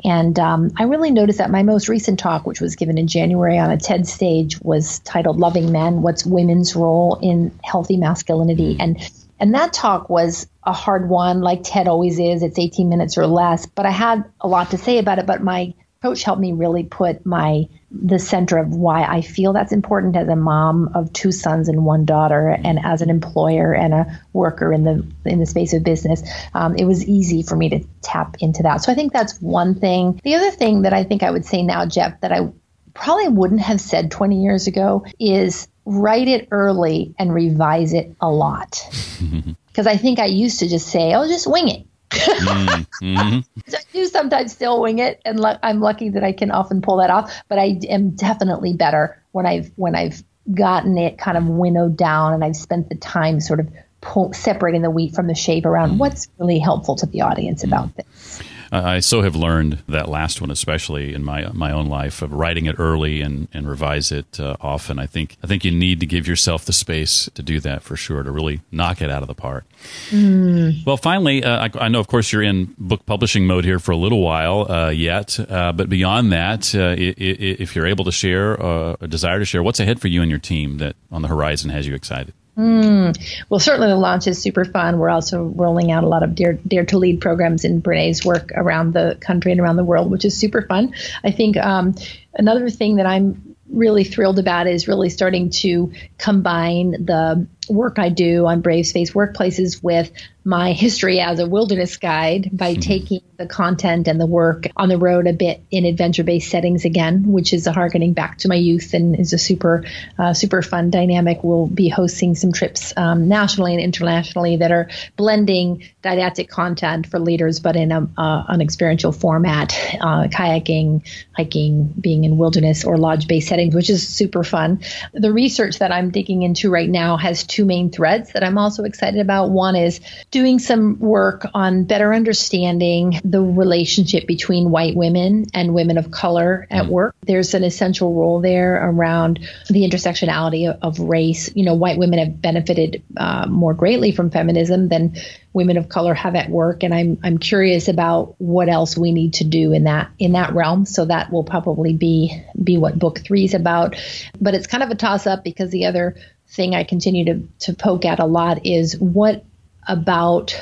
And 0.05 0.39
um, 0.39 0.71
I 0.79 0.85
really 0.85 1.11
noticed 1.11 1.39
that 1.39 1.51
my 1.51 1.63
most 1.63 1.89
recent 1.89 2.19
talk, 2.19 2.47
which 2.47 2.61
was 2.61 2.77
given 2.77 2.97
in 2.97 3.09
January 3.09 3.59
on 3.59 3.71
a 3.71 3.77
TED 3.77 4.07
stage, 4.07 4.61
was 4.61 5.01
titled 5.01 5.39
Loving 5.39 5.73
Men 5.73 6.03
What's 6.03 6.25
Women's 6.25 6.77
Role 6.77 7.19
in 7.21 7.59
Healthy 7.65 7.97
Masculinity? 7.97 8.77
And 8.79 8.99
and 9.41 9.55
that 9.55 9.73
talk 9.73 10.09
was 10.09 10.49
a 10.65 10.73
hard 10.73 11.09
one, 11.09 11.41
like 11.41 11.61
TED 11.63 11.89
always 11.89 12.19
is. 12.19 12.43
It's 12.43 12.59
18 12.59 12.89
minutes 12.89 13.19
or 13.19 13.27
less. 13.27 13.67
But 13.67 13.87
I 13.87 13.91
had 13.91 14.25
a 14.41 14.49
lot 14.49 14.71
to 14.71 14.79
say 14.79 14.99
about 14.99 15.19
it. 15.19 15.27
But 15.27 15.43
my 15.43 15.75
coach 16.03 16.23
helped 16.23 16.41
me 16.41 16.53
really 16.53 16.85
put 16.85 17.27
my 17.27 17.69
the 17.91 18.19
center 18.19 18.59
of 18.59 18.69
why 18.69 19.03
I 19.03 19.23
feel 19.23 19.53
that's 19.53 19.73
important 19.73 20.15
as 20.15 20.29
a 20.29 20.37
mom 20.37 20.91
of 20.95 21.13
two 21.13 21.33
sons 21.33 21.69
and 21.69 21.85
one 21.85 22.05
daughter, 22.05 22.49
and 22.49 22.79
as 22.85 23.03
an 23.03 23.11
employer 23.11 23.75
and 23.75 23.95
a 23.95 24.21
worker 24.33 24.73
in 24.73 24.85
the 24.85 25.07
in 25.25 25.41
the 25.41 25.47
space 25.47 25.73
of 25.73 25.83
business. 25.83 26.23
Um, 26.55 26.77
it 26.77 26.85
was 26.85 27.05
easy 27.07 27.43
for 27.43 27.57
me 27.57 27.71
to 27.71 27.85
tap 28.03 28.37
into 28.41 28.63
that. 28.65 28.83
So 28.83 28.93
I 28.93 28.95
think 28.95 29.13
that's 29.13 29.41
one 29.41 29.75
thing. 29.75 30.21
The 30.23 30.35
other 30.35 30.51
thing 30.51 30.83
that 30.83 30.93
I 30.93 31.05
think 31.05 31.23
I 31.23 31.31
would 31.31 31.45
say 31.45 31.63
now, 31.63 31.87
Jeff, 31.87 32.21
that 32.21 32.33
I 32.33 32.53
probably 32.95 33.29
wouldn't 33.29 33.61
have 33.61 33.81
said 33.81 34.11
20 34.11 34.43
years 34.43 34.67
ago 34.67 35.05
is 35.19 35.69
write 35.85 36.29
it 36.29 36.49
early 36.51 37.15
and 37.19 37.33
revise 37.33 37.93
it 37.93 38.15
a 38.21 38.31
lot. 38.31 38.81
Because 39.69 39.87
I 39.87 39.97
think 39.97 40.19
I 40.19 40.25
used 40.25 40.59
to 40.59 40.69
just 40.69 40.89
say, 40.89 41.15
"Oh, 41.15 41.29
just 41.29 41.47
wing 41.47 41.69
it." 41.69 41.87
Mm-hmm. 42.11 43.41
I 43.75 43.81
do 43.93 44.07
sometimes 44.07 44.53
still 44.53 44.81
wing 44.81 44.99
it, 44.99 45.21
and 45.25 45.45
I'm 45.63 45.81
lucky 45.81 46.11
that 46.11 46.25
I 46.25 46.33
can 46.33 46.51
often 46.51 46.83
pull 46.83 46.99
that 46.99 47.11
off. 47.11 47.33
But 47.49 47.59
I 47.59 47.79
am 47.89 48.11
definitely 48.11 48.75
better 48.75 49.23
when 49.33 49.47
I've 49.47 49.71
when 49.77 49.95
I've 49.95 50.23
gotten 50.53 50.97
it 50.97 51.19
kind 51.19 51.37
of 51.37 51.47
winnowed 51.47 51.97
down, 51.97 52.35
and 52.35 52.45
I've 52.45 52.57
spent 52.57 52.89
the 52.89 52.97
time 52.97 53.41
sort 53.41 53.61
of 53.61 53.69
pull, 54.01 54.33
separating 54.33 54.83
the 54.83 54.91
wheat 54.91 55.15
from 55.15 55.27
the 55.27 55.35
shape 55.35 55.67
around 55.67 55.99
what's 55.99 56.29
really 56.39 56.59
helpful 56.59 56.97
to 56.97 57.07
the 57.07 57.23
audience 57.23 57.65
about 57.65 57.95
this. 57.97 58.43
I 58.71 59.01
so 59.01 59.23
have 59.23 59.37
learned 59.37 59.83
that 59.89 60.09
last 60.09 60.41
one, 60.41 60.51
especially 60.51 61.15
in 61.15 61.25
my 61.25 61.51
my 61.53 61.73
own 61.73 61.87
life, 61.87 62.23
of 62.23 62.33
writing 62.33 62.67
it 62.67 62.77
early 62.79 63.21
and, 63.21 63.49
and 63.53 63.69
revise 63.69 64.13
it 64.13 64.39
uh, 64.41 64.57
often. 64.61 64.99
I 64.99 65.07
think 65.07 65.37
I 65.43 65.47
think 65.47 65.65
you 65.65 65.71
need 65.71 66.01
to 66.01 66.07
give 66.07 66.27
yourself 66.27 66.65
the 66.65 66.73
space 66.73 67.29
to 67.35 67.43
do 67.43 67.61
that 67.61 67.83
for 67.83 67.97
sure 67.97 68.23
to 68.23 68.31
really 68.31 68.61
knock 68.71 69.01
it 69.01 69.11
out 69.11 69.23
of 69.23 69.29
the 69.29 69.35
park. 69.35 69.65
Mm. 70.11 70.85
Well, 70.85 70.97
finally, 70.97 71.45
uh, 71.45 71.69
I, 71.69 71.85
I, 71.85 71.89
know, 71.89 72.01
of 72.01 72.09
course, 72.09 72.33
you're 72.33 72.43
in 72.43 72.75
book 72.79 73.07
publishing 73.07 73.47
mode 73.47 73.65
here 73.65 73.79
for 73.79 73.93
a 73.93 73.97
little 73.97 74.21
while 74.21 74.71
uh, 74.71 74.91
yet, 74.91 75.39
uh, 75.39 75.73
but 75.73 75.89
beyond 75.89 76.33
that, 76.33 76.75
uh, 76.75 76.95
if 76.99 77.75
you're 77.77 77.87
able 77.87 78.05
to 78.05 78.13
share 78.13 78.61
uh, 78.63 78.97
a 79.01 79.09
desire 79.09 79.39
to 79.39 79.45
share, 79.45 79.63
what's 79.63 79.81
ahead 79.81 80.01
for 80.01 80.09
you 80.09 80.23
and 80.23 80.31
your 80.31 80.41
team 80.41 80.79
that 80.79 80.97
on 81.11 81.23
the 81.23 81.29
horizon 81.29 81.71
has 81.71 81.87
you 81.87 81.95
excited? 81.95 82.35
Mm. 82.59 83.17
Well, 83.49 83.61
certainly 83.61 83.87
the 83.87 83.97
launch 83.97 84.27
is 84.27 84.43
super 84.43 84.65
fun. 84.65 84.99
We're 84.99 85.11
also 85.11 85.45
rolling 85.45 85.93
out 85.93 86.03
a 86.03 86.09
lot 86.09 86.25
of 86.25 86.35
Dare, 86.35 86.55
Dare 86.55 86.85
to 86.87 86.99
Lead 86.99 87.21
programs 87.21 87.65
in 87.65 87.79
Brene's 87.79 88.25
work 88.25 88.51
around 88.53 88.95
the 88.95 89.17
country 89.21 89.53
and 89.53 89.61
around 89.61 89.77
the 89.77 89.85
world, 89.85 90.11
which 90.11 90.25
is 90.25 90.37
super 90.37 90.63
fun. 90.63 90.93
I 91.23 91.31
think 91.31 91.57
um, 91.57 91.95
another 92.35 92.69
thing 92.69 92.97
that 92.97 93.07
I'm 93.07 93.55
really 93.71 94.03
thrilled 94.03 94.41
about 94.41 94.67
is 94.67 94.89
really 94.89 95.09
starting 95.09 95.51
to 95.51 95.93
combine 96.17 96.93
the 96.93 97.47
work 97.69 97.99
I 97.99 98.09
do 98.09 98.47
on 98.47 98.61
Brave 98.61 98.87
Space 98.87 99.13
Workplaces 99.13 99.83
with 99.83 100.11
my 100.49 100.73
history 100.73 101.21
as 101.21 101.41
a 101.41 101.47
wilderness 101.47 101.99
guide 101.99 102.49
by 102.53 102.73
mm-hmm. 102.73 102.81
taking 102.81 103.21
the 103.37 103.47
content 103.47 104.09
and 104.09 104.19
the 104.19 104.27
work 104.27 104.67
on 104.77 104.89
the 104.89 104.97
road 104.97 105.27
a 105.27 105.33
bit 105.35 105.63
in 105.71 105.85
adventure 105.85 106.25
based 106.25 106.51
settings 106.51 106.87
again, 106.87 107.31
which 107.31 107.53
is 107.53 107.67
a 107.67 107.73
harkening 107.73 108.15
back 108.15 108.39
to 108.39 108.49
my 108.49 108.55
youth 108.55 108.95
and 108.95 109.21
is 109.21 109.35
a 109.35 109.39
super, 109.39 109.85
uh, 110.19 110.33
super 110.33 110.63
fun 110.63 110.91
dynamic. 110.91 111.45
We'll 111.45 111.67
be 111.67 111.91
hosting 111.91 112.35
some 112.35 112.53
trips 112.53 112.95
um, 112.97 113.29
nationally 113.29 113.75
and 113.75 113.83
internationally 113.83 114.57
that 114.57 114.73
are 114.73 114.89
blending 115.17 115.85
didactic 116.01 116.49
content 116.49 117.07
for 117.07 117.19
leaders, 117.19 117.61
but 117.61 117.77
in 117.77 117.93
a, 117.93 118.09
uh, 118.17 118.45
an 118.49 118.63
experiential 118.63 119.13
format, 119.13 119.75
uh, 120.01 120.29
kayaking, 120.29 121.07
hiking, 121.37 121.93
being 122.01 122.25
in 122.25 122.39
wilderness 122.39 122.85
or 122.85 122.97
lodge 122.97 123.29
based 123.29 123.49
settings, 123.49 123.75
which 123.75 123.91
is 123.91 124.09
super 124.09 124.43
fun. 124.43 124.81
The 125.13 125.33
research 125.33 125.81
that 125.81 125.93
I'm 125.93 126.11
digging 126.11 126.43
into 126.43 126.71
right 126.71 126.89
now 126.89 127.19
has 127.19 127.45
two 127.45 127.58
main 127.65 127.91
threads 127.91 128.33
that 128.33 128.45
I'm 128.45 128.59
also 128.59 128.85
excited 128.85 129.21
about. 129.21 129.51
One 129.51 129.77
is 129.77 130.01
doing 130.31 130.59
some 130.59 130.99
work 130.99 131.47
on 131.55 131.85
better 131.85 132.13
understanding 132.13 133.21
the 133.25 133.41
relationship 133.41 134.27
between 134.27 134.71
white 134.71 134.97
women 134.97 135.47
and 135.55 135.75
women 135.75 135.99
of 135.99 136.11
color 136.11 136.67
at 136.71 136.85
mm. 136.85 136.91
work. 136.91 137.15
There's 137.23 137.55
an 137.55 137.65
essential 137.65 138.15
role 138.15 138.41
there 138.41 138.89
around 138.91 139.41
the 139.69 139.89
intersectionality 139.89 140.71
of, 140.71 140.83
of 140.83 141.01
race. 141.01 141.51
You 141.55 141.65
know, 141.65 141.75
white 141.75 141.99
women 141.99 142.19
have 142.19 142.41
benefited 142.41 143.03
uh, 143.17 143.47
more 143.49 143.75
greatly 143.75 144.13
from 144.13 144.31
feminism 144.31 144.89
than 144.89 145.17
women 145.53 145.77
of 145.77 145.89
color 145.89 146.15
have 146.15 146.35
at 146.35 146.51
work 146.51 146.83
and 146.83 146.95
I'm 146.95 147.19
I'm 147.25 147.39
curious 147.39 147.89
about 147.89 148.35
what 148.39 148.69
else 148.69 148.97
we 148.97 149.13
need 149.13 149.35
to 149.35 149.45
do 149.45 149.73
in 149.73 149.85
that 149.85 150.11
in 150.19 150.33
that 150.33 150.55
realm 150.55 150.85
so 150.85 151.05
that 151.07 151.33
will 151.33 151.45
probably 151.45 151.95
be 151.95 152.43
be 152.63 152.77
what 152.77 152.99
book 152.99 153.21
3 153.21 153.45
is 153.45 153.55
about 153.55 153.97
but 154.41 154.55
it's 154.55 154.67
kind 154.67 154.83
of 154.83 154.91
a 154.91 154.95
toss 154.95 155.27
up 155.27 155.43
because 155.43 155.71
the 155.71 155.87
other 155.87 156.17
thing 156.51 156.75
I 156.75 156.85
continue 156.85 157.25
to 157.27 157.49
to 157.61 157.75
poke 157.75 158.05
at 158.05 158.21
a 158.21 158.27
lot 158.27 158.67
is 158.67 158.99
what 158.99 159.45
about 159.87 160.59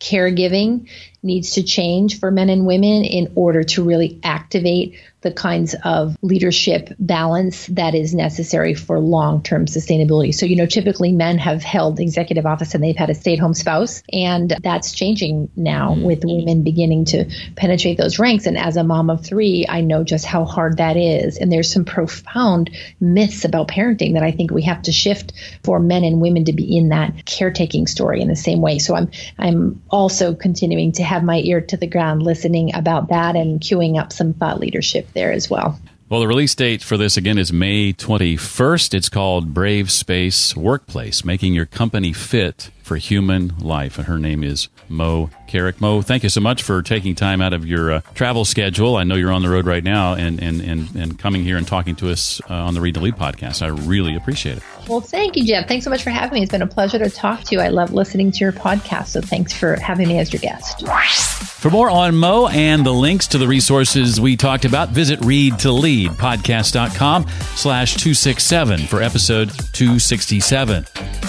caregiving 0.00 0.88
needs 1.26 1.52
to 1.52 1.62
change 1.62 2.18
for 2.18 2.30
men 2.30 2.48
and 2.48 2.66
women 2.66 3.04
in 3.04 3.32
order 3.34 3.62
to 3.62 3.84
really 3.84 4.18
activate 4.22 4.96
the 5.26 5.32
kinds 5.32 5.74
of 5.82 6.16
leadership 6.22 6.94
balance 7.00 7.66
that 7.66 7.96
is 7.96 8.14
necessary 8.14 8.74
for 8.74 9.00
long 9.00 9.42
term 9.42 9.66
sustainability. 9.66 10.32
So, 10.32 10.46
you 10.46 10.54
know, 10.54 10.66
typically 10.66 11.10
men 11.10 11.38
have 11.38 11.64
held 11.64 11.98
executive 11.98 12.46
office 12.46 12.74
and 12.74 12.84
they've 12.84 12.96
had 12.96 13.10
a 13.10 13.14
stay 13.14 13.32
at 13.32 13.40
home 13.40 13.54
spouse, 13.54 14.04
and 14.12 14.54
that's 14.62 14.92
changing 14.92 15.50
now 15.56 15.94
mm-hmm. 15.94 16.04
with 16.04 16.24
women 16.24 16.62
beginning 16.62 17.06
to 17.06 17.28
penetrate 17.56 17.98
those 17.98 18.20
ranks. 18.20 18.46
And 18.46 18.56
as 18.56 18.76
a 18.76 18.84
mom 18.84 19.10
of 19.10 19.24
three, 19.24 19.66
I 19.68 19.80
know 19.80 20.04
just 20.04 20.26
how 20.26 20.44
hard 20.44 20.76
that 20.76 20.96
is. 20.96 21.38
And 21.38 21.50
there's 21.50 21.72
some 21.72 21.84
profound 21.84 22.70
myths 23.00 23.44
about 23.44 23.66
parenting 23.66 24.14
that 24.14 24.22
I 24.22 24.30
think 24.30 24.52
we 24.52 24.62
have 24.62 24.82
to 24.82 24.92
shift 24.92 25.32
for 25.64 25.80
men 25.80 26.04
and 26.04 26.20
women 26.20 26.44
to 26.44 26.52
be 26.52 26.76
in 26.76 26.90
that 26.90 27.24
caretaking 27.24 27.88
story 27.88 28.20
in 28.20 28.28
the 28.28 28.36
same 28.36 28.60
way. 28.60 28.78
So 28.78 28.94
I'm 28.94 29.10
I'm 29.40 29.82
also 29.90 30.36
continuing 30.36 30.92
to 30.92 31.02
have 31.02 31.15
my 31.24 31.38
ear 31.38 31.60
to 31.60 31.76
the 31.76 31.86
ground 31.86 32.22
listening 32.22 32.74
about 32.74 33.08
that 33.08 33.36
and 33.36 33.60
queuing 33.60 33.98
up 33.98 34.12
some 34.12 34.34
thought 34.34 34.60
leadership 34.60 35.12
there 35.12 35.32
as 35.32 35.48
well. 35.50 35.78
Well, 36.08 36.20
the 36.20 36.28
release 36.28 36.54
date 36.54 36.82
for 36.82 36.96
this 36.96 37.16
again 37.16 37.36
is 37.36 37.52
May 37.52 37.92
21st. 37.92 38.94
It's 38.94 39.08
called 39.08 39.52
Brave 39.52 39.90
Space 39.90 40.56
Workplace, 40.56 41.24
making 41.24 41.54
your 41.54 41.66
company 41.66 42.12
fit 42.12 42.70
for 42.86 42.96
human 42.96 43.52
life. 43.58 43.98
And 43.98 44.06
her 44.06 44.18
name 44.18 44.42
is 44.42 44.68
Moe 44.88 45.30
Carrick. 45.46 45.80
Moe, 45.80 46.02
thank 46.02 46.22
you 46.22 46.28
so 46.28 46.40
much 46.40 46.62
for 46.62 46.82
taking 46.82 47.14
time 47.14 47.42
out 47.42 47.52
of 47.52 47.66
your 47.66 47.92
uh, 47.92 48.00
travel 48.14 48.44
schedule. 48.44 48.96
I 48.96 49.04
know 49.04 49.16
you're 49.16 49.32
on 49.32 49.42
the 49.42 49.50
road 49.50 49.66
right 49.66 49.84
now 49.84 50.14
and, 50.14 50.42
and, 50.42 50.60
and, 50.60 50.94
and 50.94 51.18
coming 51.18 51.42
here 51.42 51.56
and 51.56 51.66
talking 51.66 51.96
to 51.96 52.10
us 52.10 52.40
uh, 52.48 52.54
on 52.54 52.74
the 52.74 52.80
Read 52.80 52.94
to 52.94 53.00
Lead 53.00 53.16
podcast. 53.16 53.62
I 53.62 53.68
really 53.68 54.14
appreciate 54.14 54.58
it. 54.58 54.62
Well, 54.88 55.00
thank 55.00 55.36
you, 55.36 55.44
Jeff. 55.44 55.66
Thanks 55.66 55.84
so 55.84 55.90
much 55.90 56.02
for 56.02 56.10
having 56.10 56.34
me. 56.34 56.42
It's 56.42 56.52
been 56.52 56.62
a 56.62 56.66
pleasure 56.66 56.98
to 56.98 57.10
talk 57.10 57.42
to 57.44 57.54
you. 57.56 57.60
I 57.60 57.68
love 57.68 57.92
listening 57.92 58.30
to 58.30 58.38
your 58.38 58.52
podcast. 58.52 59.08
So 59.08 59.20
thanks 59.20 59.52
for 59.52 59.74
having 59.80 60.06
me 60.08 60.18
as 60.18 60.32
your 60.32 60.40
guest. 60.40 60.86
For 60.86 61.70
more 61.70 61.90
on 61.90 62.14
Moe 62.14 62.46
and 62.48 62.86
the 62.86 62.92
links 62.92 63.26
to 63.28 63.38
the 63.38 63.48
resources 63.48 64.20
we 64.20 64.36
talked 64.36 64.64
about, 64.64 64.90
visit 64.90 65.24
read 65.24 65.58
to 65.60 65.72
lead 65.72 65.96
readtoleadpodcast.com 65.96 67.26
slash 67.54 67.94
267 67.96 68.80
for 68.86 69.02
episode 69.02 69.50
267. 69.72 70.84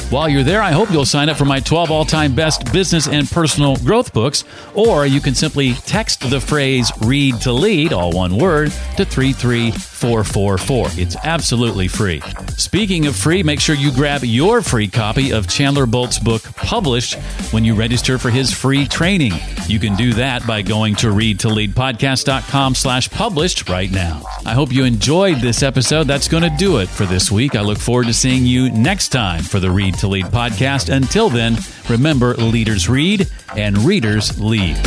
While 0.09 0.29
you're 0.29 0.43
there, 0.43 0.61
I 0.61 0.71
hope 0.71 0.91
you'll 0.91 1.05
sign 1.05 1.29
up 1.29 1.37
for 1.37 1.45
my 1.47 1.59
12 1.59 1.91
all-time 1.91 2.35
best 2.35 2.71
business 2.71 3.07
and 3.07 3.29
personal 3.29 3.75
growth 3.77 4.13
books, 4.13 4.43
or 4.73 5.05
you 5.05 5.21
can 5.21 5.35
simply 5.35 5.73
text 5.73 6.29
the 6.29 6.41
phrase 6.41 6.91
read 7.01 7.39
to 7.41 7.51
lead, 7.51 7.93
all 7.93 8.11
one 8.11 8.37
word, 8.37 8.71
to 8.97 9.05
33444. 9.05 10.87
It's 11.01 11.15
absolutely 11.23 11.87
free. 11.87 12.21
Speaking 12.57 13.05
of 13.07 13.15
free, 13.15 13.43
make 13.43 13.59
sure 13.59 13.75
you 13.75 13.91
grab 13.91 14.23
your 14.23 14.61
free 14.61 14.87
copy 14.87 15.31
of 15.31 15.47
Chandler 15.47 15.85
Bolt's 15.85 16.19
book 16.19 16.43
published 16.55 17.15
when 17.51 17.63
you 17.63 17.75
register 17.75 18.17
for 18.17 18.29
his 18.29 18.53
free 18.53 18.87
training. 18.87 19.33
You 19.67 19.79
can 19.79 19.95
do 19.95 20.13
that 20.13 20.45
by 20.45 20.61
going 20.61 20.95
to 20.95 21.07
readtoleadpodcast.com 21.07 22.75
slash 22.75 23.09
published 23.09 23.69
right 23.69 23.91
now. 23.91 24.21
I 24.45 24.53
hope 24.53 24.71
you 24.71 24.83
enjoyed 24.83 25.37
this 25.37 25.63
episode. 25.63 26.07
That's 26.07 26.27
going 26.27 26.43
to 26.43 26.55
do 26.57 26.77
it 26.77 26.89
for 26.89 27.05
this 27.05 27.31
week. 27.31 27.55
I 27.55 27.61
look 27.61 27.77
forward 27.77 28.07
to 28.07 28.13
seeing 28.13 28.45
you 28.45 28.69
next 28.71 29.09
time 29.09 29.43
for 29.43 29.59
the 29.59 29.71
Read 29.71 29.95
to 29.95 30.07
Lead 30.07 30.25
podcast. 30.25 30.93
Until 30.93 31.29
then, 31.37 31.57
remember 31.87 32.33
leaders 32.35 32.89
read 32.89 33.29
and 33.55 33.77
readers 33.77 34.39
lead. 34.39 34.77